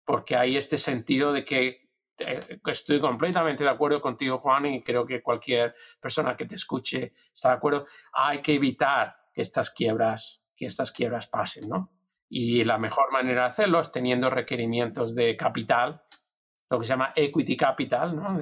[0.04, 1.88] porque hay este sentido de que
[2.18, 7.12] eh, estoy completamente de acuerdo contigo, Juan, y creo que cualquier persona que te escuche
[7.32, 11.92] está de acuerdo, hay que evitar que estas quiebras, que estas quiebras pasen, ¿no?
[12.28, 16.02] Y la mejor manera de hacerlo es teniendo requerimientos de capital,
[16.68, 18.38] lo que se llama equity capital, ¿no?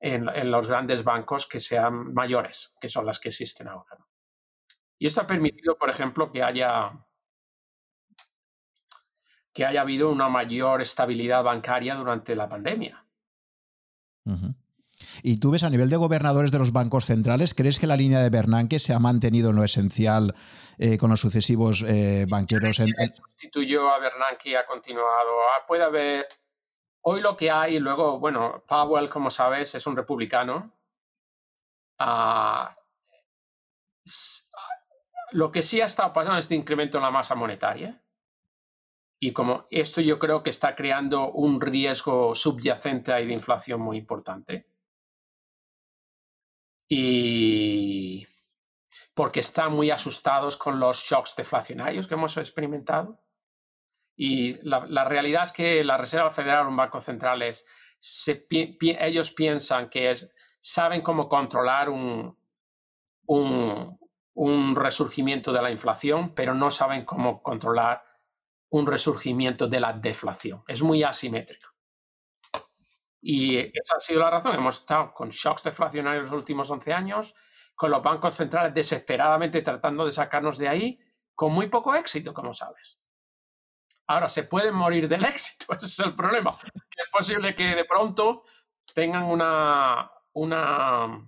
[0.00, 3.96] en, los grandes bancos que sean mayores, que son las que existen ahora.
[4.98, 6.92] Y esto ha permitido, por ejemplo, que haya,
[9.52, 13.04] que haya habido una mayor estabilidad bancaria durante la pandemia.
[15.28, 18.20] Y tú ves a nivel de gobernadores de los bancos centrales, ¿crees que la línea
[18.20, 20.36] de Bernanke se ha mantenido en lo esencial
[20.78, 22.78] eh, con los sucesivos eh, banqueros?
[22.78, 25.40] En, Sustituyó a Bernanke y ha continuado.
[25.48, 26.28] Ah, puede haber.
[27.00, 30.72] Hoy lo que hay, luego, bueno, Powell, como sabes, es un republicano.
[31.98, 32.76] Ah,
[35.32, 38.00] lo que sí ha estado pasando es este incremento en la masa monetaria.
[39.18, 43.96] Y como esto yo creo que está creando un riesgo subyacente ahí de inflación muy
[43.96, 44.75] importante.
[46.88, 48.26] Y
[49.14, 53.18] porque están muy asustados con los shocks deflacionarios que hemos experimentado.
[54.14, 60.32] Y la, realidad es que la Reserva Federal, un banco central, ellos piensan que es,
[60.60, 62.38] saben cómo controlar un,
[63.26, 63.98] un,
[64.34, 68.04] un resurgimiento de la inflación, pero no saben cómo controlar
[68.68, 70.62] un resurgimiento de la deflación.
[70.68, 71.75] Es muy asimétrico.
[73.20, 74.54] Y esa ha sido la razón.
[74.54, 77.34] Hemos estado con shocks deflacionarios los últimos 11 años,
[77.74, 81.00] con los bancos centrales desesperadamente tratando de sacarnos de ahí,
[81.34, 83.02] con muy poco éxito, como sabes.
[84.08, 86.50] Ahora, se pueden morir del éxito, ese es el problema.
[86.50, 88.44] Es posible que de pronto
[88.94, 91.26] tengan una, una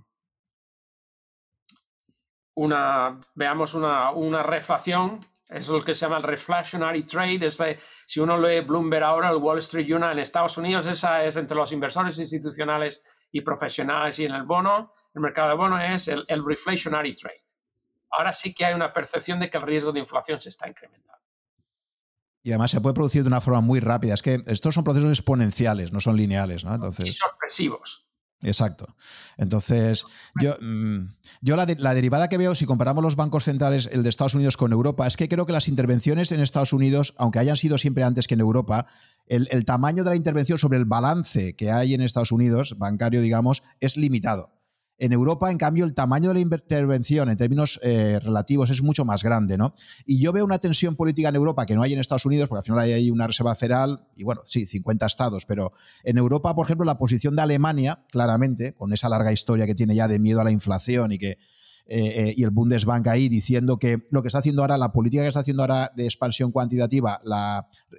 [2.58, 7.62] una, veamos una, una reflación, es lo que se llama el reflationary trade, es
[8.06, 11.56] si uno lee Bloomberg ahora, el Wall Street Journal en Estados Unidos, esa es entre
[11.56, 16.24] los inversores institucionales y profesionales y en el bono, el mercado de bono es el,
[16.28, 17.42] el reflationary trade.
[18.10, 21.08] Ahora sí que hay una percepción de que el riesgo de inflación se está incrementando.
[22.42, 24.14] Y además se puede producir de una forma muy rápida.
[24.14, 26.74] Es que estos son procesos exponenciales, no son lineales, ¿no?
[26.74, 27.06] Entonces...
[27.06, 28.07] Y sorpresivos.
[28.42, 28.94] Exacto.
[29.36, 30.04] Entonces,
[30.40, 34.34] yo, mm, yo la, derivada que veo, si comparamos los bancos centrales, el de Estados
[34.34, 37.78] Unidos con Europa, es que creo que las intervenciones en Estados Unidos, aunque hayan sido
[37.78, 38.86] siempre antes que en Europa,
[39.26, 43.20] el, el tamaño de la intervención sobre el balance que hay en Estados Unidos, bancario,
[43.20, 44.57] digamos, es limitado.
[44.98, 49.04] En Europa, en cambio, el tamaño de la intervención en términos eh, relativos es mucho
[49.04, 49.74] más grande, ¿no?
[50.04, 52.60] Y yo veo una tensión política en Europa que no hay en Estados Unidos, porque
[52.60, 55.72] al final hay una reserva federal, y bueno, sí, 50 estados, pero
[56.02, 59.94] en Europa, por ejemplo, la posición de Alemania, claramente, con esa larga historia que tiene
[59.94, 61.38] ya de miedo a la inflación y que
[61.90, 65.22] eh, eh, y el Bundesbank ahí diciendo que lo que está haciendo ahora, la política
[65.22, 67.18] que está haciendo ahora de expansión cuantitativa,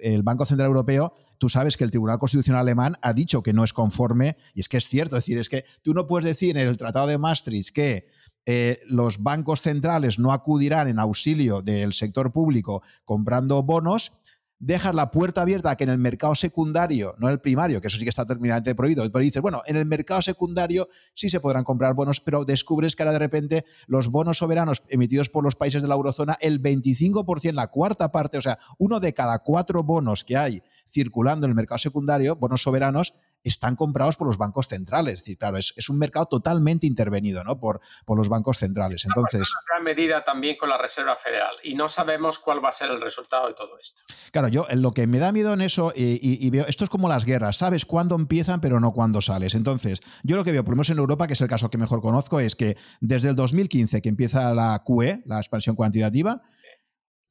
[0.00, 3.64] el Banco Central Europeo, tú sabes que el Tribunal Constitucional alemán ha dicho que no
[3.64, 6.56] es conforme, y es que es cierto, es decir, es que tú no puedes decir
[6.56, 8.08] en el Tratado de Maastricht que
[8.44, 14.12] eh, los bancos centrales no acudirán en auxilio del sector público comprando bonos
[14.60, 17.96] dejas la puerta abierta a que en el mercado secundario, no el primario, que eso
[17.96, 21.64] sí que está terminantemente prohibido, pero dices, bueno, en el mercado secundario sí se podrán
[21.64, 25.80] comprar bonos, pero descubres que ahora de repente los bonos soberanos emitidos por los países
[25.80, 30.24] de la eurozona, el 25%, la cuarta parte, o sea, uno de cada cuatro bonos
[30.24, 35.14] que hay circulando en el mercado secundario, bonos soberanos, están comprados por los bancos centrales.
[35.14, 37.58] Es decir, claro, es, un mercado totalmente intervenido ¿no?
[37.58, 39.04] por, por los bancos centrales.
[39.04, 42.72] Entonces, una gran medida también con la Reserva Federal y no sabemos cuál va a
[42.72, 44.02] ser el resultado de todo esto.
[44.32, 47.24] Claro, yo lo que me da miedo en eso, y, veo, esto es como las
[47.24, 49.54] guerras, sabes cuándo empiezan, pero no cuándo sales.
[49.54, 51.78] Entonces, yo lo que veo, por lo menos en Europa, que es el caso que
[51.78, 56.42] mejor conozco, es que desde el 2015, que empieza la QE, la expansión cuantitativa,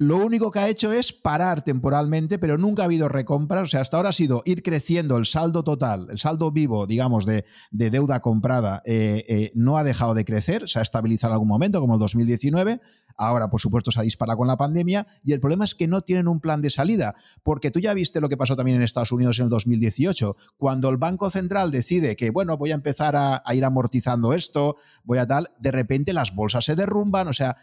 [0.01, 3.63] lo único que ha hecho es parar temporalmente, pero nunca ha habido recompras.
[3.63, 7.25] O sea, hasta ahora ha sido ir creciendo el saldo total, el saldo vivo, digamos,
[7.25, 11.49] de, deuda comprada, eh, eh, no ha dejado de crecer, se ha estabilizado en algún
[11.49, 12.79] momento, como el 2019.
[13.17, 15.99] Ahora, por supuesto, se ha disparado con la pandemia y el problema es que no
[15.99, 19.11] tienen un plan de salida, porque tú ya viste lo que pasó también en Estados
[19.11, 23.43] Unidos en el 2018, cuando el Banco Central decide que, bueno, voy a empezar a
[23.53, 27.57] ir amortizando esto, voy a tal, de repente las bolsas se derrumban, o sea,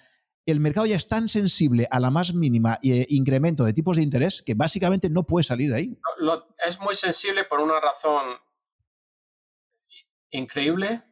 [0.47, 4.03] el mercado ya es tan sensible a la más mínima eh, incremento de tipos de
[4.03, 5.99] interés que básicamente no puede salir de ahí.
[6.67, 8.39] es muy sensible por una razón
[10.31, 11.05] increíble,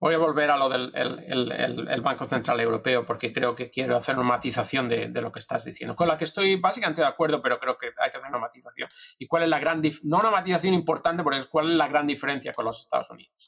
[0.00, 4.16] Voy a volver a lo del el, Banco Central Europeo porque creo que quiero hacer
[4.16, 7.58] una matización de, lo que estás diciendo, con la que estoy básicamente de acuerdo, pero
[7.58, 8.88] creo que hay que hacer una matización.
[9.18, 12.06] ¿Y cuál es la gran, no una matización importante, porque es cuál es la gran
[12.06, 13.46] diferencia con los Estados Unidos?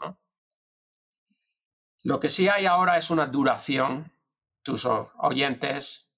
[2.02, 4.12] Lo que sí hay ahora es una duración,
[4.62, 6.12] tus oyentes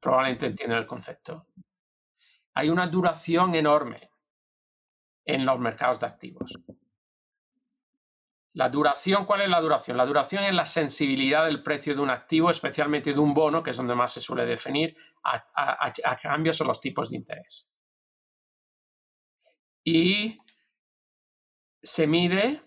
[0.00, 1.46] probablemente entienden el concepto.
[2.54, 4.10] Hay una duración enorme
[5.24, 6.58] en los mercados de activos.
[8.54, 9.96] La duración, ¿cuál es la duración?
[9.96, 13.70] La duración es la sensibilidad del precio de un activo, especialmente de un bono, que
[13.70, 17.70] es donde más se suele definir, a, cambios en los tipos de interés.
[19.84, 20.38] Y
[21.80, 22.60] se mide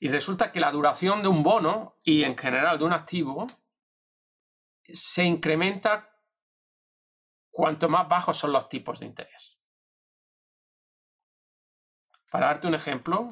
[0.00, 3.46] y resulta que la duración de un bono y en general de un activo
[4.86, 6.10] se incrementa
[7.50, 9.60] cuanto más bajos son los tipos de interés.
[12.30, 13.30] Para darte un ejemplo,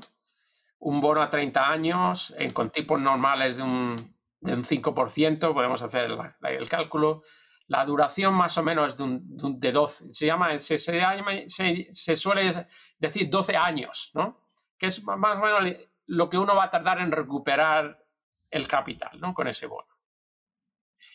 [0.79, 3.97] un bono a 30 años con tipos normales de un,
[4.41, 6.11] de un 5%, podemos hacer
[6.43, 7.23] el cálculo.
[7.66, 12.66] La duración más o menos es de, un, de 12, se, llama, se, se, suele
[12.99, 14.41] decir 12 años, ¿no?
[14.77, 15.77] Que es más o menos
[16.07, 18.05] lo que uno va a tardar en recuperar
[18.51, 19.33] el capital, ¿no?
[19.33, 19.91] Con ese bono.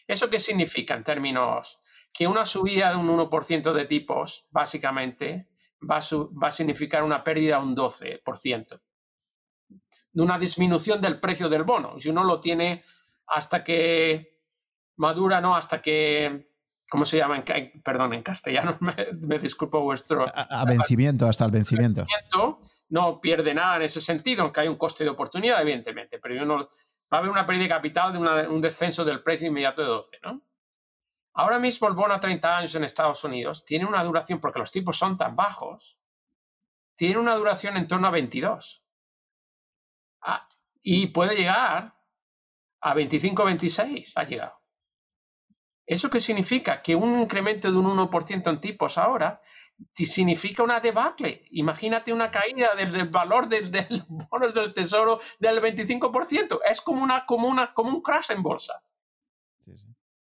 [0.08, 1.80] ¿Eso qué significa en términos?
[2.14, 5.50] Que una subida de un 1% de tipos, básicamente,
[5.82, 6.02] va a,
[6.42, 8.82] va a significar una pérdida de un 12%
[10.18, 12.00] de una disminución del precio del bono.
[12.00, 12.84] Si uno lo tiene
[13.28, 14.42] hasta que
[14.96, 16.54] madura, no, hasta que,
[16.90, 17.44] ¿cómo se llama?
[17.46, 18.76] En, perdón, en castellano,
[19.28, 20.26] me, disculpo vuestro...
[20.34, 22.04] A, vencimiento, hasta el vencimiento.
[22.90, 26.68] No pierde nada en ese sentido, aunque hay un coste de oportunidad, evidentemente, pero uno,
[27.12, 30.20] va a haber una pérdida de capital de un descenso del precio inmediato de 12,
[30.24, 30.42] ¿no?
[31.34, 34.72] Ahora mismo el bono a 30 años en Estados Unidos tiene una duración, porque los
[34.72, 36.02] tipos son tan bajos,
[36.96, 38.86] tiene una duración en torno a 22.
[40.22, 40.48] Ah,
[40.82, 41.96] y puede llegar
[42.82, 44.60] a 25, 26, ha llegado.
[45.86, 46.82] ¿Eso qué significa?
[46.82, 49.40] Que un incremento de un 1% en tipos ahora
[49.94, 51.46] significa una debacle.
[51.52, 56.60] Imagínate una caída del, valor de, los bonos del tesoro del 25%.
[56.70, 58.82] Es como, una, como, una, como un crash en bolsa.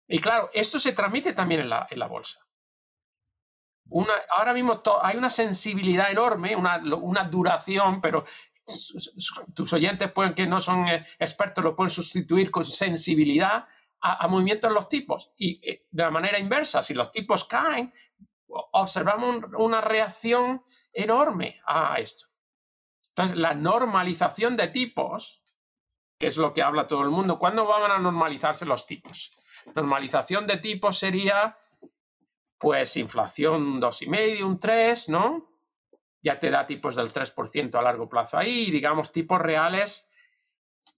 [0.07, 2.39] Y claro, esto se transmite también en la, en la bolsa.
[3.87, 8.23] Una, ahora mismo hay una sensibilidad enorme, una, una, duración, pero
[9.53, 13.65] tus oyentes pueden que no son eh, expertos, lo pueden sustituir con sensibilidad
[14.01, 15.33] a, movimientos en los tipos.
[15.37, 17.91] Y eh, de la manera inversa, si los tipos caen,
[18.47, 20.63] observamos una reacción
[20.93, 22.25] enorme a esto.
[23.09, 25.43] Entonces, la normalización de tipos,
[26.19, 29.31] que es lo que habla todo el mundo, ¿cuándo van a normalizarse los tipos?
[29.73, 31.57] Normalización de tipos sería,
[32.57, 35.55] pues, inflación 2,5, un 3, ¿no?
[36.25, 40.09] ya te da tipos del 3% a largo plazo ahí, digamos tipos reales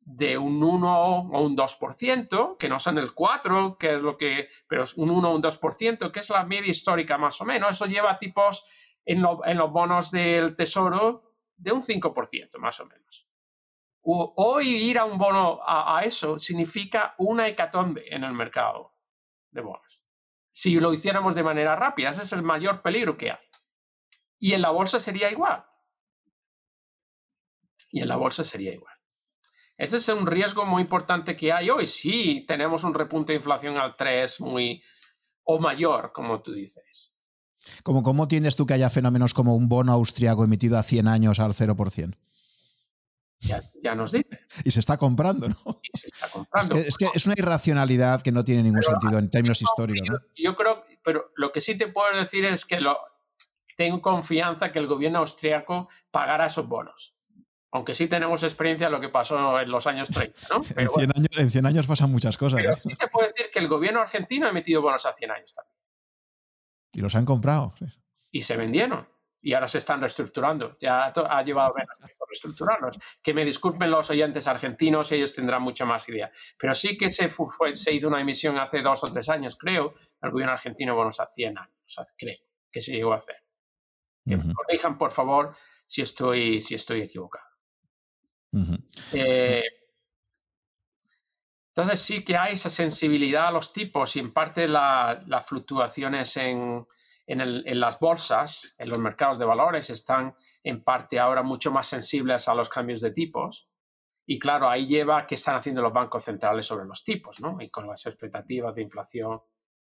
[0.09, 4.47] de un 1 o un 2%, que no son el 4, que es lo que,
[4.65, 7.71] pero es un 1 o un 2%, que es la media histórica más o menos.
[7.71, 8.63] Eso lleva tipos
[9.03, 13.27] en, los bonos del tesoro de un 5%, más o menos.
[14.01, 18.95] Hoy ir a un bono a, a eso significa una hecatombe en el mercado
[19.51, 20.05] de bonos.
[20.51, 23.45] Si lo hiciéramos de manera rápida, ese es el mayor peligro que hay.
[24.39, 25.65] Y en la bolsa sería igual.
[27.91, 28.96] Y en la bolsa sería igual.
[29.77, 31.85] Ese es un riesgo muy importante que hay hoy.
[31.85, 34.81] Sí, tenemos un repunte de inflación al 3 muy
[35.43, 37.15] o mayor, como tú dices.
[37.83, 41.39] ¿Cómo, ¿Cómo tienes tú que haya fenómenos como un bono austriaco emitido a 100 años
[41.39, 42.17] al 0%?
[43.39, 44.45] Ya, ya, nos dice.
[44.63, 45.55] Y se está comprando, ¿no?
[45.93, 46.75] se está comprando.
[46.77, 50.09] Es que, es una irracionalidad que no tiene ningún sentido en términos históricos.
[50.09, 50.17] ¿no?
[50.35, 52.97] Yo creo, pero lo que sí te puedo decir es que lo,
[53.75, 57.16] tengo confianza que el gobierno austriaco pagará esos bonos.
[57.72, 60.39] Aunque sí tenemos experiencia de lo que pasó en los años 30.
[60.52, 60.64] ¿no?
[61.38, 62.60] en, 100 años, pasan muchas cosas.
[62.61, 62.77] Pero ¿eh?
[62.77, 65.76] sí te puedo decir que el gobierno argentino ha emitido bonos a 100 años también.
[66.94, 67.73] Y los han comprado.
[68.31, 69.07] Y se vendieron.
[69.41, 70.77] Y ahora se están reestructurando.
[70.80, 72.98] Ya ha llevado menos tiempo reestructurarlos.
[73.22, 76.31] Que me disculpen los oyentes argentinos, ellos tendrán mucha más idea.
[76.57, 77.30] Pero sí que se,
[77.73, 81.27] se hizo una emisión hace dos o tres años, creo, el gobierno argentino bonos a
[81.27, 81.95] 100 años.
[82.18, 82.38] creo
[82.72, 83.35] que se llegó a hacer.
[84.26, 87.46] Que me corrijan, por favor, si estoy, si estoy equivocado.
[89.13, 89.63] Eh,
[91.75, 96.87] entonces sí que hay esa sensibilidad a los tipos y en parte las fluctuaciones en,
[97.27, 102.47] en, las bolsas, en los mercados de valores, están en parte ahora mucho más sensibles
[102.47, 103.69] a los cambios de tipos.
[104.25, 107.57] Y claro, ahí lleva qué están haciendo los bancos centrales sobre los tipos, ¿no?
[107.61, 109.39] Y con las expectativas de inflación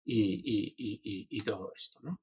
[0.03, 2.19] y, y, y, y todo esto, ¿no?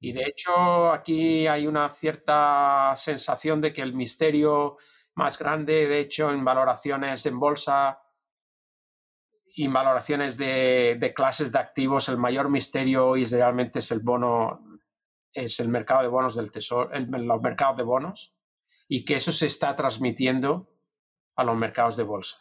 [0.00, 4.76] Y de hecho aquí hay una cierta sensación de que el misterio
[5.18, 7.98] más grande, de hecho, en valoraciones en bolsa
[9.56, 14.78] y en valoraciones de, clases de activos, el mayor misterio hoy realmente es el bono,
[15.32, 18.38] es el mercado de bonos del tesoro, el, los mercados de bonos,
[18.86, 20.70] y que eso se está transmitiendo
[21.34, 22.38] a los mercados de bolsa.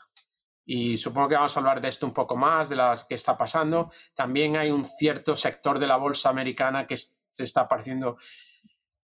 [0.64, 3.36] Y supongo que vamos a hablar de esto un poco más, de las que está
[3.36, 3.90] pasando.
[4.14, 8.18] También hay un cierto sector de la bolsa americana que se está apareciendo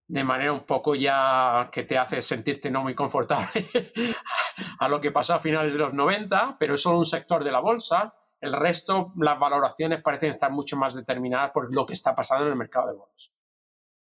[0.10, 3.69] de manera un poco ya que te hace sentirte no muy confortable
[4.80, 7.52] a lo que pasó a finales de los 90, pero es solo un sector de
[7.52, 8.15] la bolsa.
[8.41, 12.53] El resto, las valoraciones parecen estar mucho más determinadas por lo que está pasando en
[12.53, 13.36] el mercado de bonos.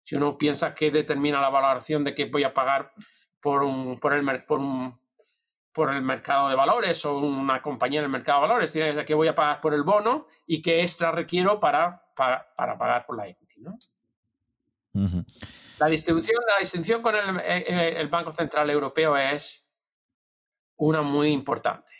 [0.02, 2.92] Si uno piensa que determina la valoración de que voy a pagar
[3.40, 5.00] por, un, por, el, por, un,
[5.72, 9.14] por el mercado de valores o una compañía en el mercado de valores, tiene que
[9.14, 13.28] voy a pagar por el bono y qué extra requiero para, para, pagar por la
[13.28, 13.60] equity.
[13.60, 13.78] ¿no?
[15.78, 15.88] La
[16.60, 19.72] distinción con eh, eh, el, Banco Central Europeo es
[20.76, 21.92] una muy importante,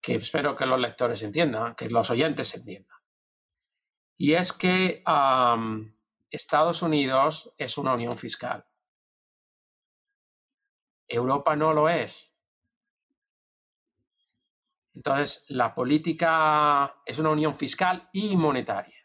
[0.00, 2.96] que espero que los lectores entiendan, que los oyentes entiendan.
[4.16, 5.02] Y es que
[6.30, 8.66] Estados Unidos es una unión fiscal.
[11.06, 12.36] Europa no lo es.
[14.94, 18.97] Entonces, la política es una unión fiscal y monetaria.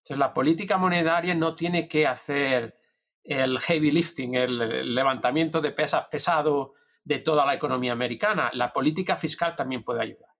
[0.00, 2.78] Entonces, la política monetaria no tiene que hacer
[3.22, 6.74] el heavy lifting, el levantamiento de pesas pesado
[7.04, 8.50] de toda la economía americana.
[8.54, 10.30] La política fiscal también puede ayudar.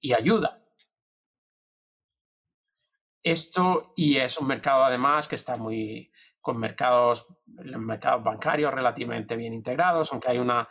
[0.00, 0.62] Y ayuda.
[3.22, 9.52] Esto, y es un mercado además que está muy con mercados, mercados bancarios relativamente bien
[9.52, 10.68] integrados, aunque hay una,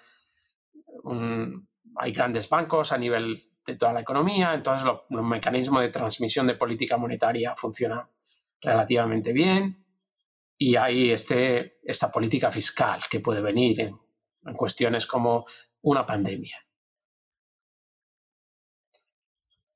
[1.97, 6.55] hay grandes bancos a nivel de toda la economía, entonces los, mecanismos de transmisión de
[6.55, 8.07] política monetaria funcionan
[8.61, 9.83] relativamente bien
[10.57, 13.99] y hay este, esta política fiscal que puede venir en,
[14.55, 15.43] cuestiones como
[15.81, 16.55] una pandemia.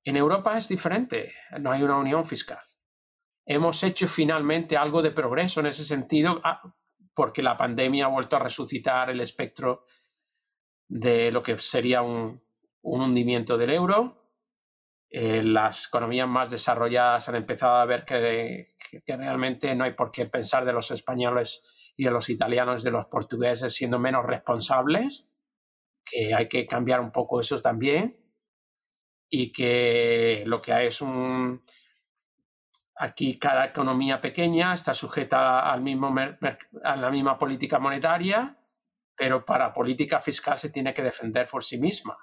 [0.04, 2.64] En Europa es diferente, no hay una unión fiscal.
[3.46, 6.62] Hemos hecho finalmente algo de progreso en ese sentido ah,
[7.16, 9.86] porque la pandemia ha vuelto a resucitar el espectro
[10.88, 12.40] de lo que sería un,
[12.82, 14.20] un hundimiento del euro
[15.12, 18.68] eh, las economías más desarrolladas han empezado a ver que,
[19.08, 23.08] realmente no hay por qué pensar de los españoles y de los italianos, de los
[23.08, 25.28] portugueses siendo menos responsables,
[26.06, 28.18] que hay que cambiar un poco eso también
[29.30, 31.64] y que lo que hay es un...
[33.02, 36.14] Aquí cada economía pequeña está sujeta al mismo
[36.84, 38.60] a la misma política monetaria,
[39.16, 42.18] pero para política fiscal se tiene que defender por sí misma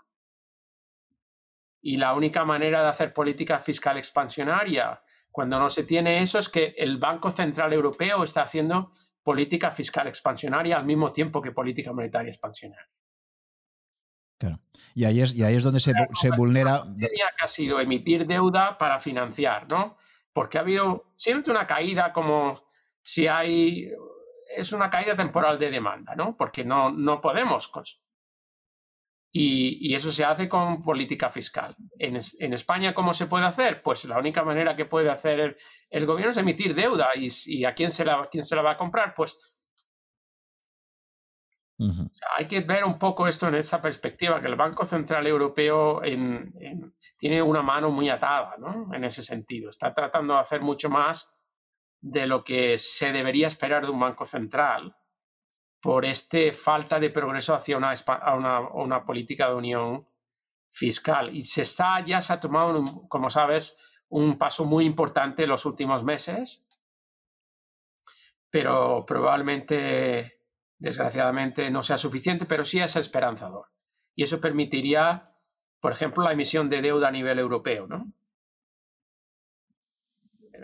[1.86, 5.00] y la única manera de hacer política fiscal expansionaria
[5.30, 8.90] cuando no se tiene eso es que el Banco Central Europeo está haciendo
[9.22, 12.90] política fiscal expansionaria al mismo tiempo que política monetaria expansionaria.
[14.36, 14.58] Claro.
[14.96, 16.82] Y ahí es, y ahí es donde se, se vulnera.
[16.98, 17.08] Que
[17.40, 19.96] ha sido emitir deuda para financiar, ¿no?
[20.32, 22.54] Porque ha habido siempre una caída como
[23.00, 23.92] si hay.
[24.56, 26.36] Es una caída temporal de demanda, ¿no?
[26.36, 27.70] Porque no, no podemos
[29.32, 31.76] y, eso se hace con política fiscal.
[31.98, 32.16] En,
[32.52, 33.82] España, ¿cómo se puede hacer?
[33.82, 35.56] Pues la única manera que puede hacer
[35.90, 37.08] el, gobierno es emitir deuda.
[37.14, 39.14] ¿Y, a quién se, la, quién se la va a comprar?
[39.14, 39.56] Pues
[42.36, 46.00] hay que ver un poco esto en esa perspectiva, que el Banco Central Europeo
[47.18, 48.94] tiene una mano muy atada ¿no?
[48.94, 49.68] en ese sentido.
[49.68, 51.34] Está tratando de hacer mucho más
[52.00, 54.96] de lo que se debería esperar de un banco central
[55.80, 60.08] por esta falta de progreso hacia una, política de unión
[60.70, 61.34] fiscal.
[61.34, 65.66] Y se está, ya se ha tomado, como sabes, un paso muy importante en los
[65.66, 66.66] últimos meses,
[68.50, 70.42] pero probablemente,
[70.78, 73.68] desgraciadamente, no sea suficiente, pero sí es esperanzador.
[74.14, 75.32] Y eso permitiría,
[75.80, 77.86] por ejemplo, la emisión de deuda a nivel europeo.
[77.86, 78.12] ¿no?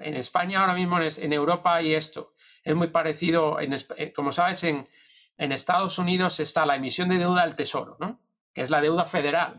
[0.00, 2.34] En España ahora mismo, en Europa hay esto.
[2.64, 4.88] Es muy parecido, eh, como sabes, en,
[5.36, 8.20] Estados Unidos está la emisión de deuda del Tesoro, ¿no?
[8.54, 9.58] que es la deuda federal.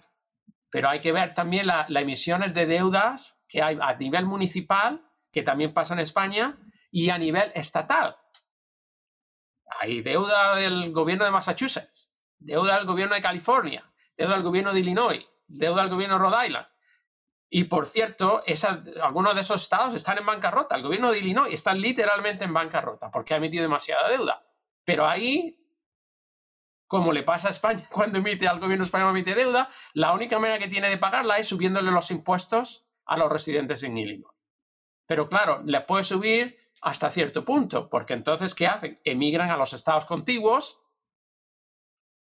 [0.69, 5.43] Pero hay que ver también las emisiones de deudas que hay a nivel municipal, que
[5.43, 6.57] también pasa en España,
[6.89, 8.15] y a nivel estatal.
[9.79, 14.79] Hay deuda del gobierno de Massachusetts, deuda del gobierno de California, deuda del gobierno de
[14.79, 16.67] Illinois, deuda del gobierno de Rhode Island.
[17.55, 18.41] Y por cierto,
[18.99, 20.75] algunos de esos estados están en bancarrota.
[20.75, 24.43] El gobierno de Illinois está literalmente en bancarrota porque ha emitido demasiada deuda.
[24.83, 25.59] Pero ahí
[26.87, 30.57] como le pasa a España cuando emite al gobierno español emite deuda, la única manera
[30.57, 34.33] que tiene de pagarla es subiéndole los impuestos a los residentes en Illinois.
[35.05, 38.99] Pero claro, le puede subir hasta cierto punto, porque entonces, ¿qué hacen?
[39.03, 40.81] Emigran a los estados contiguos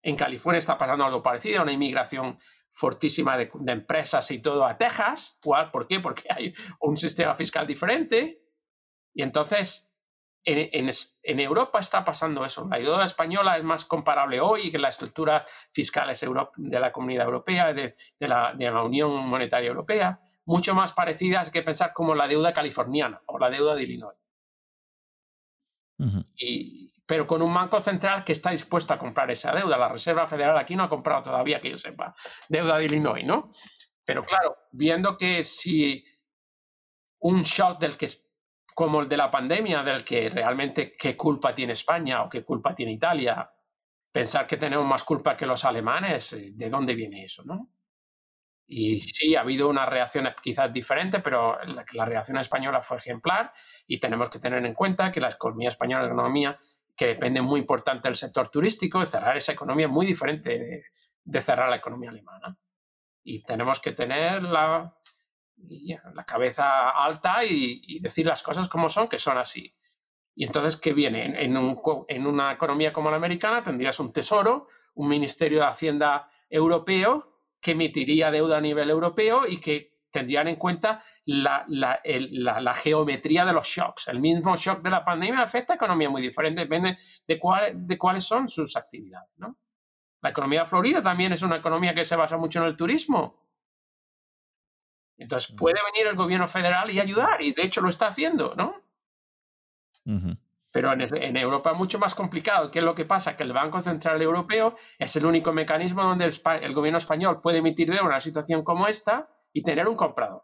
[0.05, 2.37] En California está pasando algo parecido, una inmigración
[2.69, 5.39] fortísima de, empresas y todo a Texas.
[5.41, 6.01] ¿Por qué?
[6.01, 8.43] Porque hay un sistema fiscal diferente.
[9.13, 9.95] Y entonces,
[10.43, 10.89] en,
[11.23, 12.67] en, Europa está pasando eso.
[12.69, 16.11] La deuda española es más comparable hoy que la estructura fiscal
[16.57, 21.61] de la Comunidad Europea, de, la, de, la, Unión Monetaria Europea, mucho más parecida que
[21.61, 24.17] pensar como la deuda californiana o la deuda de Illinois.
[26.35, 29.77] y, pero con un banco central que está dispuesto a comprar esa deuda.
[29.77, 32.15] La Reserva Federal aquí no ha comprado todavía, que yo sepa,
[32.49, 33.51] deuda de Illinois, ¿no?
[34.03, 36.03] Pero claro, viendo que si
[37.19, 38.07] un shock del que
[38.73, 42.73] como el de la pandemia, del que realmente qué culpa tiene España o qué culpa
[42.73, 43.47] tiene Italia,
[44.11, 47.69] pensar que tenemos más culpa que los alemanes, ¿de dónde viene eso, no?
[48.65, 53.53] Y sí, ha habido una reacción quizás diferente, pero la, la, reacción española fue ejemplar
[53.85, 56.57] y tenemos que tener en cuenta que la economía española es una economía
[56.95, 60.83] que depende muy importante del sector turístico, de cerrar esa economía muy diferente
[61.23, 62.57] de, cerrar la economía alemana.
[63.23, 64.95] Y tenemos que tener la,
[65.57, 69.73] la cabeza alta y, decir las cosas como son, que son así.
[70.35, 71.25] Y entonces, ¿qué viene?
[71.43, 77.39] En, en, una economía como la americana tendrías un tesoro, un ministerio de Hacienda europeo
[77.61, 81.65] que emitiría deuda a nivel europeo y que tendrían en cuenta la,
[82.75, 84.07] geometría de los shocks.
[84.07, 86.95] El mismo shock de la pandemia afecta a economía muy diferente, depende
[87.27, 87.41] de,
[87.73, 89.31] de cuáles son sus actividades.
[89.37, 89.57] ¿no?
[90.21, 93.43] La economía de Florida también es una economía que se basa mucho en el turismo.
[95.17, 98.81] Entonces puede venir el gobierno federal y ayudar, y de hecho lo está haciendo, ¿no?
[100.71, 102.71] Pero en, en, Europa es mucho más complicado.
[102.71, 103.35] ¿Qué es lo que pasa?
[103.35, 107.59] Que el Banco Central Europeo es el único mecanismo donde el, el gobierno español puede
[107.59, 110.43] emitir deuda en una situación como esta y tener un comprador.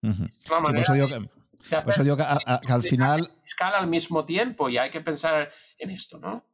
[0.00, 2.24] por eso digo que,
[2.72, 3.30] al final...
[3.44, 6.44] Escala al mismo tiempo y hay que pensar en esto, ¿no?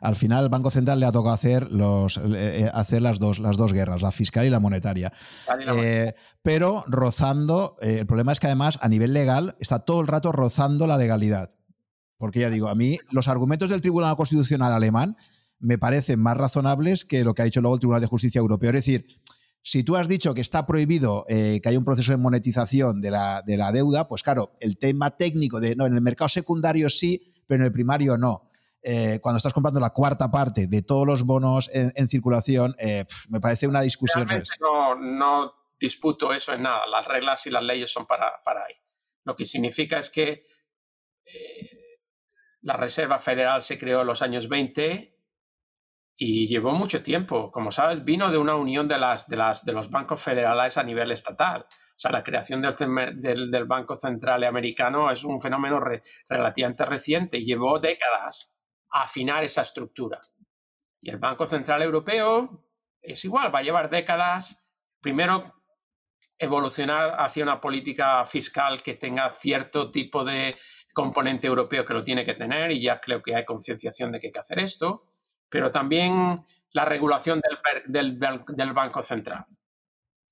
[0.00, 2.22] Al final, el Banco Central le ha tocado hacer, los, eh,
[2.62, 5.12] eh, hacer las, dos, las dos guerras, la fiscal y la monetaria.
[5.76, 10.32] Eh, pero rozando, el problema es que además a nivel legal está todo el rato
[10.32, 11.50] rozando la legalidad.
[12.16, 15.16] Porque ya digo, a mí los argumentos del Tribunal Constitucional alemán
[15.58, 18.70] me parecen más razonables que lo que ha dicho luego el Tribunal de Justicia Europeo.
[18.70, 19.06] Es decir,
[19.62, 23.10] si tú has dicho que está prohibido eh, que haya un proceso de monetización de
[23.10, 27.62] la, deuda, pues claro, el tema técnico de no, en el mercado secundario sí, pero
[27.62, 28.48] en el primario no.
[28.82, 33.40] Eh, cuando estás comprando la cuarta parte de todos los bonos en, circulación, eh, me
[33.40, 34.26] parece una discusión.
[34.26, 36.86] Realmente no, no, disputo eso en nada.
[36.86, 38.74] Las reglas y las leyes son para, para ahí.
[39.24, 40.42] Lo que significa es que
[42.62, 45.19] la Reserva Federal se creó en los años 20
[46.22, 47.50] y llevó mucho tiempo.
[47.50, 51.62] Como sabes, vino de una unión de, los bancos federales a nivel estatal.
[51.62, 55.80] O sea, la creación del, Banco Central Americano es un fenómeno
[56.28, 57.42] relativamente reciente.
[57.42, 58.54] Llevó décadas
[58.90, 60.20] afinar esa estructura.
[61.00, 62.66] Y el Banco Central Europeo
[63.00, 64.62] es igual, va a llevar décadas.
[65.00, 65.54] Primero,
[66.38, 70.54] evolucionar hacia una política fiscal que tenga cierto tipo de
[70.92, 74.26] componente europeo que lo tiene que tener, y ya creo que hay concienciación de que
[74.26, 75.06] hay que hacer esto
[75.50, 77.42] pero también la regulación
[77.86, 79.44] del, del, Banco Central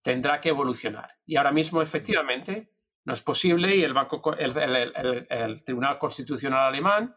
[0.01, 1.11] tendrá que evolucionar.
[1.27, 2.73] Y ahora mismo, efectivamente,
[3.05, 7.15] no es posible y el, banco, el, Tribunal Constitucional alemán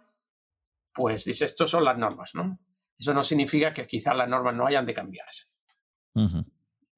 [0.94, 2.60] pues dice, estas son las normas, ¿no?
[2.99, 5.56] Eso no significa que quizás las normas no hayan de cambiarse.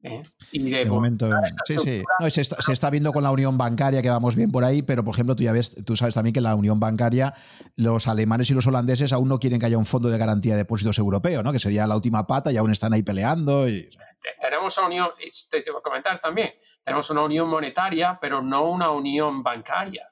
[0.04, 0.22] ¿Eh?
[0.52, 1.30] de, momento,
[1.66, 2.04] sí, sí.
[2.30, 5.36] se, está, viendo con la unión bancaria que vamos bien por ahí, pero por ejemplo,
[5.36, 7.34] tú ya ves, tú sabes también que la unión bancaria,
[7.76, 10.60] los alemanes y los holandeses aún no quieren que haya un fondo de garantía de
[10.60, 11.52] depósitos europeo, ¿no?
[11.52, 13.68] Que sería la última pata y aún están ahí peleando.
[13.68, 13.90] Y...
[14.40, 15.10] Tenemos una unión,
[15.50, 16.54] te, te voy a comentar también,
[16.84, 20.10] tenemos una unión monetaria, pero no una unión bancaria.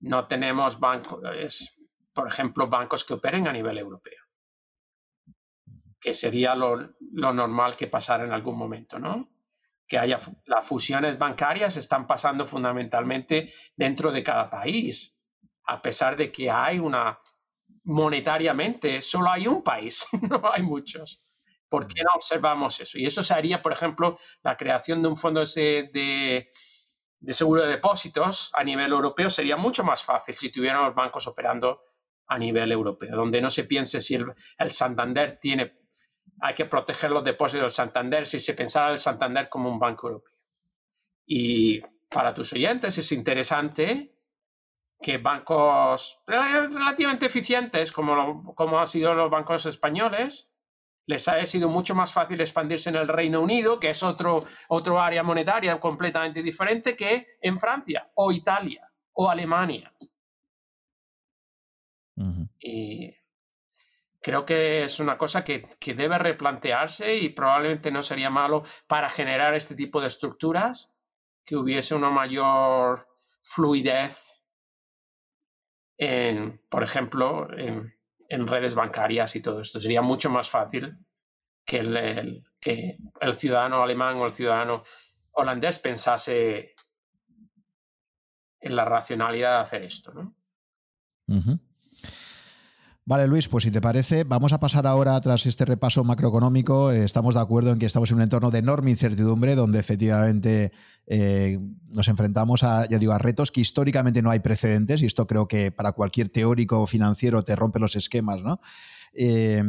[0.00, 1.20] No tenemos bancos,
[2.12, 4.21] por ejemplo, bancos que operen a nivel europeo
[6.02, 9.30] que sería lo, normal que pasara en algún momento, ¿no?
[9.86, 15.16] Que haya las fusiones bancarias están pasando fundamentalmente dentro de cada país,
[15.64, 17.18] a pesar de que hay una
[17.84, 21.24] monetariamente solo hay un país, no hay muchos.
[21.68, 22.98] ¿Por qué no observamos eso?
[22.98, 26.48] Y eso se haría, por ejemplo, la creación de un fondo de,
[27.20, 31.80] de seguro de depósitos a nivel europeo sería mucho más fácil si tuviéramos bancos operando
[32.26, 34.26] a nivel europeo, donde no se piense si el,
[34.58, 35.81] el Santander tiene
[36.44, 40.08] hay que proteger los depósitos del Santander si se pensara el Santander como un banco
[40.08, 40.34] europeo.
[41.24, 44.12] Y para tus oyentes es interesante
[45.00, 50.52] que bancos relativamente eficientes, como, como han sido los bancos españoles,
[51.06, 55.00] les haya sido mucho más fácil expandirse en el Reino Unido, que es otro, otro
[55.00, 59.92] área monetaria completamente diferente, que en Francia o Italia o Alemania.
[62.58, 63.14] Y
[64.22, 69.10] creo que es una cosa que, que, debe replantearse y probablemente no sería malo para
[69.10, 70.94] generar este tipo de estructuras
[71.44, 73.08] que hubiese una mayor
[73.40, 74.46] fluidez
[75.98, 77.92] en, por ejemplo, en,
[78.46, 79.78] redes bancarias y todo esto.
[79.78, 80.96] Sería mucho más fácil
[81.66, 84.84] que el, que el ciudadano alemán o el ciudadano
[85.32, 86.74] holandés pensase
[88.60, 90.12] en la racionalidad de hacer esto.
[90.12, 90.34] ¿no?
[93.04, 96.92] Vale, Luis, pues si te parece, vamos a pasar ahora tras este repaso macroeconómico.
[96.92, 100.70] Eh, estamos de acuerdo en que estamos en un entorno de enorme incertidumbre, donde efectivamente
[101.08, 101.58] eh,
[101.88, 105.48] nos enfrentamos a, ya digo, a retos que históricamente no hay precedentes, y esto creo
[105.48, 108.60] que para cualquier teórico financiero te rompe los esquemas, ¿no?
[109.14, 109.64] Eh,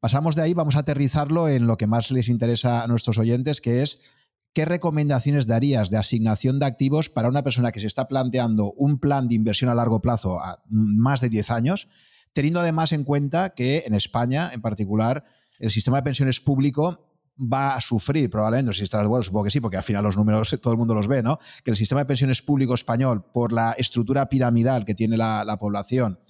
[0.00, 3.60] pasamos de ahí, vamos a aterrizarlo en lo que más les interesa a nuestros oyentes,
[3.60, 4.00] que es
[4.54, 8.98] ¿qué recomendaciones darías de asignación de activos para una persona que se está planteando un
[8.98, 11.88] plan de inversión a largo plazo a más de 10 años?
[12.32, 15.24] Teniendo además en cuenta que en España, en particular,
[15.58, 17.04] el sistema de pensiones público
[17.40, 20.56] va a sufrir probablemente, si estás bueno, supongo que sí, porque al final los números
[20.62, 21.38] todo el mundo los ve, ¿no?
[21.64, 26.20] Que el sistema de pensiones público español, por la estructura piramidal que tiene la, población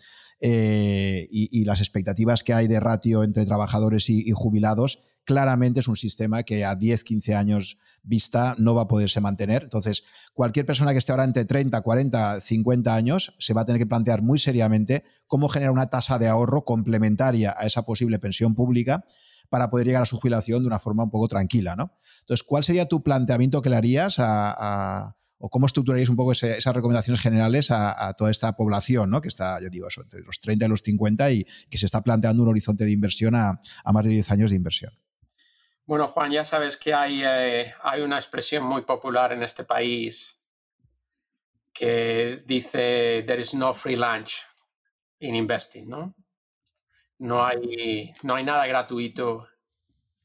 [0.40, 5.96] eh, y, las expectativas que hay de ratio entre trabajadores y jubilados, claramente es un
[5.96, 9.64] sistema que a 10, 15 años vista no va a poderse mantener.
[9.64, 13.78] Entonces, cualquier persona que esté ahora entre 30, 40, 50 años se va a tener
[13.78, 18.54] que plantear muy seriamente cómo generar una tasa de ahorro complementaria a esa posible pensión
[18.54, 19.04] pública
[19.50, 21.76] para poder llegar a su jubilación de una forma un poco tranquila.
[21.76, 21.92] ¿no?
[22.20, 26.74] Entonces, ¿cuál sería tu planteamiento que le harías a, o cómo estructurarías un poco esas
[26.74, 29.20] recomendaciones generales a, toda esta población, ¿no?
[29.20, 32.00] que está, yo digo, eso, entre los 30 y los 50 y que se está
[32.00, 34.94] planteando un horizonte de inversión a, a más de 10 años de inversión?
[35.88, 40.38] Bueno, Juan, ya sabes que hay, eh, hay una expresión muy popular en este país
[41.72, 44.44] que dice, there is no free lunch
[45.20, 46.14] in investing, ¿no?
[47.20, 49.48] No hay, no hay nada gratuito,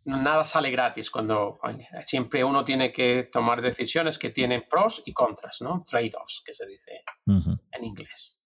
[0.04, 1.62] nada sale gratis cuando
[2.06, 5.82] siempre uno tiene que tomar decisiones que tienen pros y contras, ¿no?
[5.90, 8.43] Trade-offs, que se dice en inglés.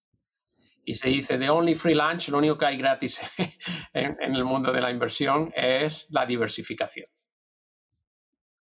[0.89, 3.19] Y se dice, the only free lunch, lo único que hay gratis
[3.93, 7.09] en, el mundo de la inversión es la diversificación.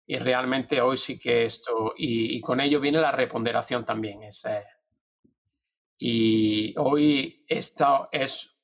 [0.08, 4.24] Y realmente hoy sí que esto, y, con ello viene la reponderación también.
[4.24, 4.48] Es,
[5.98, 8.62] y hoy esto es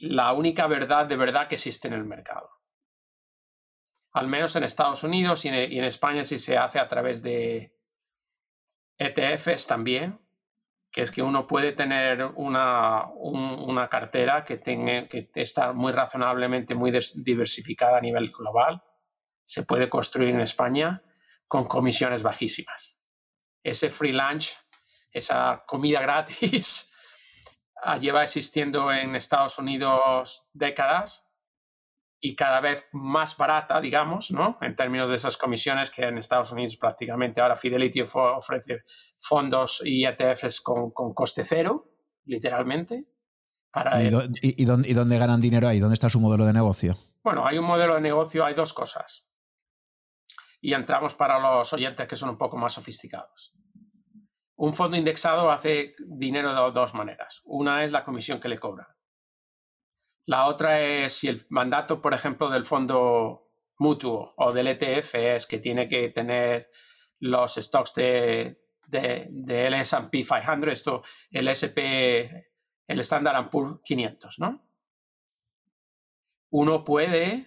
[0.00, 2.50] la única verdad de verdad que existe en el mercado.
[4.12, 7.74] Al menos en Estados Unidos y en, España sí se hace a través de
[8.98, 10.20] ETFs también,
[10.90, 16.74] que es que uno puede tener una, una cartera que, tenga, que está muy razonablemente,
[16.74, 18.82] muy diversificada a nivel global.
[19.44, 21.02] Se puede construir en España
[21.46, 23.00] con comisiones bajísimas.
[23.62, 24.52] Ese free lunch,
[25.12, 26.92] esa comida gratis,
[28.00, 31.27] lleva existiendo en Estados Unidos décadas
[32.20, 34.58] y cada vez más barata, digamos, ¿no?
[34.60, 38.82] En términos de esas comisiones que en Estados Unidos prácticamente ahora Fidelity ofrece
[39.16, 41.90] fondos y ETFs con, coste cero,
[42.24, 43.06] literalmente.
[43.70, 45.78] Para ¿Y, y, dónde, ¿Y dónde ganan dinero ahí?
[45.78, 46.96] ¿Dónde está su modelo de negocio?
[47.22, 49.28] Bueno, hay un modelo de negocio, hay dos cosas.
[50.60, 53.54] Y entramos para los oyentes que son un poco más sofisticados.
[54.56, 57.42] Un fondo indexado hace dinero de dos maneras.
[57.44, 58.88] Una es la comisión que le cobran
[60.28, 63.48] la otra es si el mandato, por ejemplo, del fondo
[63.78, 66.70] mutuo o del ETF es que tiene que tener
[67.20, 72.28] los stocks de, de, del S&P 500, esto, el SP,
[72.86, 74.68] el Standard Poor's 500, ¿no?
[76.50, 77.46] Uno puede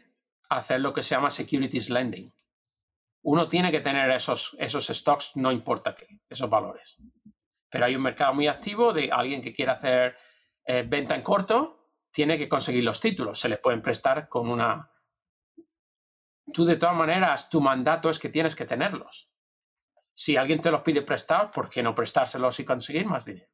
[0.49, 2.33] hacer lo que se llama securities lending.
[3.21, 6.97] Uno tiene que tener esos, esos stocks, no importa qué, esos valores.
[7.69, 10.17] Pero hay un mercado muy activo de alguien que quiere hacer
[10.65, 11.77] eh, venta en corto
[12.11, 13.39] tiene que conseguir los títulos.
[13.39, 14.91] Se les pueden prestar con una...
[16.53, 19.31] Tú de todas maneras, tu mandato es que tienes que tenerlos.
[20.13, 23.47] Si alguien te los pide prestar, ¿por qué no prestárselos y conseguir más dinero?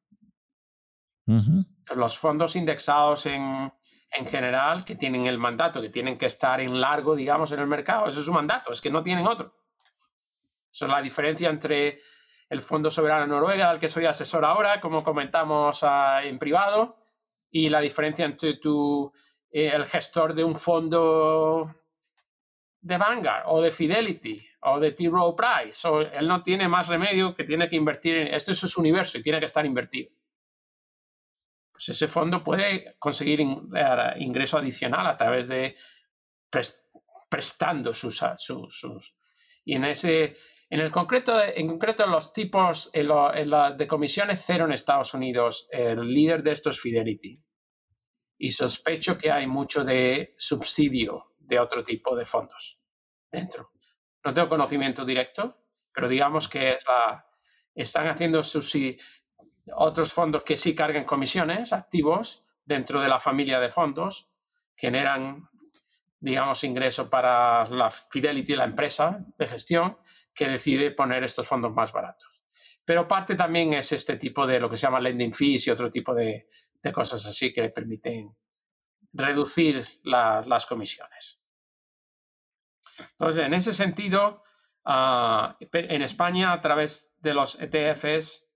[1.95, 3.71] Los fondos indexados en,
[4.11, 7.67] en general que tienen el mandato, que tienen que estar en largo, digamos, en el
[7.67, 9.53] mercado, ese es su mandato, es que no tienen otro.
[10.71, 11.99] Esa es la diferencia entre
[12.49, 16.97] el Fondo Soberano Noruega, al que soy asesor ahora, como comentamos ah, en privado,
[17.57, 19.11] y la diferencia entre tu,
[19.49, 21.75] eh, el gestor de un fondo
[22.79, 25.09] de Vanguard o de Fidelity o de T.
[25.09, 28.59] Rowe Price, o él no tiene más remedio que tiene que invertir en, este es
[28.59, 30.11] su universo y tiene que estar invertido.
[31.71, 35.75] Pues ese fondo puede conseguir ingreso adicional a través de
[37.27, 39.17] prestando sus, sus,
[39.65, 40.37] Y en ese,
[40.69, 46.43] en el concreto, en concreto los tipos de comisiones cero en Estados Unidos, el líder
[46.43, 47.35] de esto es Fidelity.
[48.39, 52.79] y sospecho que hay mucho de subsidio de otro tipo de fondos
[53.31, 53.71] dentro.
[54.23, 55.57] No tengo conocimiento directo,
[55.91, 57.25] pero digamos que es la,
[57.73, 58.41] están haciendo
[59.75, 64.33] otros fondos que sí cargan comisiones activos dentro de la familia de fondos,
[64.75, 65.49] generan,
[66.19, 69.97] digamos, ingreso para la Fidelity, la empresa de gestión,
[70.37, 72.43] que decide poner estos fondos más baratos.
[72.85, 75.89] Pero parte también es este tipo de lo que se llama lending fees y otro
[75.89, 76.47] tipo de,
[76.93, 78.33] cosas así que permiten
[79.11, 81.41] reducir las comisiones.
[83.11, 84.43] Entonces, en ese sentido,
[84.85, 88.47] ah, en España, a través de los ETFs,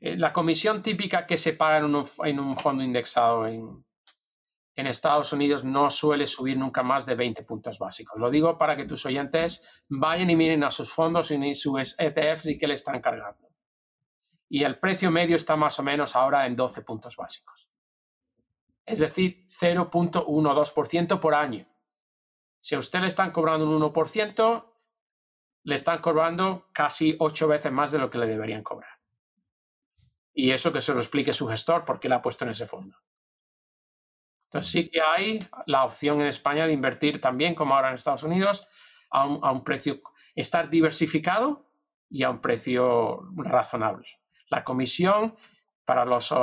[0.00, 3.85] eh, la comisión típica que se paga en un, fondo indexado en,
[4.76, 8.18] en, Estados Unidos no suele subir nunca más de 20 puntos básicos.
[8.18, 12.46] Lo digo para que tus oyentes vayan y miren a sus fondos y sus ETFs
[12.46, 13.48] y qué le están cargando.
[14.48, 17.70] Y el precio medio está más o menos ahora en 12 puntos básicos.
[18.84, 21.66] Es decir, 0.12% por año.
[22.60, 24.72] Si a usted le están cobrando un 1%,
[25.64, 29.00] le están cobrando casi ocho veces más de lo que le deberían cobrar.
[30.32, 32.66] Y eso que se lo explique su gestor por qué la ha puesto en ese
[32.66, 32.96] fondo.
[34.62, 38.66] Sí que hay la opción en España de invertir también, como ahora en Estados Unidos,
[39.10, 40.00] a un, a precio,
[40.34, 41.66] estar diversificado
[42.08, 44.06] y a un precio razonable.
[44.48, 45.34] La comisión
[45.86, 46.34] para los,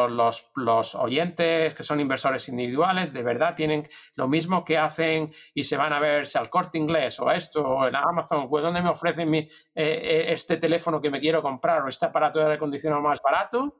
[0.55, 3.83] los, oyentes que son inversores individuales, de verdad tienen
[4.15, 7.61] lo mismo que hacen y se van a ver si al corte inglés o esto
[7.61, 11.41] o en Amazon, pues donde me ofrecen mi, eh, eh, este teléfono que me quiero
[11.41, 13.77] comprar o este aparato de aire acondicionado más barato.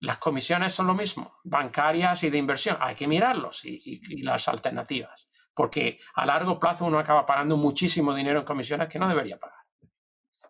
[0.00, 2.76] Las comisiones son lo mismo, bancarias y de inversión.
[2.80, 8.40] Hay que mirarlos y las alternativas, porque a largo plazo uno acaba pagando muchísimo dinero
[8.40, 9.58] en comisiones que no debería pagar.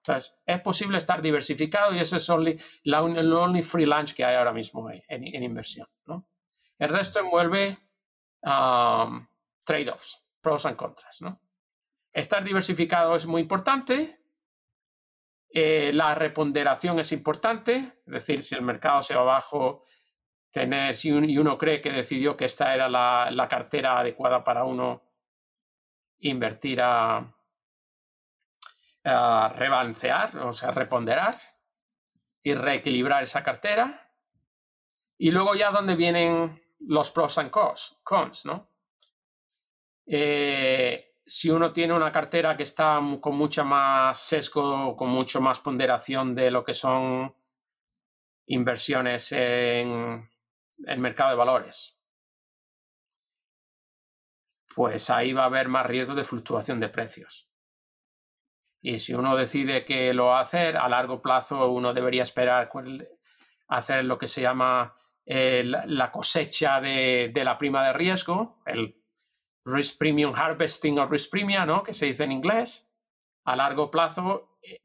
[0.08, 4.36] Entonces, es posible estar diversificado y ese es only, el only free lunch que hay
[4.36, 5.86] ahora mismo en, inversión.
[6.06, 6.26] ¿no?
[6.78, 7.76] El resto envuelve
[8.42, 9.26] um,
[9.64, 11.20] trade-offs, pros y contras.
[11.20, 11.40] ¿no?
[12.12, 14.17] Estar diversificado es muy importante.
[15.50, 17.76] Eh, la reponderación es importante,
[18.06, 19.84] es decir, si el mercado se va abajo,
[20.50, 24.64] tener, si y uno cree que decidió que esta era la, la cartera adecuada para
[24.64, 25.08] uno,
[26.20, 27.34] invertir a,
[29.04, 31.38] rebalancear, o sea, reponderar
[32.42, 34.12] y reequilibrar esa cartera.
[35.16, 38.68] Y luego ya donde vienen los pros and cons, ¿no?
[40.04, 45.60] Eh, si uno tiene una cartera que está con mucha más sesgo, con mucho más
[45.60, 47.36] ponderación de lo que son
[48.46, 50.26] inversiones en
[50.86, 52.00] el mercado de valores,
[54.74, 57.50] pues ahí va a haber más riesgo de fluctuación de precios.
[58.80, 62.70] Y si uno decide que lo va a hacer, a largo plazo uno debería esperar
[63.68, 64.96] hacer lo que se llama
[65.26, 68.98] eh, la cosecha de, la prima de riesgo, el
[69.68, 71.82] risk premium harvesting o risk premium, ¿no?
[71.82, 72.90] que se dice en inglés.
[73.44, 74.82] A largo plazo, eh,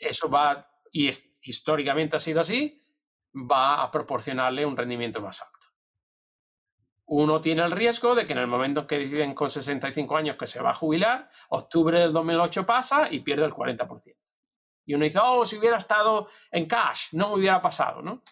[0.00, 1.10] eso va, y
[1.42, 2.82] históricamente ha sido así,
[3.34, 5.62] va a proporcionarle un rendimiento más alto
[7.14, 10.46] uno tiene el riesgo de que en el momento que deciden con 65 años que
[10.46, 14.16] se va a jubilar, octubre del 2008 pasa y pierde el 40%.
[14.86, 18.22] Y uno dice, oh, si hubiera estado en cash, no me hubiera pasado, ¿no?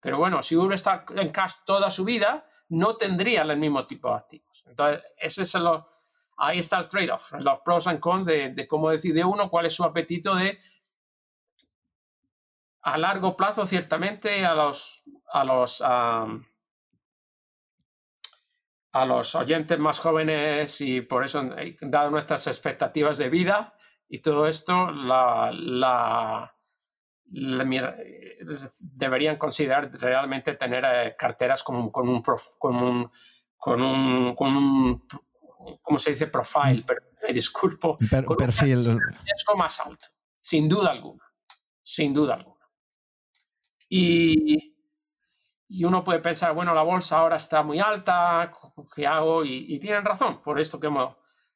[0.00, 4.08] Pero bueno, si hubiera estado en cash toda su vida, no tendría el mismo tipo
[4.08, 4.64] de activos.
[4.66, 5.86] Entonces, ese es lo,
[6.36, 9.84] ahí está el trade-off, los pros y cons de, cómo decide uno cuál es su
[9.84, 10.58] apetito de
[12.82, 15.82] a largo plazo, ciertamente, a los, a los
[18.92, 23.74] a los oyentes más jóvenes y por eso, eh, dado nuestras expectativas de vida
[24.08, 26.54] y todo esto, la,
[27.30, 32.22] deberían considerar realmente tener eh, carteras con, un, con, un,
[33.58, 35.02] con, un, con
[35.82, 36.28] ¿cómo se dice?
[36.28, 37.98] Profile, pero me disculpo.
[38.24, 38.88] con perfil.
[38.88, 40.06] Un riesgo más alto,
[40.40, 41.24] sin duda alguna,
[41.82, 42.56] sin duda alguna.
[43.90, 44.76] Y,
[45.68, 48.50] y uno puede pensar, bueno, la bolsa ahora está muy alta,
[48.94, 49.44] ¿qué hago?
[49.44, 50.90] Y, tienen razón, por esto que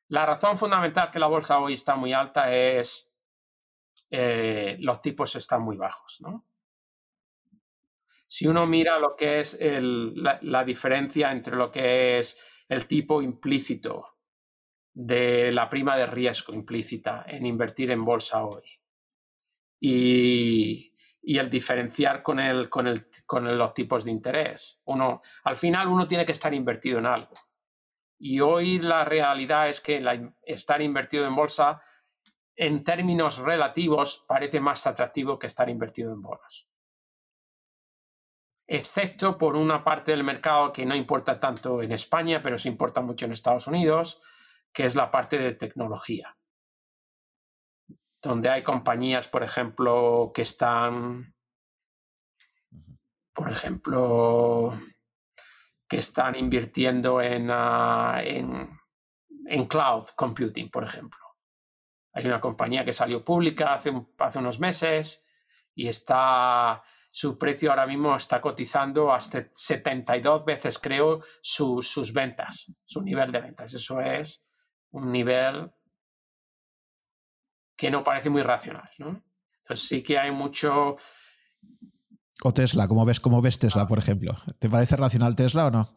[0.08, 3.11] la razón fundamental que la bolsa hoy está muy alta es
[4.10, 6.46] eh, los tipos están muy bajos, ¿no?
[8.26, 14.18] Si uno mira lo que es la, diferencia entre lo que es el tipo implícito
[14.94, 18.80] de la prima de riesgo implícita en invertir en bolsa hoy
[19.78, 20.92] y
[21.22, 24.82] y el diferenciar con, el, con, el, con los tipos de interés.
[24.86, 27.34] Uno, al final uno tiene que estar invertido en algo.
[28.18, 30.04] Y hoy la realidad es que
[30.42, 31.80] estar invertido en bolsa
[32.56, 36.68] en términos relativos parece más atractivo que estar invertido en bonos.
[38.66, 43.02] excepto por una parte del mercado que no importa tanto en España, pero sí importa
[43.02, 44.22] mucho en Estados Unidos,
[44.72, 46.36] que es la parte de tecnología,
[48.22, 51.34] donde hay compañías, por ejemplo, que están,
[53.34, 54.72] por ejemplo,
[55.88, 61.21] que están invirtiendo en, ah, en, cloud computing, por ejemplo.
[62.12, 65.26] Hay una compañía que salió pública hace, hace unos meses
[65.74, 66.82] y está
[67.14, 73.40] su precio ahora mismo está cotizando hasta 72 veces, creo, sus ventas, su nivel de
[73.42, 73.74] ventas.
[73.74, 74.48] Eso es
[74.92, 75.70] un nivel
[77.76, 78.88] que no parece muy racional.
[78.96, 79.22] ¿no?
[79.58, 80.96] Entonces sí que hay mucho...
[82.44, 84.36] O Tesla, ¿cómo ves, cómo ves Tesla, por ejemplo?
[84.58, 85.88] ¿Te parece racional Tesla o no?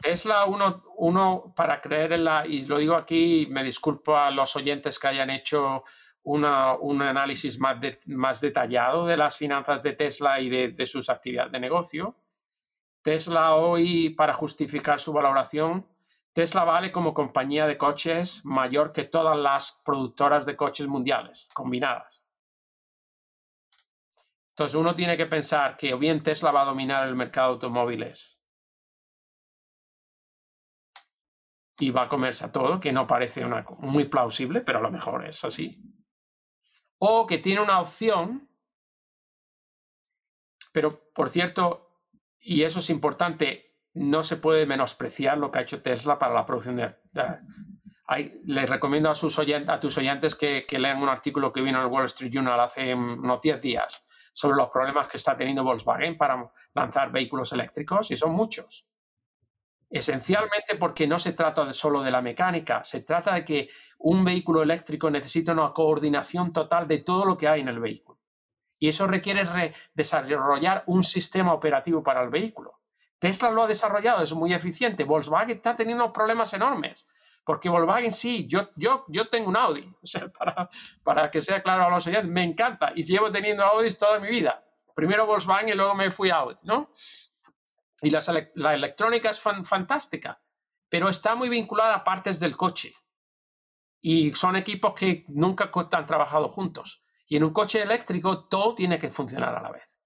[0.00, 4.54] Tesla, uno, uno para creer en la, y lo digo aquí, me disculpo a los
[4.56, 5.82] oyentes que hayan hecho
[6.22, 11.52] un análisis más, más detallado de las finanzas de Tesla y de, de sus actividades
[11.52, 12.16] de negocio.
[13.02, 15.86] Tesla hoy, para justificar su valoración,
[16.32, 22.25] Tesla vale como compañía de coches mayor que todas las productoras de coches mundiales combinadas.
[24.56, 27.54] Entonces uno tiene que pensar que o bien Tesla va a dominar el mercado de
[27.54, 28.42] automóviles
[31.78, 34.90] y va a comerse a todo, que no parece una, muy plausible, pero a lo
[34.90, 35.86] mejor es así
[36.98, 38.48] o que tiene una opción,
[40.72, 41.90] pero por cierto,
[42.40, 46.46] y eso es importante, no se puede menospreciar lo que ha hecho Tesla para la
[46.46, 46.94] producción de...
[48.44, 49.40] les recomiendo a, sus
[49.80, 52.94] tus oyentes que, que, lean un artículo que vino en el Wall Street Journal hace
[52.94, 54.05] unos 10 días
[54.36, 58.86] sobre los problemas que está teniendo Volkswagen para lanzar vehículos eléctricos, y son muchos.
[59.88, 64.62] Esencialmente porque no se trata solo de la mecánica, se trata de que un vehículo
[64.62, 68.20] eléctrico necesita una coordinación total de todo lo que hay en el vehículo.
[68.78, 72.80] Y eso requiere desarrollar un sistema operativo para el vehículo.
[73.18, 75.04] Tesla lo ha desarrollado, es muy eficiente.
[75.04, 77.08] Volkswagen está teniendo problemas enormes.
[77.46, 79.88] Porque Volkswagen sí, yo, yo, yo tengo un Audi,
[80.38, 80.68] para,
[81.04, 84.26] para que sea claro a los oyentes, me encanta y llevo teniendo Audis toda mi
[84.28, 84.62] vida.
[84.96, 86.90] Primero Volkswagen y luego me fui a Audi, ¿no?
[88.02, 90.42] y la electrónica es fantástica,
[90.88, 92.92] pero está muy vinculada a partes del coche.
[94.00, 97.04] Y son equipos que nunca han trabajado juntos.
[97.26, 100.00] Y en un coche eléctrico todo tiene que funcionar a la vez.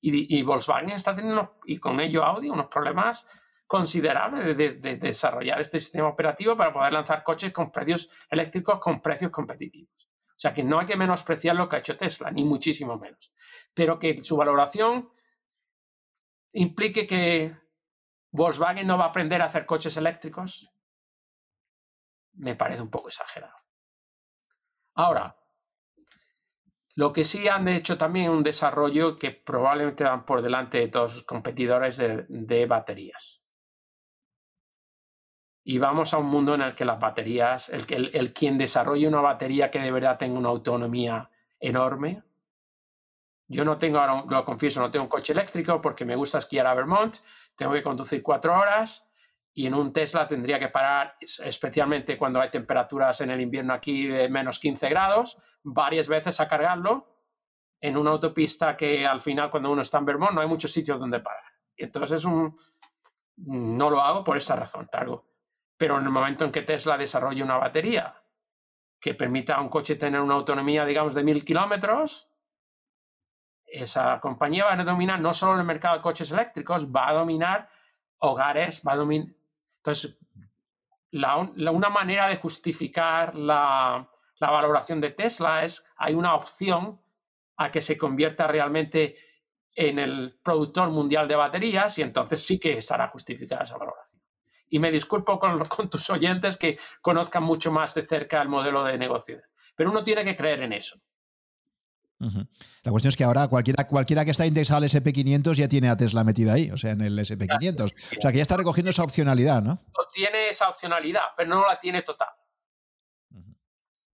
[0.00, 3.26] Y, Volkswagen está teniendo, y con ello Audi, unos problemas
[3.66, 9.00] considerables de, de, desarrollar este sistema operativo para poder lanzar coches con precios eléctricos con
[9.00, 10.08] precios competitivos.
[10.30, 13.32] O sea que no hay que menospreciar lo que ha hecho Tesla, ni muchísimo menos.
[13.72, 15.10] Pero que su valoración
[16.52, 17.56] implique que
[18.30, 20.70] Volkswagen no va a aprender a hacer coches eléctricos,
[22.34, 23.56] me parece un poco exagerado.
[24.94, 25.36] Ahora,
[26.94, 31.12] lo que sí han hecho también un desarrollo que probablemente van por delante de todos
[31.12, 33.45] sus competidores de, baterías.
[35.68, 39.08] Y vamos a un mundo en el que las baterías, el, el, el quien desarrolle
[39.08, 41.28] una batería que de verdad tenga una autonomía
[41.58, 42.22] enorme,
[43.48, 46.68] yo no tengo, ahora lo confieso, no tengo un coche eléctrico porque me gusta esquiar
[46.68, 47.16] a Vermont,
[47.56, 49.10] tengo que conducir cuatro horas
[49.52, 54.06] y en un Tesla tendría que parar, especialmente cuando hay temperaturas en el invierno aquí
[54.06, 57.12] de menos 15 grados, varias veces a cargarlo
[57.80, 61.00] en una autopista que al final cuando uno está en Vermont no hay muchos sitios
[61.00, 61.42] donde parar.
[61.76, 62.54] Entonces es un,
[63.36, 65.35] no lo hago por esa razón, targo.
[65.76, 68.22] Pero en el momento en que Tesla desarrolle una batería
[69.00, 72.32] que permita a un coche tener una autonomía, digamos, de mil kilómetros,
[73.66, 77.68] esa compañía va a dominar no solo el mercado de coches eléctricos, va a dominar
[78.18, 79.28] hogares, va a dominar...
[79.78, 80.18] Entonces,
[81.12, 84.08] una manera de justificar la,
[84.40, 87.00] valoración de Tesla es, hay una opción
[87.56, 89.14] a que se convierta realmente
[89.74, 94.22] en el productor mundial de baterías y entonces sí que estará justificada esa valoración.
[94.68, 98.84] Y me disculpo con, con tus oyentes que conozcan mucho más de cerca el modelo
[98.84, 99.40] de negocio,
[99.74, 101.00] pero uno tiene que creer en eso.
[102.18, 105.96] La cuestión es que ahora cualquiera, cualquiera que está indexado al SP500 ya tiene a
[105.96, 107.92] Tesla metida ahí, o sea, en el SP500.
[108.18, 109.78] O sea, que ya está recogiendo esa opcionalidad, ¿no?
[110.12, 112.30] Tiene esa opcionalidad, pero no la tiene total.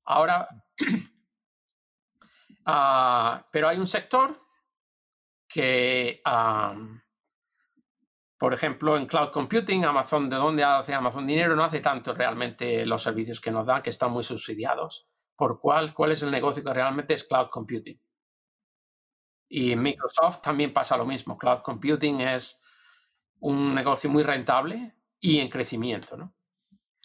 [0.04, 0.48] Ahora,
[2.66, 4.36] ah, pero hay un sector
[5.46, 6.20] que,
[8.42, 11.54] por ejemplo, en cloud computing, Amazon, ¿de dónde hace Amazon dinero?
[11.54, 15.94] No hace tanto realmente los servicios que nos dan, que están muy subsidiados por cuál,
[15.94, 18.02] cuál es el negocio que realmente es cloud computing.
[19.48, 21.38] Y en Microsoft también pasa lo mismo.
[21.38, 22.60] Cloud computing es
[23.38, 26.16] un negocio muy rentable y en crecimiento.
[26.16, 26.34] ¿no?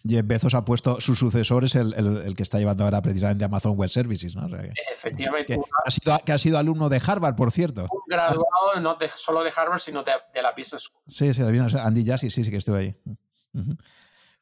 [0.08, 3.90] Jeff Bezos ha puesto su sucesor, es el, que está llevando ahora precisamente Amazon Web
[3.90, 4.48] Services, ¿no?
[4.94, 5.56] Efectivamente.
[5.56, 7.88] Que, ha sido, que, ha sido, alumno de Harvard, por cierto.
[7.90, 11.04] Un graduado no solo de Harvard, sino de, la Business School.
[11.08, 12.96] Sí, sí, Andy Jassy, sí, sí que estuve ahí.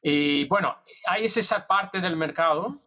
[0.02, 0.76] Y bueno,
[1.08, 2.82] ahí es esa parte del mercado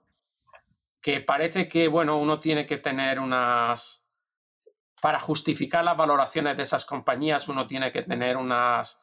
[1.02, 4.06] que parece que, bueno, uno tiene que tener unas...
[5.02, 9.00] Para justificar las valoraciones de esas compañías, uno tiene que tener unas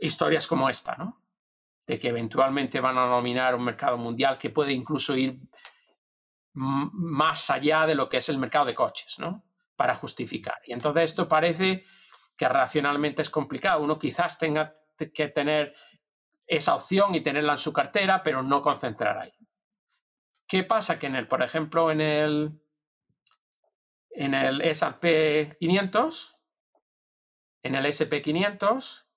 [0.00, 1.27] historias como esta, ¿no?
[1.88, 5.40] De que eventualmente van a dominar un mercado mundial que puede incluso ir
[6.52, 9.44] más allá de lo que es el mercado de coches, ¿no?
[9.74, 10.60] Para justificar.
[10.66, 11.82] Y entonces esto parece
[12.36, 13.82] que racionalmente es complicado.
[13.82, 15.72] Uno quizás tenga que tener
[16.46, 19.32] esa opción y tenerla en su cartera, pero no concentrar ahí.
[20.46, 20.98] ¿Qué pasa?
[20.98, 22.62] Que en el, por ejemplo, en el,
[24.10, 26.40] en el S&P 500,
[27.62, 29.10] en el S&P 500,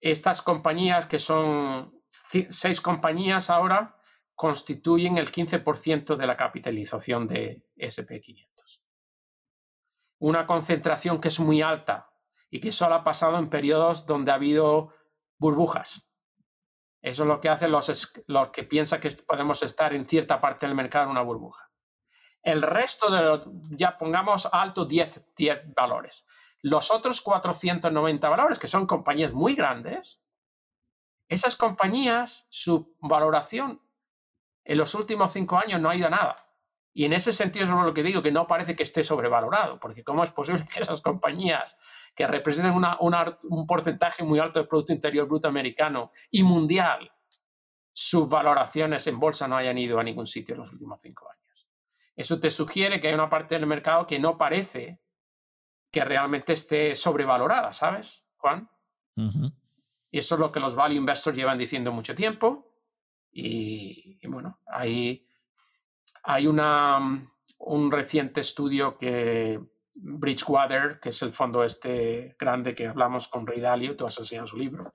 [0.00, 3.96] estas compañías que son seis compañías ahora
[4.34, 8.84] constituyen el 15% de la capitalización de S&P 500.
[10.20, 12.10] Una concentración que es muy alta
[12.50, 14.92] y que solo ha pasado en periodos donde ha habido
[15.38, 16.12] burbujas.
[17.00, 20.66] Eso es lo que hacen los, los que piensan que podemos estar en cierta parte
[20.66, 21.70] del mercado en una burbuja.
[22.42, 23.40] El resto de,
[23.76, 26.26] ya pongamos alto 10, 10 valores.
[26.62, 30.24] Los otros 490 valores, que son compañías muy grandes,
[31.28, 33.82] esas compañías, su valoración
[34.64, 36.36] en los últimos cinco años no ha ido a nada.
[36.92, 40.02] Y en ese sentido es lo que digo, que no parece que esté sobrevalorado, porque
[40.02, 41.76] ¿cómo es posible que esas compañías
[42.14, 47.12] que representen un porcentaje muy alto del Producto Interior Bruto americano y mundial,
[47.92, 51.68] sus valoraciones en bolsa no hayan ido a ningún sitio en los últimos cinco años.
[52.16, 55.00] Eso te sugiere que hay una parte del mercado que no parece
[55.92, 58.68] que realmente esté sobrevalorada, ¿sabes, Juan?
[60.18, 62.66] Y eso es lo que los value investors llevan diciendo mucho tiempo.
[63.30, 65.24] Y, y bueno, hay,
[66.24, 67.30] hay una,
[67.60, 69.60] un reciente estudio que
[69.94, 74.48] Bridgewater, que es el fondo este grande que hablamos con Rey Dalio, tú has enseñado
[74.48, 74.92] su libro.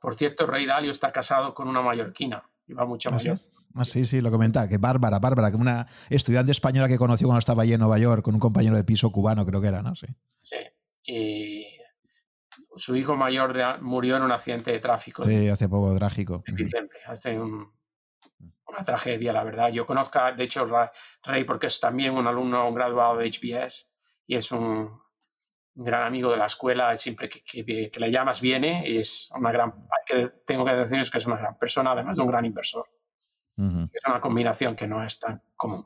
[0.00, 3.26] Por cierto, Rey Dalio está casado con una mallorquina, y va mucho más.
[3.74, 4.04] ¿Ah, sí?
[4.04, 7.72] sí, lo comentaba, que Bárbara, Bárbara, que una estudiante española que conoció cuando estaba allí
[7.72, 9.96] en Nueva York, con un compañero de piso cubano, creo que era, ¿no?
[9.96, 10.06] Sí.
[10.36, 10.56] Sí.
[11.02, 11.66] Y
[12.78, 15.24] su hijo mayor murió en un accidente de tráfico.
[15.24, 16.42] Sí, hace poco, trágico.
[16.46, 17.72] En diciembre, hace un,
[18.66, 19.70] una tragedia, la verdad.
[19.70, 20.66] Yo conozco, de hecho,
[21.24, 23.92] Rey porque es también un alumno, un graduado de HBS
[24.26, 25.00] y es un
[25.74, 26.96] gran amigo de la escuela.
[26.96, 29.72] Siempre que, que, le llamas viene y es una gran,
[30.06, 32.86] que, tengo que decir que es una gran persona, además de un gran inversor.
[33.56, 35.84] Es una combinación que no es tan común.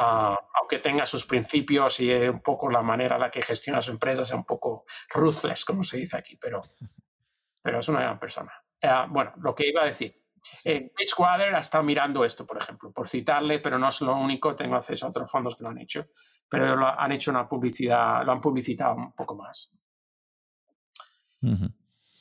[0.00, 3.90] Ah, aunque tenga sus principios y un poco la manera en la que gestiona su
[3.90, 6.62] empresa sea un poco ruthless, como se dice aquí, pero,
[7.62, 8.52] pero es una gran persona.
[8.82, 10.24] Ah, bueno, lo que iba a decir,
[10.64, 14.76] eh, ha estado mirando esto, por ejemplo, por citarle, pero no es lo único, tengo
[14.76, 16.06] acceso a otros fondos que lo han hecho,
[16.48, 19.74] pero lo han hecho una publicidad, lo han publicitado un poco más.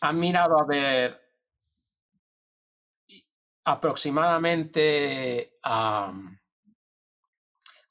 [0.01, 1.21] Han mirado a ver
[3.65, 5.59] aproximadamente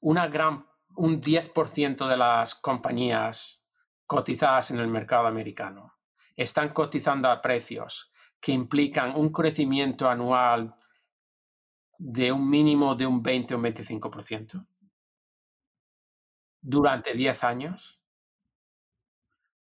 [0.07, 0.65] una gran,
[0.95, 3.67] un 10% de las compañías
[4.07, 5.99] cotizadas en el mercado americano
[6.37, 10.77] están cotizando a precios que implican un crecimiento anual
[11.99, 14.65] de un mínimo de un 20 o un 25%
[16.61, 18.01] durante 10 años,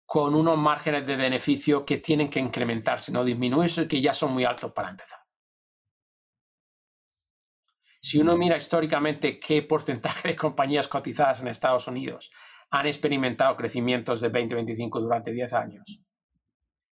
[0.05, 4.43] con unos márgenes de beneficio que tienen que incrementarse, no disminuirse, que ya son muy
[4.43, 5.24] altos para empezar.
[8.05, 12.29] Si uno mira históricamente qué porcentaje de compañías cotizadas en Estados Unidos
[12.69, 16.03] han experimentado crecimientos de 20-25 durante 10 años,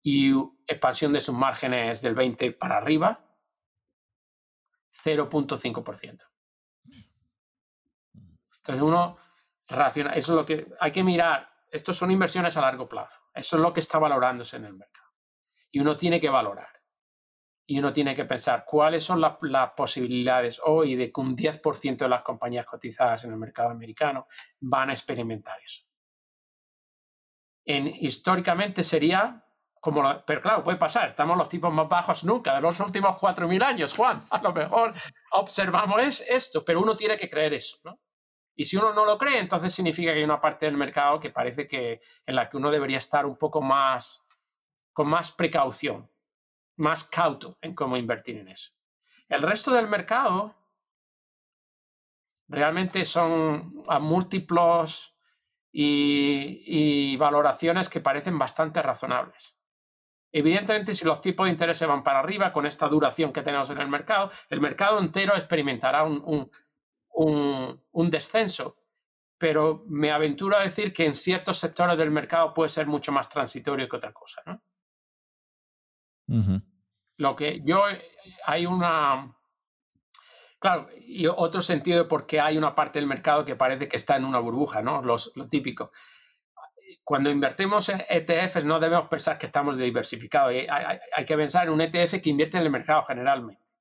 [0.03, 0.35] y
[0.67, 3.25] expansión de sus márgenes del 20 para arriba,
[5.03, 6.29] 0.5%.
[8.59, 9.17] Entonces uno
[9.67, 13.57] raciona, eso es lo que hay que mirar, estos son inversiones a largo plazo, eso
[13.57, 15.09] es lo que está valorándose en el mercado.
[15.71, 16.78] Y uno tiene que valorar.
[17.69, 19.37] Y uno tiene que pensar cuáles son las,
[19.77, 24.27] posibilidades hoy de que un 10% de las compañías cotizadas en el mercado americano
[24.61, 25.85] van a experimentar eso.
[27.67, 29.45] En, históricamente sería
[30.27, 33.95] pero claro, puede pasar, estamos los tipos más bajos nunca de los últimos 4.000 años,
[33.95, 34.19] Juan.
[34.31, 34.93] A lo mejor
[35.33, 37.79] observamos esto, pero uno tiene que creer eso.
[38.57, 41.31] Y si uno no lo cree, entonces significa que hay una parte del mercado que
[41.31, 44.27] parece que en la que uno debería estar un poco más,
[44.93, 46.11] con más precaución,
[46.79, 48.73] más cauto en cómo invertir en eso.
[49.29, 50.55] El resto del mercado
[52.49, 55.19] realmente son a múltiplos
[55.71, 59.59] y, valoraciones que parecen bastante razonables.
[60.33, 63.71] Evidentemente, si los tipos de interés se van para arriba con esta duración que tenemos
[63.71, 66.51] en el mercado, el mercado entero experimentará un,
[67.11, 68.77] un, descenso.
[69.39, 73.29] Pero me aventuro a decir que en ciertos sectores del mercado puede ser mucho más
[73.29, 74.43] transitorio que otra cosa.
[74.47, 74.63] ¿no?
[77.17, 77.83] Lo que yo,
[78.45, 79.39] hay una,
[80.61, 83.97] Claro, y otro sentido de por qué hay una parte del mercado que parece que
[83.97, 85.03] está en una burbuja, ¿no?
[85.03, 85.93] Los, lo típico.
[87.05, 90.53] Cuando invertimos en ETFs no debemos pensar que estamos diversificados.
[90.69, 93.73] Hay, que pensar en un ETF que invierte en el mercado generalmente.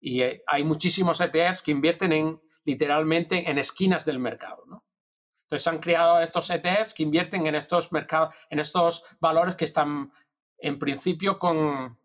[0.00, 4.84] Y eh, hay muchísimos ETFs que invierten en literalmente en esquinas del mercado, ¿no?
[5.42, 10.12] Entonces han creado estos ETFs que invierten en estos mercados, en estos valores que están
[10.60, 11.98] en principio con,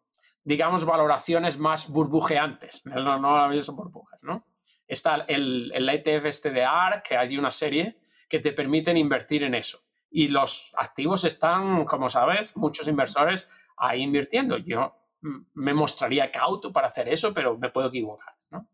[0.44, 4.46] digamos, valoraciones más burbujeantes, no, no son burbujas, ¿no?
[4.88, 7.98] Está el, el ETF este de ARC, que hay una serie
[8.30, 9.80] que te permiten invertir en eso.
[10.10, 14.58] Y los activos están, como sabes, muchos inversores ahí invirtiendo.
[14.58, 14.96] Yo
[15.54, 18.36] me mostraría cauto para hacer eso, pero me puedo equivocar.
[18.52, 18.68] ¿no?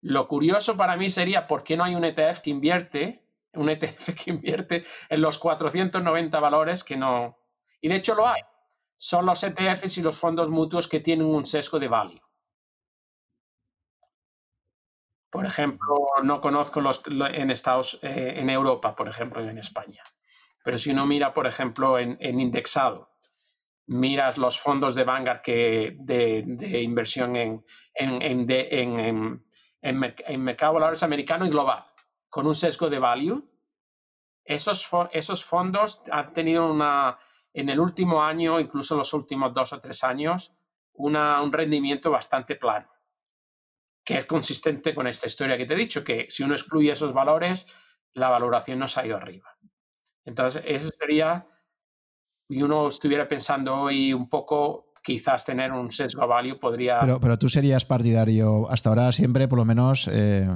[0.00, 4.14] Lo curioso para mí sería por qué no hay un ETF que invierte, un ETF
[4.24, 7.38] que invierte en los 490 valores que no...
[7.80, 8.40] Y de hecho lo hay
[8.96, 12.20] son los ETFs y los fondos mutuos que tienen un sesgo de value.
[15.30, 20.02] Por ejemplo, no conozco los en Estados, eh, en Europa, por ejemplo, en España.
[20.62, 23.10] Pero si uno mira, por ejemplo, en, indexado,
[23.86, 27.64] miras los fondos de Vanguard que, de, inversión en,
[27.94, 28.20] en,
[29.80, 31.86] en, mercado de valores americano y global,
[32.28, 33.42] con un sesgo de value,
[34.44, 37.18] esos, esos fondos han tenido una,
[37.54, 40.54] en el último año, incluso los últimos dos o tres años,
[40.94, 42.90] un rendimiento bastante plano,
[44.04, 47.12] que es consistente con esta historia que te he dicho, que si uno excluye esos
[47.12, 47.66] valores,
[48.14, 49.56] la valoración no se ha ido arriba.
[50.24, 51.46] Entonces, eso sería,
[52.48, 57.00] y uno estuviera pensando hoy un poco, quizás tener un sesgo value podría...
[57.00, 60.08] Pero, pero tú serías partidario, hasta ahora siempre, por lo menos...
[60.08, 60.48] Eh,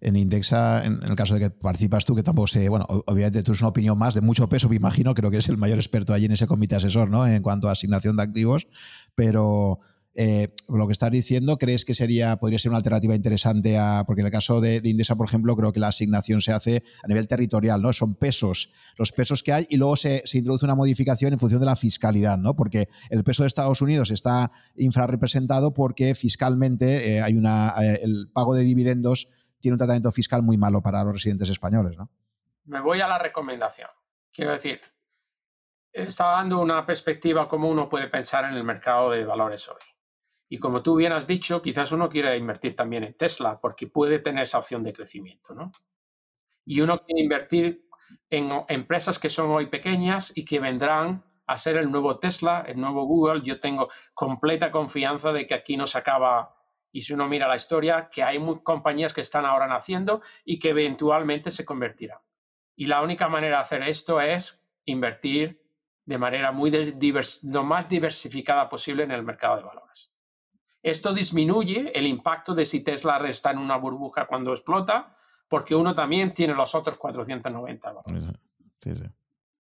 [0.00, 3.52] en Indexa, en, el caso de que participas tú, que tampoco sé, bueno, obviamente tú
[3.52, 6.12] es una opinión más de mucho peso, me imagino, creo que es el mayor experto
[6.12, 7.26] allí en ese comité asesor, ¿no?
[7.26, 8.68] En cuanto a asignación de activos,
[9.14, 9.80] pero
[10.16, 14.20] eh, lo que estás diciendo, ¿crees que sería, podría ser una alternativa interesante a, porque
[14.20, 17.26] en el caso de, Indesa, por ejemplo, creo que la asignación se hace a nivel
[17.26, 17.92] territorial, ¿no?
[17.92, 21.66] Son pesos, los pesos que hay y luego se, introduce una modificación en función de
[21.66, 22.54] la fiscalidad, ¿no?
[22.54, 28.30] Porque el peso de Estados Unidos está infrarrepresentado porque fiscalmente eh, hay una, eh, el
[28.32, 29.28] pago de dividendos
[29.60, 31.96] tiene un tratamiento fiscal muy malo para los residentes españoles.
[31.96, 32.10] ¿no?
[32.66, 33.88] Me voy a la recomendación.
[34.30, 34.80] Quiero decir,
[35.92, 39.93] está dando una perspectiva cómo uno puede pensar en el mercado de valores hoy.
[40.54, 44.20] Y como tú bien has dicho, quizás uno quiere invertir también en Tesla porque puede
[44.20, 45.52] tener esa opción de crecimiento.
[45.52, 45.72] ¿no?
[46.64, 47.88] Y uno quiere invertir
[48.30, 52.80] en empresas que son hoy pequeñas y que vendrán a ser el nuevo Tesla, el
[52.80, 53.42] nuevo Google.
[53.42, 56.54] Yo tengo completa confianza de que aquí no se acaba
[56.92, 60.68] y si uno mira la historia, que hay compañías que están ahora naciendo y que
[60.68, 62.20] eventualmente se convertirán.
[62.76, 65.60] Y la única manera de hacer esto es invertir
[66.04, 66.70] de manera muy
[67.42, 70.13] lo más diversificada posible en el mercado de valores.
[70.84, 75.10] Esto disminuye el impacto de si Tesla está en una burbuja cuando explota,
[75.48, 78.32] porque uno también tiene los otros 490 valores.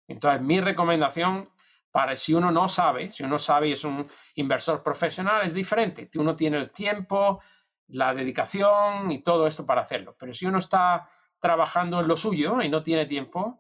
[0.07, 1.51] Entonces, mi recomendación
[1.91, 4.07] para si uno no sabe, si uno sabe y es un
[4.37, 6.09] inversor profesional, es diferente.
[6.17, 7.41] Uno tiene el tiempo,
[7.89, 10.15] la dedicación y todo esto para hacerlo.
[10.17, 11.09] Pero si uno está
[11.41, 13.59] trabajando en lo suyo y no tiene tiempo,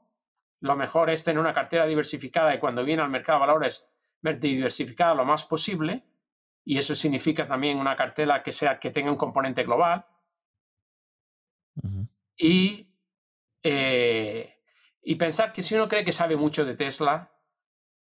[0.60, 3.88] lo mejor es tener una cartera diversificada y cuando viene al mercado de valores,
[4.22, 6.04] diversificada lo más posible.
[6.64, 10.06] Y eso significa también una cartera que, sea, que tenga un componente global.
[12.36, 12.94] y,
[13.62, 14.62] eh,
[15.02, 17.32] y pensar que si uno cree que sabe mucho de Tesla,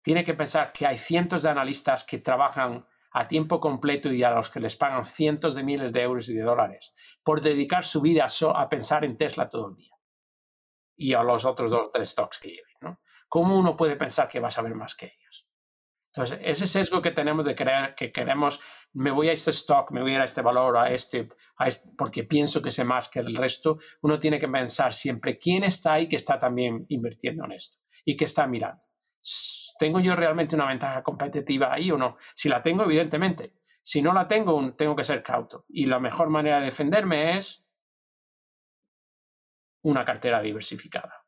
[0.03, 4.31] tiene que pensar que hay cientos de analistas que trabajan a tiempo completo y a
[4.31, 6.95] los que les pagan cientos de miles de euros y de dólares
[7.25, 9.95] por dedicar su vida a, pensar en Tesla todo el día
[10.97, 12.77] y a los otros dos o tres stocks que lleven.
[12.83, 13.01] ¿no?
[13.29, 15.26] ¿Cómo uno puede pensar que va a saber más que ellos?
[16.17, 18.59] Entonces, ese sesgo que tenemos de creer que queremos,
[18.95, 21.29] me voy a este stock, me voy a, a este valor, a este,
[21.59, 25.37] a este, porque pienso que sé más que el resto, uno tiene que pensar siempre
[25.37, 28.83] quién está ahí que está también invirtiendo en esto y que está mirando.
[29.79, 32.17] ¿tengo yo realmente una ventaja competitiva ahí o no?
[32.35, 33.55] Si la tengo, evidentemente.
[33.83, 35.65] Si no la tengo, tengo que ser cauto.
[35.69, 37.69] Y la mejor manera de defenderme es
[39.83, 41.26] una cartera diversificada.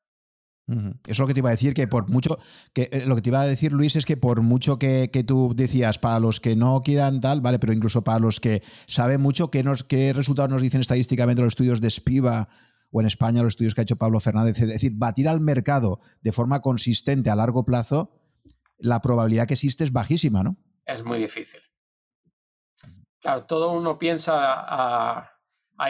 [0.68, 2.38] Eso es lo que te iba a decir, que por mucho,
[2.74, 5.54] que eh, lo que te iba a decir Luis es que por mucho que, tú
[5.56, 9.50] decías, para los que no quieran tal, vale, pero incluso para los que saben mucho,
[9.50, 12.48] ¿qué, nos, qué resultados nos dicen estadísticamente los estudios de Spiva
[12.90, 16.00] o en España los estudios que ha hecho Pablo Fernández, es decir, batir al mercado
[16.20, 18.12] de forma consistente a largo plazo,
[18.78, 20.56] la probabilidad que existe es bajísima, ¿no?
[20.86, 21.60] Es muy difícil.
[23.20, 25.34] Claro, todo uno piensa a,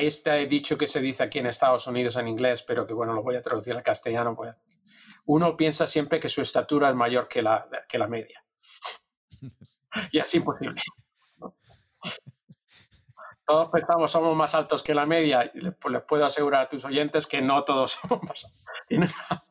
[0.00, 3.22] este dicho que se dice aquí en Estados Unidos en inglés, pero que bueno, lo
[3.22, 4.34] voy a traducir al castellano.
[4.34, 4.54] Pues,
[5.28, 8.42] uno piensa siempre que su estatura es mayor que la, que la media.
[10.12, 10.80] y es imposible.
[13.46, 15.50] Todos pensamos somos más altos que la media.
[15.54, 19.44] Y les, pues les puedo asegurar a tus oyentes que no todos somos más altos.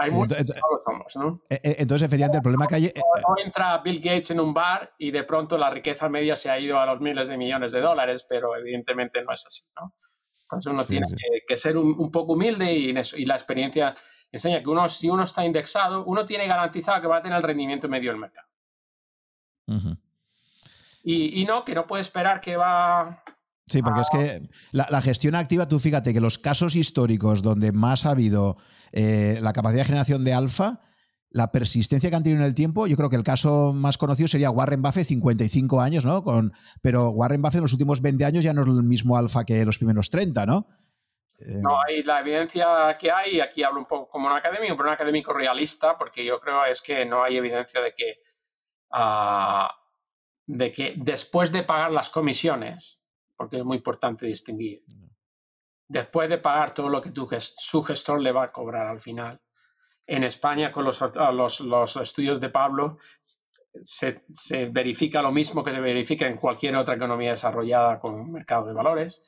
[0.00, 0.38] Hay muchos
[0.84, 1.42] somos, ¿no?
[1.48, 2.86] E, e, entonces, efectivamente, el problema que hay.
[2.86, 6.50] Eh, no, entra Bill Gates en un bar y de pronto la riqueza media se
[6.50, 9.94] ha ido a los miles de millones de dólares, pero evidentemente no es así, ¿no?
[10.42, 11.06] Entonces uno tiene
[11.46, 13.94] Que, ser un, poco humilde y, eso, y la experiencia
[14.32, 17.44] enseña que uno, si uno está indexado, uno tiene garantizado que va a tener el
[17.44, 18.48] rendimiento medio del mercado.
[21.02, 23.22] y, y, no, que no puede esperar que va
[23.68, 28.06] Sí, porque es que la, gestión activa, tú fíjate que los casos históricos donde más
[28.06, 28.56] ha habido
[28.92, 30.80] eh, la capacidad de generación de alfa,
[31.30, 34.28] la persistencia que han tenido en el tiempo, yo creo que el caso más conocido
[34.28, 36.24] sería Warren Buffett, 55 años, ¿no?
[36.24, 39.44] Con, pero Warren Buffett en los últimos 20 años ya no es el mismo alfa
[39.44, 40.66] que los primeros 30, ¿no?
[41.40, 44.88] Eh, no, hay la evidencia que hay, aquí hablo un poco como un académico, pero
[44.88, 48.20] un académico realista, porque yo creo es que no hay evidencia de que,
[48.90, 49.72] ah,
[50.46, 53.02] de que después de pagar las comisiones,
[53.36, 54.82] porque es muy importante distinguir.
[55.86, 59.40] Después de pagar todo lo que tu, su gestor le va a cobrar al final.
[60.06, 61.00] En España, con los,
[61.60, 62.98] los, estudios de Pablo,
[63.80, 64.22] se,
[64.70, 68.74] verifica lo mismo que se verifica en cualquier otra economía desarrollada con un mercado de
[68.74, 69.22] valores.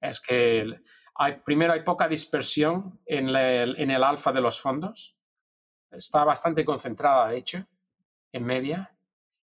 [0.00, 0.66] Es que
[1.14, 5.16] hay, primero hay poca dispersión en el, alfa de los fondos.
[5.90, 7.66] Está bastante concentrada, de hecho,
[8.32, 8.96] en media.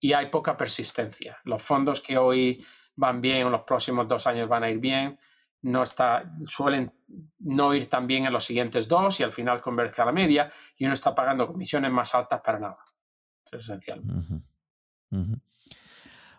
[0.01, 1.39] Y hay poca persistencia.
[1.45, 2.65] Los fondos que hoy
[2.97, 5.19] van bien, en los próximos dos años van a ir bien,
[5.63, 6.93] no está, suelen
[7.39, 10.53] no ir tan bien en los siguientes dos y al final converge a la media
[10.77, 12.79] y uno está pagando comisiones más altas para nada.
[13.47, 14.03] Es esencial.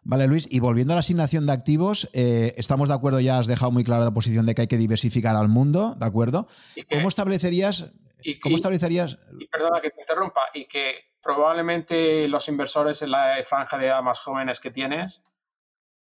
[0.07, 3.47] Vale, Luis, y volviendo a la asignación de activos, eh, estamos de acuerdo, ya has
[3.47, 6.47] dejado muy clara la posición de que hay que diversificar al mundo, ¿de acuerdo?
[6.91, 7.91] ¿Cómo establecerías...
[8.21, 9.17] Y, ¿Cómo establecerías...?
[9.39, 14.03] Y, perdona que te interrumpa, y que probablemente los inversores en la franja de edad
[14.03, 15.23] más jóvenes que tienes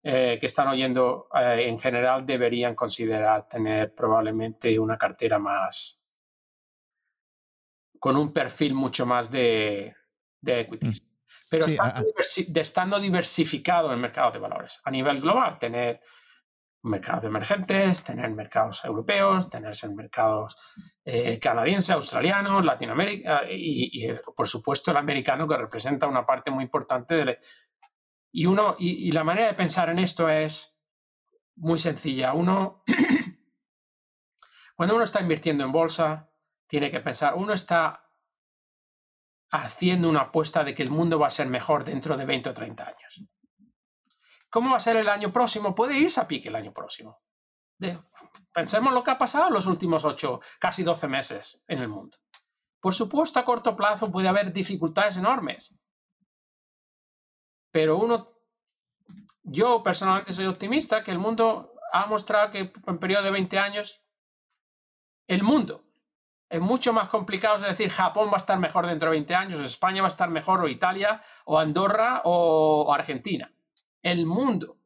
[0.03, 6.07] eh, que están oyendo eh, en general deberían considerar tener probablemente una cartera más
[7.99, 9.97] con un perfil mucho más de,
[10.43, 11.01] de equities.
[11.01, 11.14] Mm.
[11.61, 16.01] Pero estando, diversificado en el mercado de valores a nivel global, tener
[16.83, 20.57] mercados emergentes, tener mercados europeos, tener mercados
[21.05, 26.65] eh, canadienses, australianos, Latinoamérica y, y, por supuesto el americano que representa una parte muy
[26.65, 27.39] importante de,
[28.37, 30.77] y, uno, y, la manera de pensar en esto es
[31.55, 32.33] muy sencilla.
[32.33, 32.83] Uno,
[34.75, 36.29] cuando uno está invirtiendo en bolsa,
[36.67, 38.04] tiene que pensar, uno está
[39.63, 42.53] haciendo una apuesta de que el mundo va a ser mejor dentro de 20 o
[42.53, 43.25] 30 años.
[44.51, 45.75] ¿Cómo va a ser el año próximo?
[45.75, 47.23] Puede irse a pique el año próximo.
[48.53, 52.19] pensemos lo que ha pasado los últimos 8, casi 12 meses en el mundo.
[52.81, 55.77] Por supuesto, a corto plazo puede haber dificultades enormes.
[57.71, 58.27] Pero uno,
[59.43, 64.03] yo personalmente soy optimista que el mundo ha mostrado que en periodo de 20 años,
[65.29, 65.85] el mundo
[66.55, 69.59] es mucho más complicado, es decir, Japón va a estar mejor dentro de 20 años,
[69.59, 73.53] España va a estar mejor, o Italia, o Andorra, o Argentina.
[74.01, 74.79] El mundo.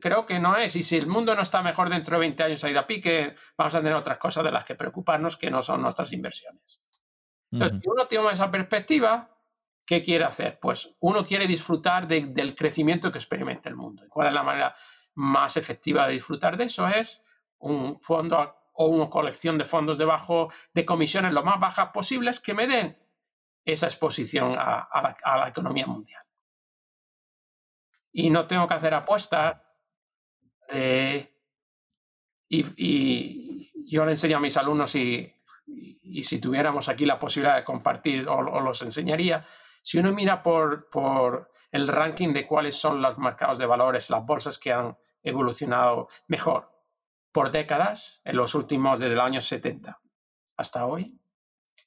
[0.00, 0.76] Creo que no es.
[0.76, 3.34] Y si el mundo no está mejor dentro de 20 años ha ido a pique,
[3.58, 6.84] vamos a tener otras cosas de las que preocuparnos que no son nuestras inversiones.
[7.50, 9.36] Entonces, si uno tiene esa perspectiva,
[9.84, 10.60] ¿qué quiere hacer?
[10.60, 14.04] Pues uno quiere disfrutar del crecimiento que experimenta el mundo.
[14.06, 14.72] ¿Y cuál es la manera
[15.14, 16.86] más efectiva de disfrutar de eso?
[16.86, 22.40] Es un fondo o una colección de fondos debajo de comisiones lo más bajas posibles
[22.40, 22.98] que me den
[23.64, 26.22] esa exposición a, la, economía mundial.
[28.12, 29.60] Y no tengo que hacer apuestas
[32.48, 35.30] y, yo le enseño a mis alumnos y,
[36.22, 39.44] si tuviéramos aquí la posibilidad de compartir o, o los enseñaría,
[39.82, 44.24] si uno mira por, por el ranking de cuáles son los mercados de valores, las
[44.24, 46.73] bolsas que han evolucionado mejor
[47.34, 50.00] por décadas, en los últimos desde el año 70
[50.56, 51.20] hasta hoy,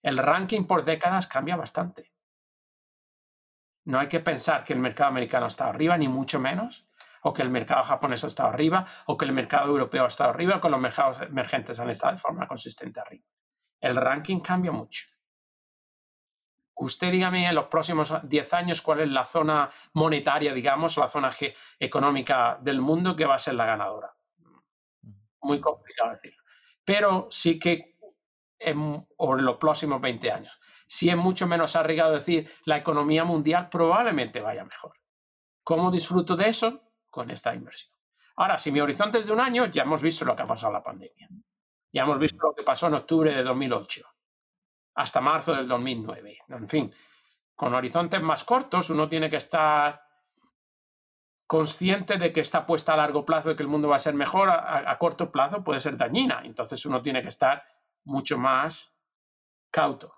[0.02, 2.14] el ranking por décadas cambia bastante.
[3.86, 6.90] No hay que pensar que el mercado americano está arriba, ni mucho menos,
[7.22, 10.32] o que el mercado japonés ha estado arriba, o que el mercado europeo ha estado
[10.32, 13.24] arriba, o que los mercados emergentes han estado de forma consistente arriba.
[13.80, 15.06] El ranking cambia mucho.
[16.76, 21.32] Usted dígame en los próximos 10 años cuál es la zona monetaria, digamos, la zona
[21.80, 24.17] económica del mundo que va a ser la ganadora.
[25.48, 26.44] Muy complicado decirlo.
[26.84, 27.98] Pero sí que
[28.60, 30.60] en, o en los próximos 20 años.
[30.86, 34.94] Si es mucho menos arriesgado decir la economía mundial probablemente vaya mejor.
[35.64, 36.82] ¿Cómo disfruto de eso?
[37.10, 37.98] Con esta inversión.
[38.36, 40.74] Ahora, si mi horizonte es de un año, ya hemos visto lo que ha pasado
[40.74, 41.28] la pandemia.
[41.92, 44.06] Ya hemos visto lo que pasó en octubre de 2008
[44.98, 46.38] hasta marzo del 2009.
[46.50, 46.94] En fin,
[47.56, 50.07] con horizontes más cortos uno tiene que estar
[51.48, 54.14] consciente de que está puesta a largo plazo y que el mundo va a ser
[54.14, 56.42] mejor, a, corto plazo puede ser dañina.
[56.44, 57.64] Entonces uno tiene que estar
[58.04, 58.96] mucho más
[59.72, 60.14] cauto.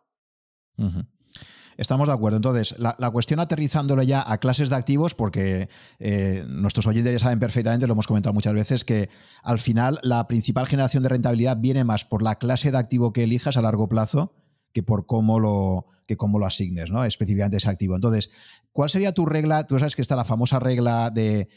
[1.78, 2.38] Estamos de acuerdo.
[2.38, 5.70] Entonces, la, cuestión aterrizándolo ya a clases de activos, porque
[6.00, 9.10] eh, nuestros oyentes ya saben perfectamente, lo hemos comentado muchas veces, que
[9.44, 13.24] al final la principal generación de rentabilidad viene más por la clase de activo que
[13.24, 14.34] elijas a largo plazo
[14.74, 17.06] que por cómo lo, que cómo lo asignes, ¿no?
[17.06, 17.94] Específicamente ese activo.
[17.94, 18.32] Entonces,
[18.72, 19.68] ¿cuál sería tu regla?
[19.68, 21.48] Tú sabes que está la famosa regla de,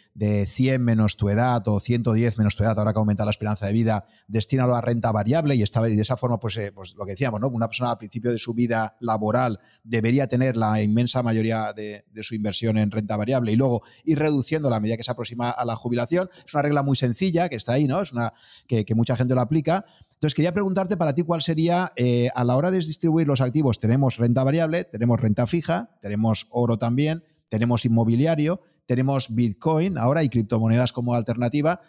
[0.47, 3.73] 100 menos tu edad o 110 menos tu edad, ahora que aumenta la esperanza de
[3.73, 7.13] vida, destínalo a renta variable y, y de esa forma, pues, eh, pues, lo que
[7.13, 7.49] decíamos, ¿no?
[7.49, 12.35] Una persona al principio de su vida laboral debería tener la inmensa mayoría de, su
[12.35, 15.77] inversión en renta variable y luego ir reduciendo a medida que se aproxima a la
[15.77, 16.29] jubilación.
[16.45, 18.03] Es una regla muy sencilla que está ahí, ¿no?
[18.03, 18.35] Es una
[18.67, 19.87] que, que mucha gente lo aplica,
[20.23, 23.81] entonces, quería preguntarte para ti cuál sería, eh, a la hora de distribuir los activos,
[23.81, 30.29] tenemos renta variable, tenemos renta fija, tenemos oro también, tenemos inmobiliario, tenemos Bitcoin ahora y
[30.29, 31.81] criptomonedas como alternativa.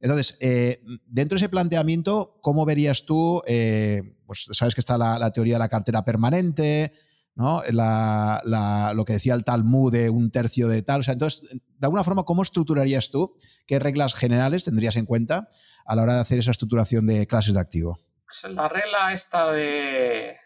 [0.00, 5.30] Entonces, eh, dentro de ese planteamiento, ¿cómo verías tú, eh, pues sabes que está la,
[5.30, 6.94] teoría de la cartera permanente,
[7.34, 7.62] ¿no?
[7.70, 11.00] lo que decía el Talmud de un tercio de tal.
[11.00, 13.36] O sea, entonces, de alguna forma, ¿cómo estructurarías tú?
[13.66, 15.48] ¿Qué reglas generales tendrías en cuenta
[15.84, 17.98] a la hora de hacer esa estructuración de clases de activo?
[18.24, 20.36] Pues la regla esta de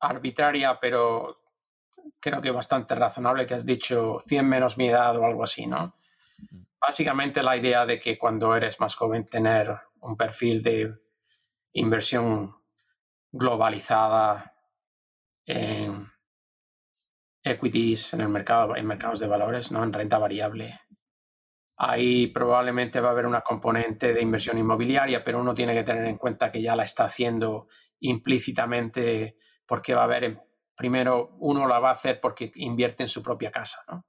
[0.00, 1.34] arbitraria, pero
[2.20, 5.96] creo que bastante razonable, que has dicho 100 menos mi edad o algo así, ¿no?
[6.80, 10.94] Básicamente la idea de que cuando eres más joven tener un perfil de
[11.72, 12.56] inversión
[13.32, 14.57] globalizada
[15.48, 16.10] en
[17.42, 19.82] equities, en el mercado, en mercados de valores, ¿no?
[19.82, 20.80] En renta variable,
[21.80, 26.06] Ahí probablemente va a haber una componente de inversión inmobiliaria, pero uno tiene que tener
[26.06, 27.68] en cuenta que ya la está haciendo
[28.00, 30.42] implícitamente porque va a haber,
[30.76, 33.84] primero, uno la va a hacer porque invierte en su propia casa.
[33.86, 34.04] ¿no?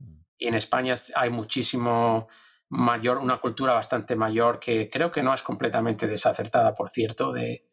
[0.00, 0.22] Mm.
[0.38, 2.26] Y en España hay muchísimo
[2.68, 7.69] mayor, una cultura bastante mayor que creo que no es completamente desacertada, por cierto, de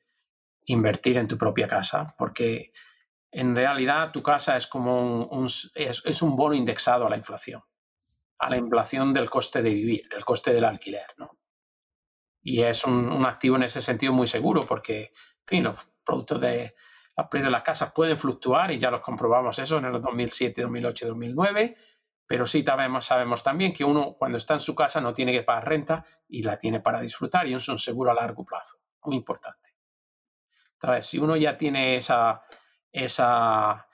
[0.68, 2.72] invertir en tu propia casa, porque
[3.32, 7.62] en realidad tu casa es como un, es un bono indexado a la inflación
[8.40, 11.08] a la inflación del coste de vivir, del coste del alquiler.
[11.18, 11.38] ¿no?
[12.42, 16.76] Y es un, activo en ese sentido muy seguro porque, en fin, los productos de
[17.18, 20.62] los precios de las casas pueden fluctuar y ya los comprobamos eso en el 2007,
[20.62, 21.76] 2008, 2009,
[22.28, 25.42] pero sí sabemos, sabemos también que uno cuando está en su casa no tiene que
[25.42, 29.16] pagar renta y la tiene para disfrutar y es un seguro a largo plazo, muy
[29.16, 29.67] importante.
[30.82, 32.44] Entonces, si uno ya tiene esa,
[32.92, 33.88] esa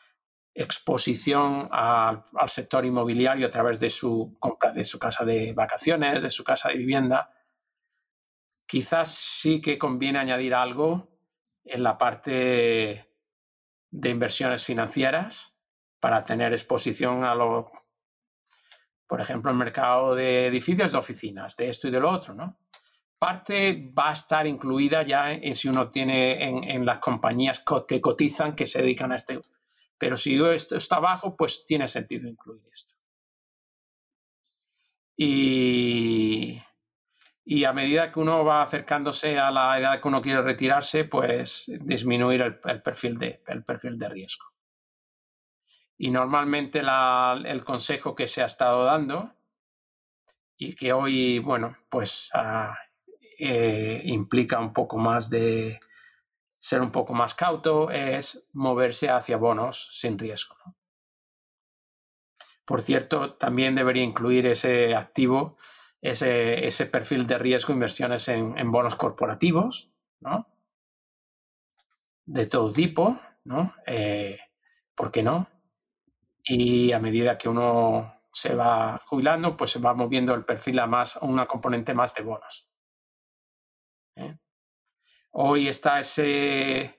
[0.55, 6.30] exposición al sector inmobiliario a través de su compra de su casa de vacaciones, de
[6.30, 7.31] su casa de vivienda.
[8.65, 11.10] Quizás sí que conviene añadir algo
[11.64, 13.10] en la parte
[13.89, 15.55] de inversiones financieras
[15.99, 17.72] para tener exposición a lo,
[19.07, 22.60] por ejemplo, el mercado de edificios de oficinas, de esto y de lo otro, ¿no?
[23.23, 28.53] Parte va a estar incluida ya en, si uno tiene en, las compañías que cotizan
[28.53, 29.39] que se dedican a este
[29.97, 32.95] pero si esto está abajo, pues tiene sentido incluir esto.
[35.15, 36.61] Y,
[37.45, 41.71] y, a medida que uno va acercándose a la edad que uno quiere retirarse, pues
[41.79, 44.47] disminuir el, perfil, de, el perfil de riesgo.
[45.97, 49.33] Y normalmente el consejo que se ha estado dando
[50.57, 52.29] y que hoy, bueno, pues
[53.45, 55.79] eh, implica un poco más de,
[56.63, 60.55] ser un poco más cauto es moverse hacia bonos sin riesgo.
[62.63, 65.57] Por cierto, también debería incluir ese activo,
[65.99, 70.47] ese, ese perfil de riesgo, inversiones en, bonos corporativos, ¿no?
[72.25, 73.75] De todo tipo, ¿no?
[73.85, 74.39] Eh,
[74.95, 75.49] ¿Por qué no?
[76.45, 80.87] Y a medida que uno se va jubilando, pues se va moviendo el perfil a
[80.87, 82.72] más, una componente más de bonos.
[85.31, 86.94] Hoy está esa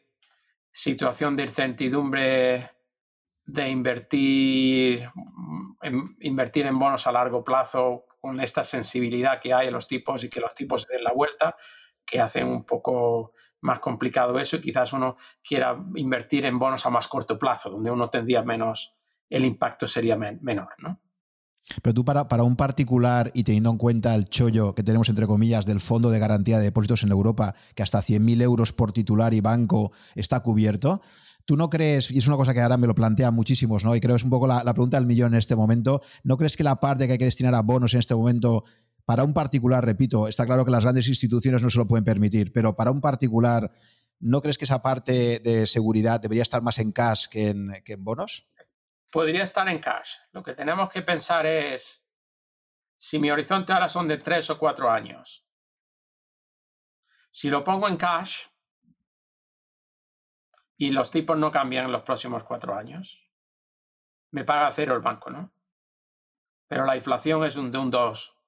[0.72, 2.70] situación de incertidumbre
[3.46, 5.08] de invertir
[5.82, 10.24] en, invertir en bonos a largo plazo con esta sensibilidad que hay en los tipos
[10.24, 11.56] y que los tipos den la vuelta,
[12.06, 15.16] que hacen un poco más complicado eso y quizás uno
[15.46, 20.16] quiera invertir en bonos a más corto plazo, donde uno tendría menos, el impacto sería
[20.16, 21.00] menor, ¿no?
[21.82, 25.26] Pero tú para, para, un particular y teniendo en cuenta el chollo que tenemos, entre
[25.26, 29.32] comillas, del Fondo de Garantía de Depósitos en Europa, que hasta 100.000 euros por titular
[29.32, 31.00] y banco está cubierto,
[31.44, 33.94] ¿tú no crees, y es una cosa que ahora me lo plantean muchísimos, ¿no?
[33.96, 36.36] y creo que es un poco la, la pregunta del millón en este momento, ¿no
[36.36, 38.64] crees que la parte que hay que destinar a bonos en este momento,
[39.04, 42.52] para un particular, repito, está claro que las grandes instituciones no se lo pueden permitir,
[42.52, 43.70] pero para un particular,
[44.20, 47.94] ¿no crees que esa parte de seguridad debería estar más en cash que en, que
[47.94, 48.48] en bonos?
[49.14, 50.16] Podría estar en cash.
[50.32, 52.04] Lo que tenemos que pensar es,
[52.96, 55.46] si mi horizonte ahora son de tres o cuatro años,
[57.30, 58.46] si lo pongo en cash
[60.76, 63.30] y los tipos no cambian en los próximos cuatro años,
[64.32, 65.54] me paga cero el banco, ¿no?
[66.66, 68.40] Pero la inflación es de un 2,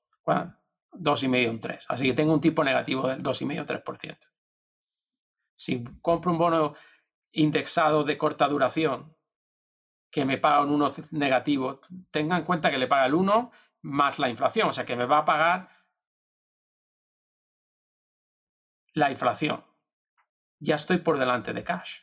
[0.95, 1.87] dos y medio, un 3.
[1.91, 4.19] Así que tengo un tipo negativo del 2,5-3%.
[5.55, 6.75] Si compro un bono
[7.31, 9.16] indexado de corta duración
[10.11, 11.81] que me paga un 1 negativo,
[12.11, 13.51] tenga en cuenta que le paga el 1
[13.83, 15.69] más la inflación, o sea que me va a pagar
[18.95, 19.65] la inflación.
[20.59, 22.01] Ya estoy por delante de cash.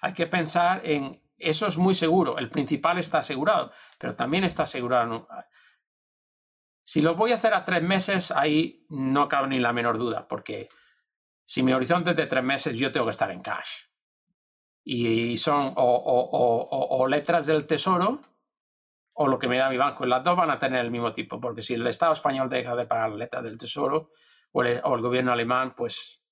[0.00, 4.64] Hay que pensar en, eso es muy seguro, el principal está asegurado, pero también está
[4.64, 5.26] asegurado.
[6.84, 10.28] Si lo voy a hacer a tres meses, ahí no cabe ni la menor duda,
[10.28, 10.68] porque
[11.42, 13.91] si mi horizonte es de tres meses, yo tengo que estar en cash
[14.84, 18.20] y son o, letras del tesoro
[19.14, 20.04] o lo que me da mi banco.
[20.06, 22.86] Las dos van a tener el mismo tipo, porque si el Estado español deja de
[22.86, 24.10] pagar letras del tesoro
[24.52, 26.24] o el, gobierno alemán, pues,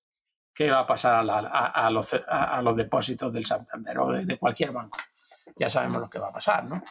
[0.54, 4.98] ¿qué va a pasar a, los, a los, depósitos del Santander o de, cualquier banco?
[5.56, 6.82] Ya sabemos lo que va a pasar, ¿no?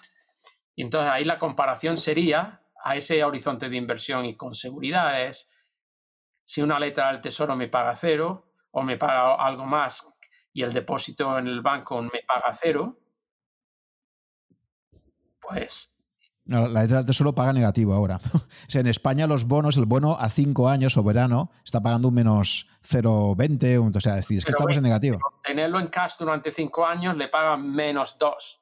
[0.76, 5.66] Y entonces ahí la comparación sería a ese horizonte de inversión y con seguridad es
[6.44, 10.19] si una letra del tesoro me paga cero o me paga algo más
[10.60, 13.00] y el depósito en el banco me paga cero,
[15.40, 15.96] pues...
[16.44, 18.20] la letra del tesoro paga negativo ahora.
[18.74, 22.68] en España los bonos, el bono a cinco años o verano está pagando un menos
[22.84, 25.18] 0,20, o sea, es, decir, es que estamos en negativo.
[25.42, 28.62] Tenerlo en cash durante cinco años le paga menos 2.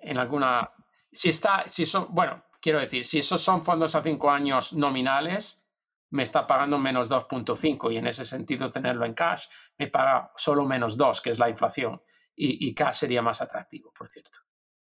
[0.00, 0.70] En alguna...
[1.12, 5.65] Si está, si son, bueno, quiero decir, si esos son fondos a cinco años nominales,
[6.10, 9.46] me está pagando menos 2.5 y en ese sentido tenerlo en cash
[9.78, 12.02] me paga solo menos 2, que es la inflación.
[12.38, 14.40] Y, cash sería más atractivo, por cierto.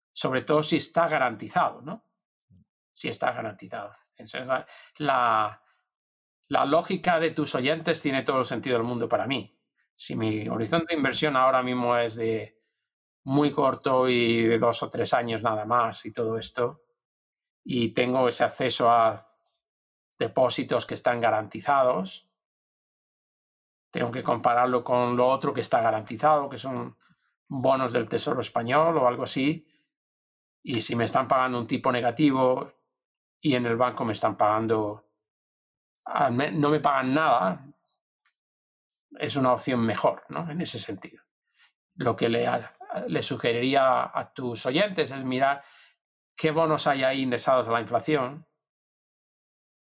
[0.09, 2.05] Sobre todo si está garantizado, ¿no?
[2.93, 3.91] Si está garantizado.
[4.99, 5.61] la,
[6.47, 9.57] la lógica de tus oyentes tiene todo el sentido del mundo para mí.
[9.93, 12.61] Si mi horizonte de inversión ahora mismo es de
[13.23, 16.83] muy corto y de dos o tres años nada más y todo esto,
[17.63, 19.15] y tengo ese acceso a
[20.21, 22.29] depósitos que están garantizados.
[23.91, 26.95] Tengo que compararlo con lo otro que está garantizado, que son
[27.47, 29.67] bonos del Tesoro Español o algo así.
[30.63, 32.71] Y si me están pagando un tipo negativo
[33.41, 35.09] y en el banco me están pagando,
[36.05, 37.65] no me pagan nada,
[39.17, 40.49] es una opción mejor, ¿no?
[40.51, 41.23] En ese sentido.
[41.95, 42.47] Lo que le,
[43.07, 45.63] le sugeriría a tus oyentes es mirar
[46.35, 48.45] qué bonos hay ahí indexados a la inflación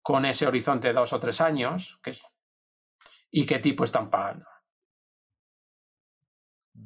[0.03, 1.99] con ese horizonte de dos o tres años
[3.31, 4.47] y qué tipo están pagando.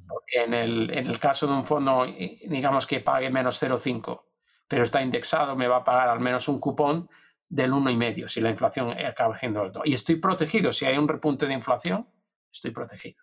[0.08, 4.24] Porque en el, en el caso de un fondo, digamos que pague menos 0,5,
[4.66, 7.08] pero está indexado, me va a pagar al menos un cupón
[7.48, 9.86] del 1,5 si la inflación acaba siendo el 2.
[9.86, 10.72] Y estoy protegido.
[10.72, 12.08] Si hay un repunte de inflación,
[12.50, 13.22] estoy protegido.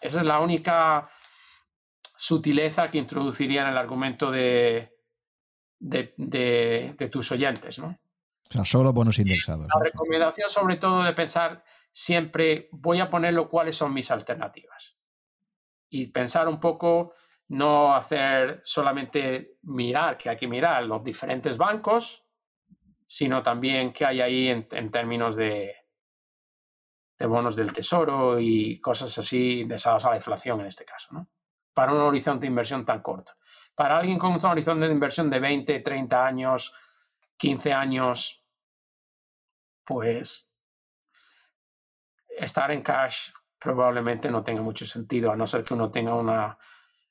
[0.00, 1.08] Esa es la única
[2.16, 4.91] sutileza que introduciría en el argumento de,
[5.82, 7.98] de, tus oyentes, ¿no?
[8.48, 9.66] O sea, solo bonos indexados.
[9.74, 15.00] La recomendación sobre todo de pensar siempre, voy a ponerlo cuáles son mis alternativas.
[15.88, 17.12] Y pensar un poco,
[17.48, 22.28] no hacer solamente mirar, que hay que mirar los diferentes bancos,
[23.06, 25.74] sino también qué hay ahí en, términos de,
[27.18, 31.28] de bonos del tesoro y cosas así indexadas a la inflación en este caso, ¿no?
[31.74, 33.32] Para un horizonte de inversión tan corto.
[33.74, 36.72] Para alguien con un horizonte de inversión de 20, 30 años,
[37.36, 38.46] 15 años,
[39.84, 40.52] pues
[42.28, 46.58] estar en cash probablemente no tenga mucho sentido, a no ser que uno tenga una,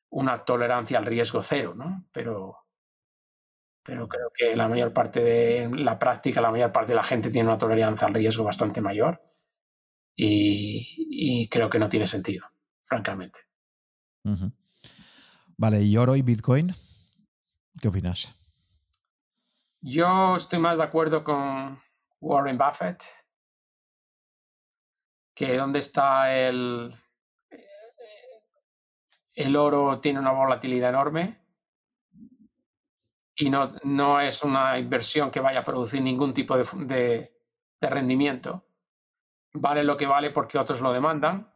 [0.09, 2.05] una tolerancia al riesgo cero, ¿no?
[2.11, 2.57] Pero,
[3.83, 7.31] pero creo que la mayor parte de la práctica, la mayor parte de la gente
[7.31, 9.21] tiene una tolerancia al riesgo bastante mayor
[10.15, 12.45] y, creo que no tiene sentido,
[12.83, 13.41] francamente.
[15.61, 16.73] Vale, ¿y oro y Bitcoin?
[17.79, 18.33] ¿Qué opinas?
[19.79, 21.79] Yo estoy más de acuerdo con
[22.19, 23.03] Warren Buffett,
[25.35, 26.91] que dónde está el,
[29.35, 31.39] el oro tiene una volatilidad enorme
[33.35, 37.31] y no, no es una inversión que vaya a producir ningún tipo de,
[37.79, 38.65] de rendimiento.
[39.53, 41.50] Vale lo que vale porque otros lo demandan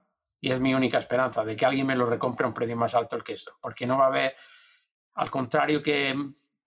[0.45, 2.93] y es mi única esperanza de que alguien me lo recompre a un precio más
[2.93, 4.35] alto que eso, porque no va a haber,
[5.15, 6.15] al contrario que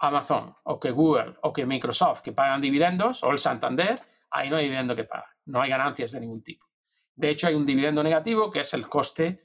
[0.00, 4.56] Amazon o que Google o que Microsoft que pagan dividendos o el Santander, ahí no
[4.56, 6.66] hay dividendo que pagar, no hay ganancias de ningún tipo.
[7.14, 9.40] De hecho, hay un dividendo negativo que es el coste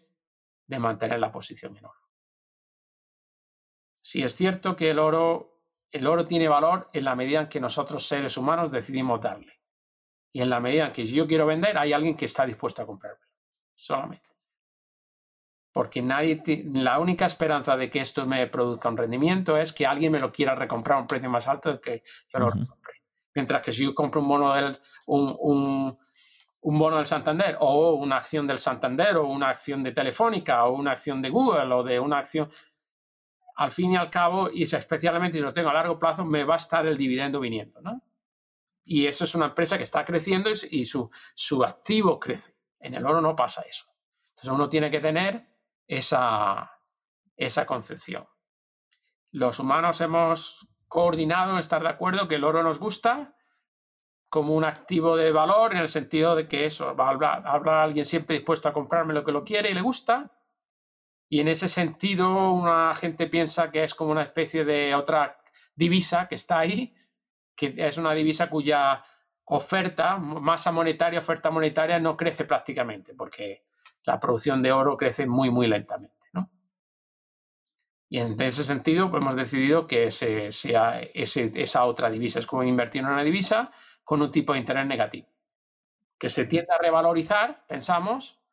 [0.66, 2.10] de mantener la posición en oro.
[4.02, 7.60] Sí es cierto que el oro, el oro tiene valor en la medida en que
[7.60, 9.62] nosotros seres humanos decidimos darle.
[10.32, 12.88] Y en la medida en que yo quiero vender, hay alguien que está dispuesto a
[12.88, 13.33] comprarlo.
[13.76, 14.30] Solamente.
[15.72, 16.44] Porque nadie
[16.74, 20.32] la única esperanza de que esto me produzca un rendimiento es que alguien me lo
[20.32, 22.94] quiera recomprar a un precio más alto que yo lo recompre.
[23.34, 24.78] Mientras que si yo compro un bono del,
[25.08, 25.98] un,
[26.62, 30.76] un bono del Santander o una acción del Santander o una acción de Telefónica o
[30.76, 32.50] una acción de Google o de una acción,
[33.56, 36.56] al fin y al cabo, y especialmente si lo tengo a largo plazo, me va
[36.56, 38.02] a estar el dividendo viniendo, ¿no?
[38.86, 42.56] Y eso es una empresa que está creciendo y, su, su activo crece.
[42.84, 43.86] En el oro no pasa eso.
[44.30, 45.48] Entonces uno tiene que tener
[45.88, 46.72] esa,
[47.36, 48.28] esa concepción.
[49.32, 53.36] Los humanos hemos coordinado en estar de acuerdo que el oro nos gusta,
[54.30, 58.06] como un activo de valor en el sentido de que eso, va a hablar, alguien
[58.06, 60.32] siempre dispuesto a comprarme lo que lo quiere y le gusta.
[61.30, 65.40] Y en ese sentido, una gente piensa que es como una especie de otra
[65.76, 66.94] divisa que está ahí,
[67.56, 69.04] que es una divisa cuya
[69.46, 73.66] oferta, masa monetaria, oferta monetaria no crece prácticamente, porque
[74.04, 76.28] la producción de oro crece muy, muy lentamente.
[76.34, 76.50] ¿no?
[78.10, 82.40] Y en ese sentido, pues hemos decidido que ese, sea esa otra divisa.
[82.40, 83.72] Es como invertir en una divisa
[84.04, 85.28] con un tipo de interés negativo,
[86.18, 88.44] que se tiende a revalorizar, pensamos,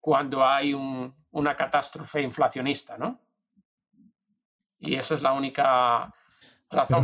[0.00, 3.20] cuando hay una catástrofe inflacionista, ¿no?
[4.78, 6.14] Y esa es la única
[6.70, 7.02] razón.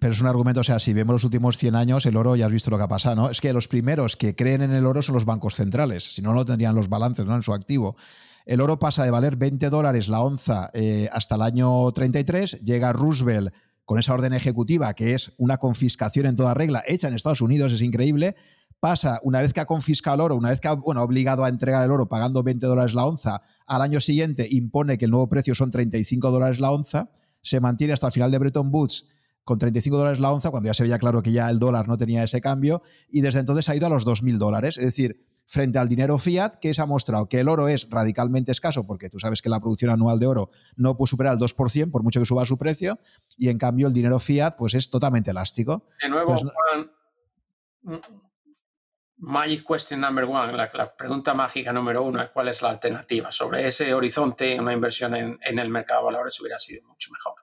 [0.00, 2.46] Pero es, un argumento, o sea, si vemos los últimos 100 años, el oro ya
[2.46, 3.30] has visto lo que ha pasado, ¿no?
[3.30, 6.34] Es que los primeros que creen en el oro son los bancos centrales, si no,
[6.34, 7.34] no tendrían los balances ¿no?
[7.34, 7.96] en su activo.
[8.44, 12.92] El oro pasa de valer 20 dólares la onza eh, hasta el año 33, llega
[12.92, 13.52] Roosevelt
[13.84, 17.72] con esa orden ejecutiva, que es una confiscación en toda regla, hecha en Estados Unidos,
[17.72, 18.34] es increíble,
[18.80, 21.48] pasa, una vez que ha confiscado el oro, una vez que ha bueno, obligado a
[21.48, 25.28] entregar el oro pagando 20 dólares la onza, al año siguiente impone que el nuevo
[25.28, 27.10] precio son 35 dólares la onza,
[27.46, 29.08] se mantiene hasta el final de Bretton Woods
[29.44, 31.96] con 35 dólares la onza, cuando ya se veía claro que ya el dólar no
[31.96, 34.76] tenía ese cambio, y desde entonces ha ido a los 2.000 dólares.
[34.76, 38.50] Es decir, frente al dinero fiat, que se ha mostrado que el oro es radicalmente
[38.50, 41.92] escaso, porque tú sabes que la producción anual de oro no puede superar el 2%,
[41.92, 42.98] por mucho que suba su precio,
[43.38, 45.86] y en cambio el dinero fiat pues es totalmente elástico.
[46.02, 46.34] De nuevo,
[49.18, 53.30] Magic question number one, la, pregunta mágica número uno es cuál es la alternativa.
[53.30, 57.34] Sobre ese horizonte, una inversión en, el mercado de valores hubiera sido mucho mejor.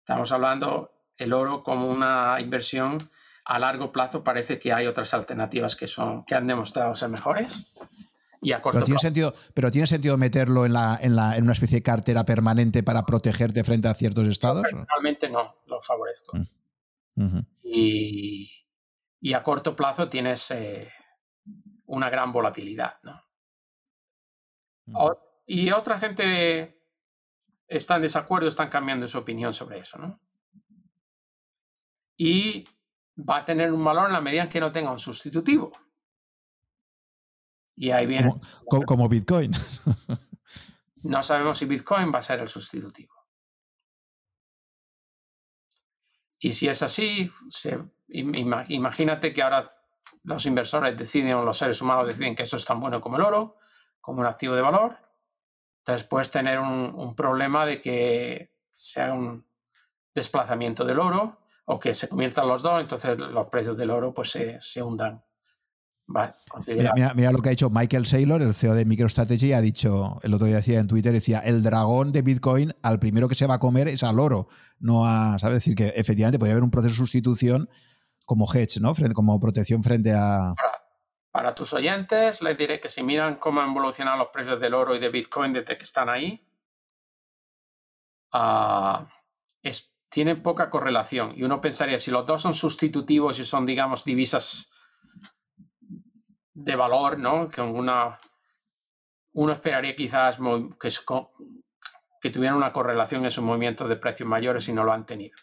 [0.00, 2.98] Estamos hablando el oro como una inversión
[3.44, 7.74] a largo plazo parece que hay otras alternativas que, son, que han demostrado ser mejores.
[8.40, 11.44] Y a corto pero tiene Sentido, pero tiene sentido meterlo en, la, en, la, en,
[11.44, 14.64] una especie de cartera permanente para protegerte frente a ciertos estados.
[14.70, 16.36] Realmente no, lo favorezco.
[17.16, 17.38] Mm.
[17.62, 18.63] y,
[19.24, 20.92] y, a corto plazo tienes eh,
[21.86, 23.00] una gran volatilidad.
[23.02, 23.22] ¿no?
[25.46, 26.78] y otra gente
[27.66, 29.96] está en desacuerdo, están cambiando su opinión sobre eso.
[29.96, 30.20] ¿no?
[32.18, 32.66] Y
[33.18, 35.72] va a tener un valor en la medida en que no tenga un sustitutivo.
[37.76, 38.30] Y ahí viene.
[38.68, 39.52] Como, Bitcoin.
[41.02, 43.14] no sabemos si Bitcoin va a ser el sustitutivo.
[46.38, 47.32] Y si es así,
[48.08, 49.72] imagínate que ahora
[50.22, 53.22] los inversores deciden, o los seres humanos deciden que eso es tan bueno como el
[53.22, 53.56] oro,
[54.00, 54.96] como un activo de valor.
[55.78, 59.46] Entonces puedes tener un problema de que sea un
[60.14, 60.98] desplazamiento del
[61.66, 65.22] o que se conviertan los dos, entonces los precios del oro pues se, se hundan.
[66.06, 70.46] mira, lo que ha dicho Michael Saylor, el CEO de MicroStrategy, ha dicho, el otro
[70.46, 73.58] día decía en Twitter, decía, el dragón de Bitcoin al primero que se va a
[73.58, 75.56] comer es al oro, no a, ¿sabes?
[75.56, 77.70] decir, que efectivamente podría haber un proceso de sustitución
[78.24, 78.94] como hedge, ¿no?
[79.14, 80.54] Como protección frente a...
[81.30, 84.94] Para, tus oyentes, les diré que si miran cómo han evolucionado los precios del oro
[84.94, 86.46] y de Bitcoin desde que están ahí,
[88.32, 89.04] uh,
[89.62, 91.32] es tienen poca correlación.
[91.34, 94.70] Y uno pensaría, si los dos son sustitutivos y son, digamos, divisas
[96.52, 97.48] de valor, ¿no?
[97.48, 98.20] Que una,
[99.32, 100.38] uno esperaría quizás
[100.80, 100.88] que,
[102.20, 105.36] que tuvieran una correlación en sus movimientos de precios mayores y no lo han tenido.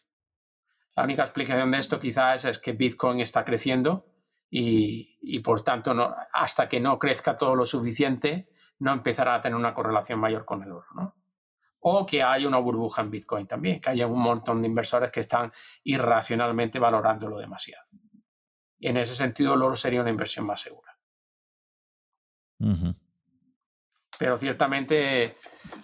[1.01, 4.05] La única explicación de esto quizás es que Bitcoin está creciendo
[4.51, 9.55] y, por tanto no, hasta que no crezca todo lo suficiente no empezará a tener
[9.55, 11.15] una correlación mayor con el oro, ¿no?
[11.79, 15.21] O que haya una burbuja en Bitcoin también, que haya un montón de inversores que
[15.21, 15.51] están
[15.85, 17.81] irracionalmente valorándolo demasiado.
[18.77, 20.99] Y en ese sentido, el oro sería una inversión más segura.
[24.21, 25.35] Pero ciertamente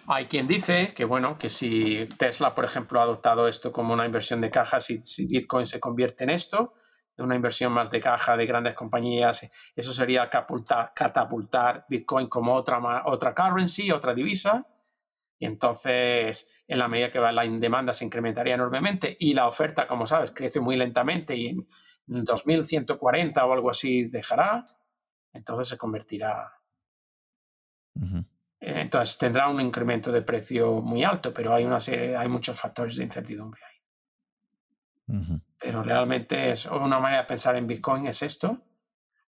[0.06, 4.06] hay quien dice que, bueno, que si Tesla, por ejemplo, ha adoptado esto como una
[4.06, 6.72] inversión de caja, si, Bitcoin se convierte en esto,
[7.16, 9.44] una inversión más de caja de grandes compañías,
[9.74, 14.68] eso sería catapultar, catapultar Bitcoin como otra, otra currency, otra divisa.
[15.40, 19.88] Y entonces, en la medida que va la demanda se incrementaría enormemente y la oferta,
[19.88, 21.66] como sabes, crece muy lentamente y en
[22.06, 24.64] 2140 o algo así dejará,
[25.32, 26.57] entonces se convertirá.
[28.60, 32.96] Entonces tendrá un incremento de precio muy alto, pero hay, una serie, hay muchos factores
[32.96, 33.74] de incertidumbre ahí.
[35.58, 38.62] Pero realmente es una manera de pensar en Bitcoin es esto,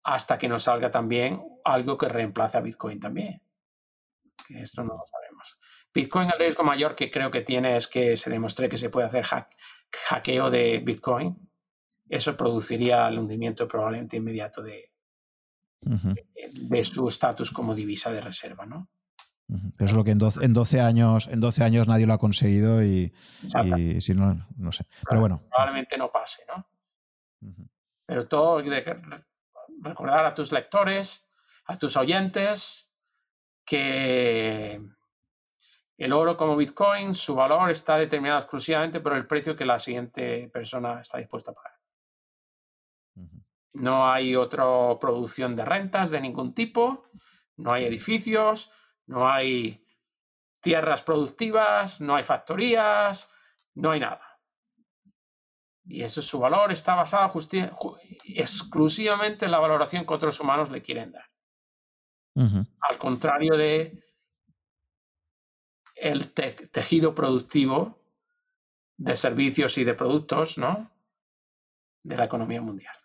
[0.02, 3.42] hasta que nos salga también algo que reemplace a Bitcoin también.
[4.46, 5.58] Que esto no lo sabemos.
[5.94, 9.06] Bitcoin, el riesgo mayor que creo que tiene es que se demuestre que se puede
[9.06, 11.50] hacer hackeo de Bitcoin.
[12.08, 14.91] Eso produciría el hundimiento probablemente inmediato de,
[15.82, 18.88] de, su estatus como divisa de reserva, ¿no?
[19.48, 23.12] Eso es lo que en 12, años, en 12 años nadie lo ha conseguido y,
[23.44, 24.86] si no, no sé.
[25.06, 25.42] Pero bueno.
[25.50, 26.66] Probablemente no pase, ¿no?
[28.06, 28.62] Pero todo,
[29.82, 31.28] recordar a tus lectores,
[31.66, 32.94] a tus oyentes,
[33.64, 34.80] que
[35.98, 40.48] el oro como Bitcoin, su valor está determinado exclusivamente por el precio que la siguiente
[40.48, 41.72] persona está dispuesta a pagar.
[43.74, 44.64] No hay otra
[45.00, 47.10] producción de rentas de ningún tipo,
[47.56, 48.70] no hay edificios,
[49.06, 49.86] no hay
[50.60, 53.30] tierras productivas, no hay factorías,
[53.74, 54.40] no hay nada.
[55.84, 57.32] Y eso su valor está basado
[58.24, 61.28] exclusivamente en la valoración que otros humanos le quieren dar.
[62.34, 64.02] Al contrario de
[65.96, 68.00] el tejido productivo
[68.96, 70.90] de servicios y de productos, ¿no?
[72.02, 72.96] De la economía mundial.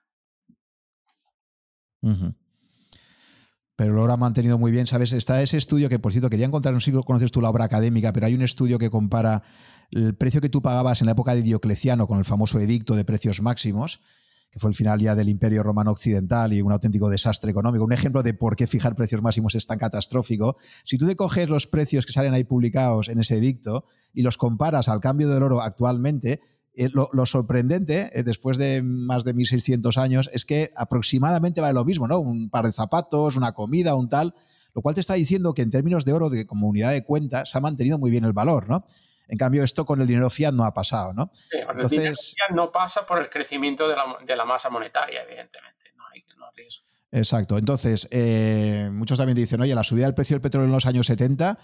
[3.75, 5.11] Pero lo ha mantenido muy bien, ¿sabes?
[5.11, 7.65] Está ese estudio que, por cierto, quería encontrar, no sé si conoces tú la obra
[7.65, 9.43] académica, pero hay un estudio que compara
[9.91, 13.05] el precio que tú pagabas en la época de Diocleciano con el famoso edicto de
[13.05, 14.01] precios máximos,
[14.49, 17.83] que fue el final ya del Imperio Romano Occidental y un auténtico desastre económico.
[17.83, 20.57] Un ejemplo de por qué fijar precios máximos es tan catastrófico.
[20.83, 24.37] Si tú te coges los precios que salen ahí publicados en ese edicto y los
[24.37, 26.41] comparas al cambio del oro actualmente,
[26.77, 31.83] eh, lo, sorprendente, eh, después de más de 1600 años, es que aproximadamente vale lo
[31.83, 32.19] mismo, ¿no?
[32.19, 34.35] Un par de zapatos, una comida, un tal,
[34.75, 37.45] lo cual te está diciendo que en términos de oro de, como unidad de cuenta
[37.45, 38.85] se ha mantenido muy bien el valor, ¿no?
[39.27, 41.31] En cambio, esto con el dinero fiat no ha pasado, ¿no?
[41.51, 46.03] Entonces, el dinero fiat no pasa por el crecimiento de la, masa monetaria, evidentemente, no
[46.13, 46.85] hay, no riesgo.
[47.11, 47.57] Exacto.
[47.57, 51.07] Entonces, eh, muchos también dicen, oye, la subida del precio del petróleo en los años
[51.07, 51.57] 70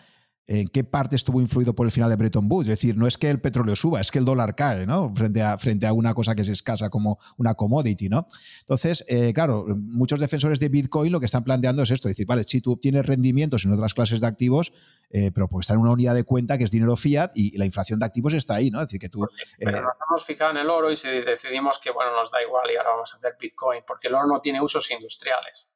[0.45, 2.67] en qué parte estuvo influido por el final de Bretton Woods.
[2.67, 5.13] Es decir, no es que el petróleo suba, es que el dólar cae, ¿no?
[5.15, 8.25] Frente a, frente a una cosa que es escasa como una commodity, ¿no?
[8.59, 12.27] Entonces, eh, claro, muchos defensores de Bitcoin lo que están planteando es esto: es decir,
[12.27, 14.73] vale, si tú obtienes rendimientos en otras clases de activos,
[15.09, 17.65] eh, pero pues está en una unidad de cuenta que es dinero fiat y la
[17.65, 18.81] inflación de activos está ahí, ¿no?
[18.81, 19.19] Es decir, que tú.
[19.19, 22.31] Pues pero eh, nos hemos fijado en el oro y si decidimos que, bueno, nos
[22.31, 25.71] da igual y ahora vamos a hacer Bitcoin, porque el oro no tiene usos industriales.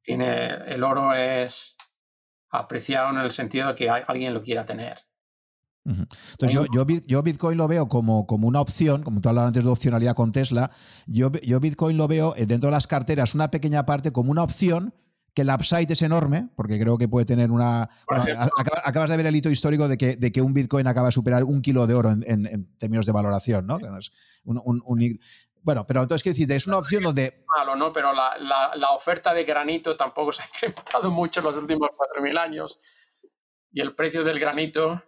[0.00, 1.75] Tiene, el oro es
[2.50, 4.98] apreciado en el sentido de que alguien lo quiera tener.
[5.86, 9.70] Entonces yo, yo, Bitcoin lo veo como, como una opción, como tú hablabas antes de
[9.70, 10.70] opcionalidad con Tesla,
[11.06, 14.42] yo, yo Bitcoin lo veo eh, dentro de las carteras una pequeña parte como una
[14.42, 14.94] opción
[15.32, 17.90] que el upside es enorme, porque creo que puede tener una...
[18.84, 21.44] acabas de ver el hito histórico de que, de que un Bitcoin acaba de superar
[21.44, 23.78] un kilo de oro en, términos de valoración, ¿no?
[24.44, 25.22] un,
[25.66, 27.42] bueno, pero entonces, quiero decir, es una opción donde...
[27.58, 27.92] Malo, ¿no?
[27.92, 28.36] Pero la,
[28.76, 32.78] la, oferta de granito tampoco se ha incrementado mucho en los últimos 4.000 años
[33.72, 35.02] y el precio del granito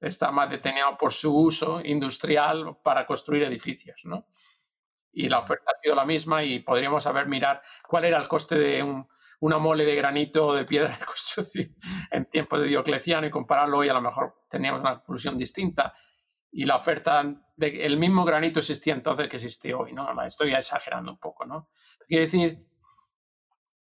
[0.00, 4.26] está más detenido por su uso industrial para construir edificios, ¿no?
[5.12, 8.58] Y la oferta ha sido la misma y podríamos saber mirar cuál era el coste
[8.58, 9.06] de un,
[9.38, 11.76] una mole de granito o de piedra de construcción
[12.10, 15.94] en tiempo de Diocleciano y compararlo y a lo mejor teníamos una conclusión distinta
[16.54, 17.24] y la oferta
[17.56, 20.06] del mismo granito existía entonces que existe hoy, ¿no?
[20.22, 21.68] Estoy exagerando un poco, ¿no?
[22.06, 22.64] Quiere decir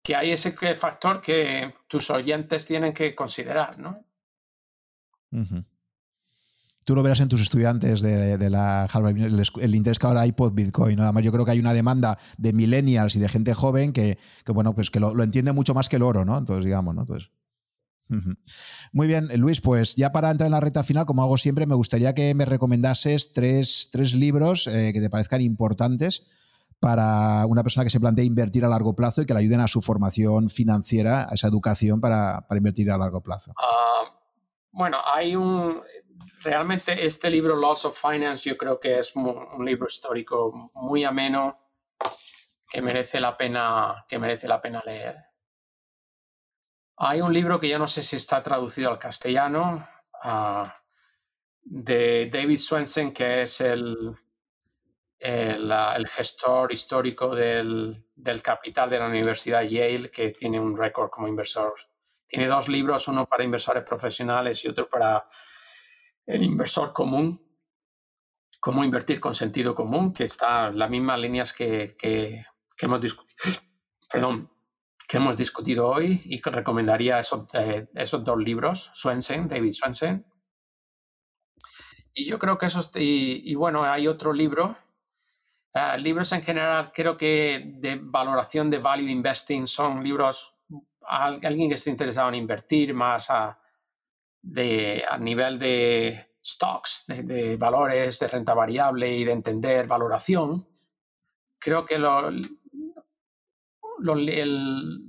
[0.01, 4.05] que hay ese factor que tus oyentes tienen que considerar, ¿no?
[6.85, 10.53] Tú lo verás en tus estudiantes de, la Harvard, el, interés que ahora hay por
[10.53, 10.95] Bitcoin.
[10.95, 11.03] ¿no?
[11.03, 14.17] Además, yo creo que hay una demanda de millennials y de gente joven que,
[14.47, 16.37] bueno, pues que lo, lo, entiende mucho más que el oro, ¿no?
[16.37, 17.01] Entonces, digamos, ¿no?
[17.01, 17.31] Entonces,
[18.91, 21.75] muy bien, Luis, pues ya para entrar en la recta final, como hago siempre, me
[21.75, 26.27] gustaría que me recomendases tres, libros eh, que te parezcan importantes
[26.79, 29.67] para una persona que se plantea invertir a largo plazo y que le ayuden a
[29.67, 33.53] su formación financiera, a esa educación para, invertir a largo plazo?
[33.57, 34.03] Ah,
[34.71, 35.81] bueno, hay un...
[36.43, 41.57] Realmente este libro, Laws of Finance, yo creo que es un libro histórico muy ameno
[42.69, 45.15] que merece la pena, que merece la pena leer.
[46.97, 49.87] Hay un libro que yo no sé si está traducido al castellano,
[50.21, 50.75] ah,
[51.63, 54.15] de David Swensen, que es el,
[55.19, 61.27] el, gestor histórico del, del, capital de la Universidad Yale, que tiene un récord como
[61.27, 61.73] inversor.
[62.27, 65.27] Tiene dos libros, uno para inversores profesionales y otro para
[66.25, 67.41] el inversor común,
[68.59, 72.45] cómo invertir con sentido común, que está en las mismas líneas que, que,
[72.77, 73.37] que hemos discutido.
[74.11, 74.52] Perdón,
[75.17, 80.25] hemos discutido hoy y que recomendaría esos, eh, esos dos libros, Swensen, David Swensen.
[82.13, 84.77] Y yo creo que eso, y, y bueno, hay otro libro,
[85.73, 90.55] uh, libros en general, creo que de valoración de value investing son libros,
[91.05, 93.59] a alguien que esté interesado en invertir más a,
[94.41, 100.67] de, a nivel de stocks, de, de, valores, de renta variable y de entender valoración.
[101.59, 102.29] Creo que lo,
[103.99, 105.01] el,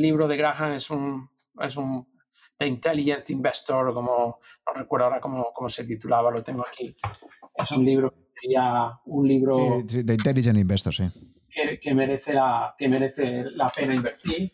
[0.00, 1.28] libro de Graham es un,
[1.60, 2.06] es un
[2.56, 6.94] The Intelligent Investor, como no recuerdo ahora cómo, cómo se titulaba, lo tengo aquí.
[7.54, 8.12] Es un libro
[8.42, 11.04] sería un libro sí, The Intelligent Investor, sí.
[11.80, 14.50] Que, merece, la, que merece la pena invertir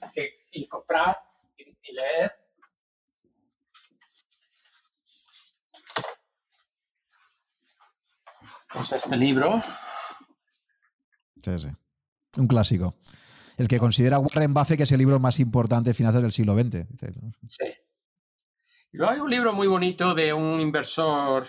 [0.50, 1.16] y comprar
[1.56, 2.32] y, leer.
[8.74, 9.60] Es este libro.
[11.40, 11.68] Sí, sí.
[12.38, 12.94] Un clásico.
[13.56, 16.54] El que considera Warren Buffett que es el libro más importante de finanzas del siglo
[16.54, 16.86] XX.
[17.48, 17.64] Sí.
[18.92, 21.44] luego hay un libro muy bonito de un inversor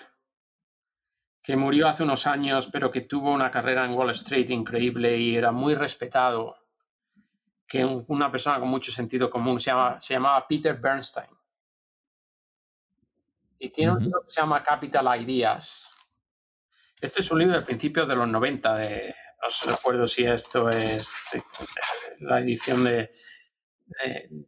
[1.41, 5.35] que murió hace unos años, pero que tuvo una carrera en Wall Street increíble y
[5.35, 6.57] era muy respetado,
[7.67, 11.29] que una persona con mucho sentido común se, llama, se llamaba Peter Bernstein.
[13.59, 15.85] Y tiene un libro que se llama Capital Ideas.
[16.99, 21.11] Este es un libro de principios de los 90 de, no recuerdo si esto es
[22.19, 23.11] la edición de,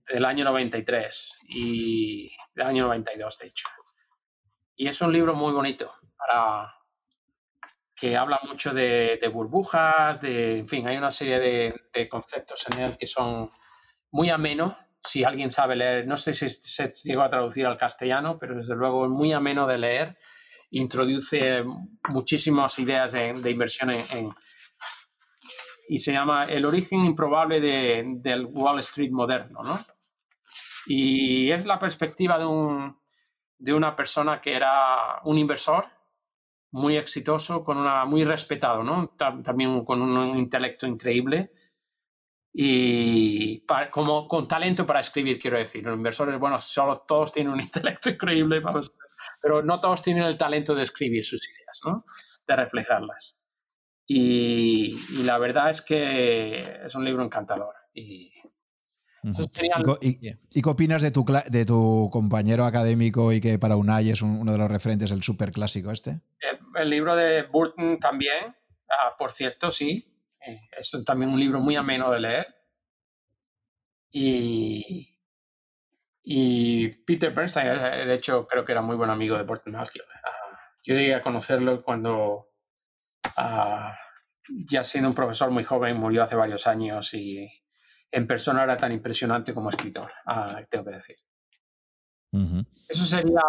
[0.08, 3.68] del año 93 y del año 92, de hecho.
[4.76, 6.76] Y es un libro muy bonito para
[7.95, 12.98] que habla mucho de, burbujas, de, en fin, hay una serie de, conceptos en él
[12.98, 13.52] que son
[14.11, 14.74] muy amenos.
[15.03, 18.76] Si alguien sabe leer, no sé si se llegó a traducir al castellano, pero desde
[18.76, 20.18] luego es muy ameno de leer.
[20.72, 21.64] Introduce
[22.10, 24.32] muchísimas ideas de, inversión en
[25.88, 29.80] y se llama El origen improbable del Wall Street moderno, ¿no?
[30.88, 33.00] Y es la perspectiva de, un,
[33.58, 35.85] de una persona que era un inversor
[36.72, 39.10] muy exitoso, con una, muy respetado, ¿no?
[39.18, 41.51] También con un intelecto increíble
[42.53, 45.85] y como con talento para escribir, quiero decir.
[45.85, 48.61] Los inversores, bueno, solo todos tienen un intelecto increíble,
[49.42, 51.98] pero no todos tienen el talento de escribir sus ideas, ¿no?
[52.48, 53.41] De reflejarlas.
[54.14, 57.74] Y, la verdad es que es un libro encantador.
[57.94, 58.34] Y,
[59.24, 64.58] qué opinas de tu, de tu compañero académico y que para UNAI es uno de
[64.58, 66.20] los referentes, el super clásico este?
[66.76, 68.54] El, libro de Burton también,
[68.90, 70.06] ah, por cierto, sí.
[70.46, 72.48] Eh, es también un libro muy ameno de leer.
[74.12, 75.18] Y,
[76.22, 80.04] y Peter Bernstein, eh, de hecho, creo que era muy buen amigo de Burton Malkiel.
[80.26, 82.51] Ah, yo llegué a conocerlo cuando
[84.68, 87.48] ya siendo un profesor muy joven, murió hace varios años y
[88.11, 90.10] en persona era tan impresionante como escritor,
[90.69, 91.16] tengo que decir.
[92.88, 93.42] Eso sería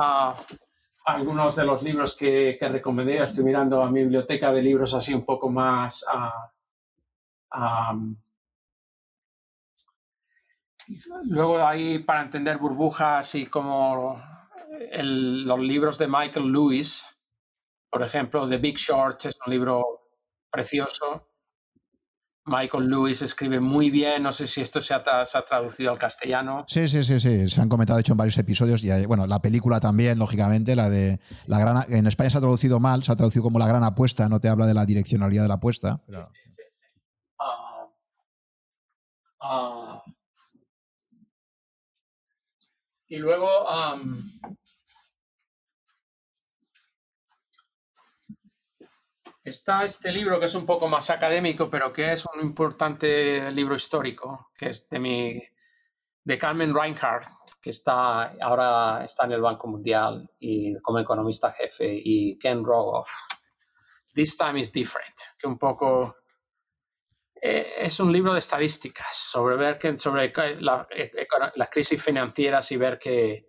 [1.05, 3.25] algunos de los libros que, que recomendaría.
[3.25, 6.05] Estoy mirando a mi biblioteca de libros así un poco más...
[11.25, 14.17] luego ahí para entender burbujas y como
[14.93, 17.12] los libros de Michael Lewis,
[17.93, 19.85] por ejemplo, The Big Short es un libro
[20.51, 21.29] precioso.
[22.47, 26.65] Michael Lewis escribe muy bien, no sé si esto se ha, traducido al castellano.
[26.67, 28.83] Sí, sí, sí, sí, se han comentado, hecho, en varios episodios.
[28.83, 31.85] Y bueno, la película también, lógicamente, la de la gran.
[31.93, 34.49] En España se ha traducido mal, se ha traducido como la gran apuesta, no te
[34.49, 36.01] habla de la direccionalidad de la apuesta.
[36.09, 36.15] Sí,
[36.49, 36.87] sí, sí.
[37.39, 37.89] Ah,
[39.43, 40.03] ah.
[43.07, 43.47] y luego,
[49.45, 53.75] Está este libro que es un poco más académico, pero que es un importante libro
[53.75, 55.43] histórico, que es de, mi,
[56.25, 57.29] de Carmen Reinhardt,
[57.61, 63.11] que está, ahora está en el Banco Mundial y como economista jefe, y Ken Rogoff.
[64.15, 66.17] This time is different, que un poco
[67.45, 70.87] Eh, es un libro de estadísticas sobre ver que, sobre la,
[71.57, 73.49] las crisis financieras y ver qué,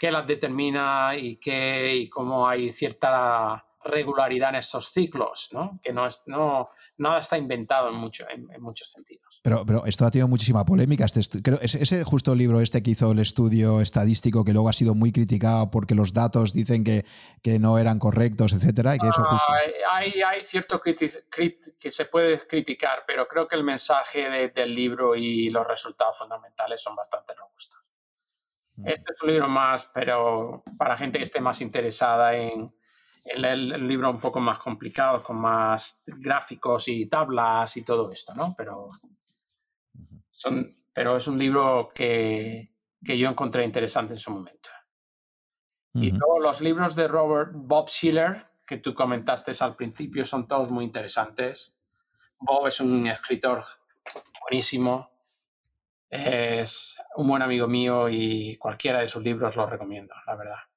[0.00, 5.78] las determina y, qué, y cómo hay cierta regularidad en estos ciclos, ¿no?
[5.82, 6.66] que no, es, no
[6.98, 9.40] nada está inventado en, mucho, en, muchos sentidos.
[9.42, 11.04] Pero, pero, esto ha tenido muchísima polémica.
[11.04, 14.94] Este creo, ese justo libro este que hizo el estudio estadístico que luego ha sido
[14.94, 17.04] muy criticado porque los datos dicen que,
[17.42, 19.52] que no eran correctos, etcétera, y que eso justo...
[19.92, 25.50] hay, hay, cierto que se puede criticar, pero creo que el mensaje del libro y
[25.50, 27.92] los resultados fundamentales son bastante robustos.
[28.76, 28.88] Mm.
[28.88, 32.72] Este es un libro más, pero para gente que esté más interesada en,
[33.34, 38.54] el, libro un poco más complicado, con más gráficos y tablas y todo esto, ¿no?
[38.56, 38.90] Pero,
[40.30, 42.70] son, pero es un libro que,
[43.04, 44.70] que yo encontré interesante en su momento.
[45.94, 50.70] Y luego los libros de Robert Bob Schiller, que tú comentaste al principio, son todos
[50.70, 51.76] muy interesantes.
[52.38, 53.64] Bob es un escritor
[54.42, 55.10] buenísimo,
[56.08, 60.67] es un buen amigo mío y cualquiera de sus libros los recomiendo, la verdad.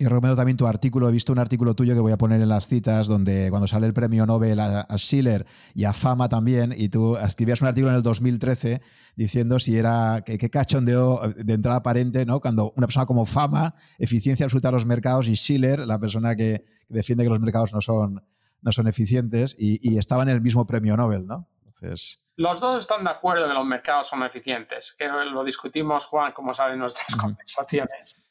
[0.00, 2.48] Y Romero, también tu artículo, he visto un artículo tuyo que voy a poner en
[2.48, 5.44] las citas, donde cuando sale el premio Nobel a, Schiller
[5.74, 8.80] y a Fama también, y tú escribías un artículo en el 2013
[9.16, 12.38] diciendo si era, qué cachondeo de entrada aparente, ¿no?
[12.38, 16.64] Cuando una persona como Fama, eficiencia absoluta de los mercados, y Schiller, la persona que,
[16.88, 18.24] defiende que los mercados no son,
[18.62, 21.48] no son eficientes, y, y estaban en el mismo premio Nobel, ¿no?
[21.56, 22.22] Entonces...
[22.36, 26.30] Los dos están de acuerdo en que los mercados son eficientes, que lo discutimos, Juan,
[26.30, 28.27] como saben, en nuestras conversaciones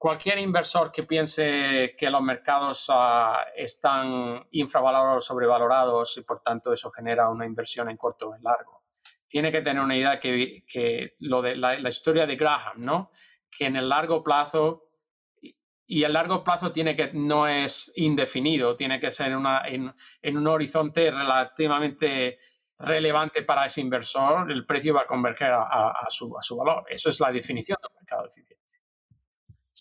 [0.00, 6.72] cualquier inversor que piense que los mercados ah, están infravalorados o sobrevalorados y por tanto
[6.72, 8.84] eso genera una inversión en corto o en largo,
[9.28, 10.64] tiene que tener una idea que,
[11.18, 13.10] lo de la, historia de Graham, ¿no?
[13.50, 14.88] Que en el largo plazo
[15.86, 19.92] y el largo plazo tiene que no es indefinido, tiene que ser en,
[20.38, 22.38] un horizonte relativamente
[22.78, 26.86] relevante para ese inversor, el precio va a converger a, su, a su valor.
[26.88, 28.69] Eso es la definición del mercado eficiente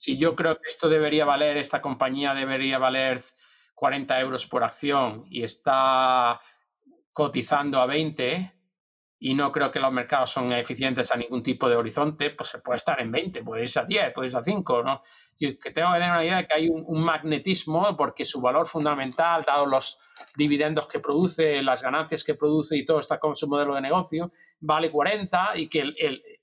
[0.01, 3.21] si yo creo que esto debería valer, esta compañía debería valer
[3.75, 6.39] 40 euros por acción y está
[7.11, 8.53] cotizando a 20
[9.21, 12.59] y no creo que los mercados son eficientes a ningún tipo de horizonte, pues se
[12.59, 15.01] puede estar en 20, puede irse a 10, puede irse a 5, ¿no?
[15.37, 18.65] Yo que tengo que tener una idea de que hay un, magnetismo porque su valor
[18.65, 19.97] fundamental, dado los
[20.37, 24.31] dividendos que produce, las ganancias que produce y todo está con su modelo de negocio,
[24.61, 25.93] vale 40 y que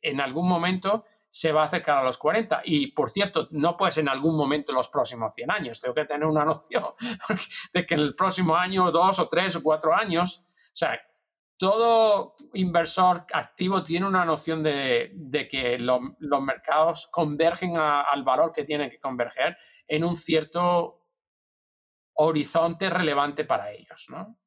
[0.03, 2.63] en algún momento se va a acercar a los 40.
[2.65, 5.79] Y, por cierto, no pues en algún momento en los próximos 100 años.
[5.79, 6.83] Tengo que tener una noción
[7.75, 10.99] de que en el próximo año, dos o tres o cuatro años, o sea,
[11.59, 18.89] todo inversor activo tiene una noción de, que los mercados convergen al valor que tienen
[18.89, 21.07] que converger en un cierto
[22.15, 24.39] horizonte relevante para ellos, ¿no?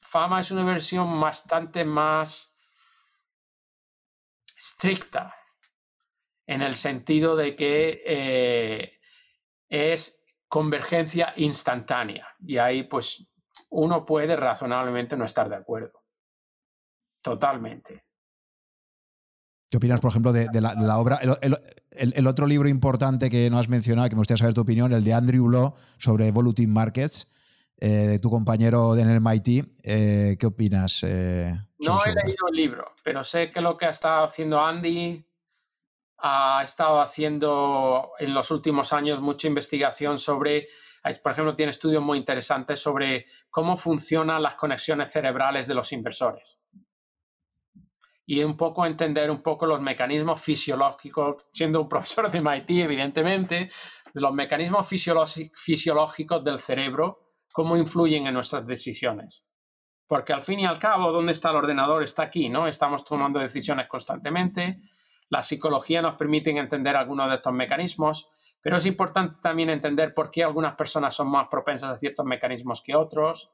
[0.00, 2.53] Fama es una versión bastante más
[4.64, 5.34] estricta,
[6.46, 9.00] en el sentido de que eh,
[9.68, 12.26] es convergencia instantánea.
[12.40, 13.28] Y ahí pues
[13.70, 16.04] uno puede razonablemente no estar de acuerdo.
[17.22, 18.04] Totalmente.
[19.70, 21.18] ¿Qué opinas, por ejemplo, de, la, obra?
[21.90, 25.02] El, otro libro importante que no has mencionado, que me gustaría saber tu opinión, el
[25.02, 27.28] de Andrew Law sobre Evolutive Markets,
[27.78, 29.66] eh, tu compañero en el MIT.
[29.82, 31.02] Eh, ¿Qué opinas?
[31.02, 35.26] Eh, no he leído el libro, pero sé que lo que ha estado haciendo Andy
[36.18, 40.68] ha estado haciendo en los últimos años mucha investigación sobre,
[41.22, 46.60] por ejemplo, tiene estudios muy interesantes sobre cómo funcionan las conexiones cerebrales de los inversores.
[48.24, 53.70] Y un poco entender un poco los mecanismos fisiológicos, siendo un profesor de MIT, evidentemente,
[54.14, 57.23] de los mecanismos fisiológicos del cerebro
[57.54, 59.46] cómo influyen en nuestras decisiones.
[60.08, 62.02] Porque al fin y al cabo, ¿dónde está el ordenador?
[62.02, 62.66] Está aquí, ¿no?
[62.66, 64.80] Estamos tomando decisiones constantemente.
[65.28, 70.32] La psicología nos permite entender algunos de estos mecanismos, pero es importante también entender por
[70.32, 73.52] qué algunas personas son más propensas a ciertos mecanismos que otros.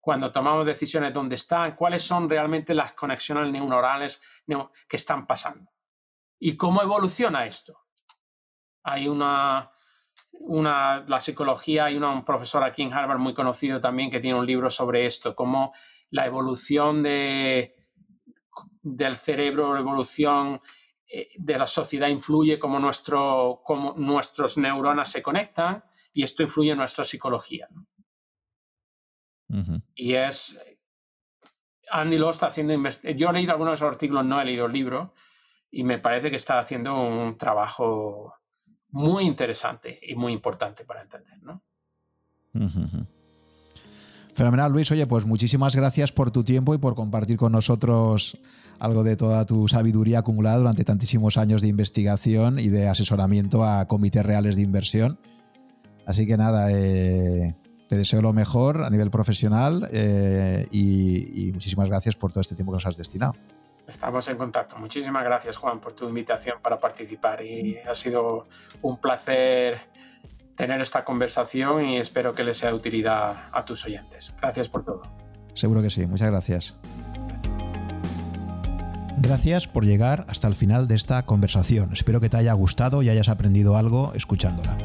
[0.00, 1.74] Cuando tomamos decisiones, ¿dónde están?
[1.74, 4.44] ¿Cuáles son realmente las conexiones neuronales
[4.86, 5.72] que están pasando?
[6.38, 7.86] ¿Y cómo evoluciona esto?
[8.82, 9.73] Hay una,
[10.32, 14.46] una, la psicología, hay un profesor aquí en Harvard muy conocido también que tiene un
[14.46, 15.72] libro sobre esto, cómo
[16.10, 17.76] la evolución de,
[18.82, 20.60] del cerebro, la evolución
[21.08, 26.72] eh, de la sociedad influye cómo, nuestro, cómo nuestros neuronas se conectan y esto influye
[26.72, 27.68] en nuestra psicología.
[29.94, 30.60] Y es...
[31.90, 32.74] Andy Lo está haciendo...
[33.14, 35.14] Yo he leído algunos de esos artículos, no he leído el libro,
[35.70, 38.34] y me parece que está haciendo un trabajo
[38.94, 41.62] muy interesante y muy importante para entender, ¿no?
[44.34, 44.90] Fenomenal, Luis.
[44.92, 48.38] Oye, pues muchísimas gracias por tu tiempo y por compartir con nosotros
[48.78, 53.86] algo de toda tu sabiduría acumulada durante tantísimos años de investigación y de asesoramiento a
[53.88, 55.18] comités reales de inversión.
[56.06, 57.56] Así que nada, eh,
[57.88, 62.54] te deseo lo mejor a nivel profesional eh, y, y muchísimas gracias por todo este
[62.54, 63.34] tiempo que nos has destinado.
[63.86, 64.78] Estamos en contacto.
[64.78, 68.46] Muchísimas gracias, Juan, por tu invitación para participar y ha sido
[68.82, 69.80] un placer
[70.54, 74.34] tener esta conversación y espero que le sea de utilidad a tus oyentes.
[74.40, 75.02] Gracias por todo.
[75.54, 76.06] Seguro que sí.
[76.06, 76.76] Muchas gracias.
[79.18, 81.92] Gracias por llegar hasta el final de esta conversación.
[81.92, 84.76] Espero que te haya gustado y hayas aprendido algo escuchándola.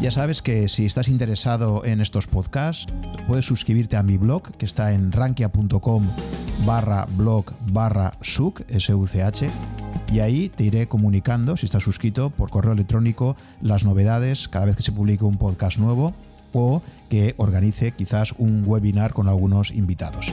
[0.00, 2.86] Ya sabes que si estás interesado en estos podcasts,
[3.26, 6.06] puedes suscribirte a mi blog que está en rankia.com
[6.64, 8.62] barra blog barra such,
[10.10, 14.76] y ahí te iré comunicando, si estás suscrito, por correo electrónico las novedades cada vez
[14.76, 16.14] que se publique un podcast nuevo
[16.52, 20.32] o que organice quizás un webinar con algunos invitados.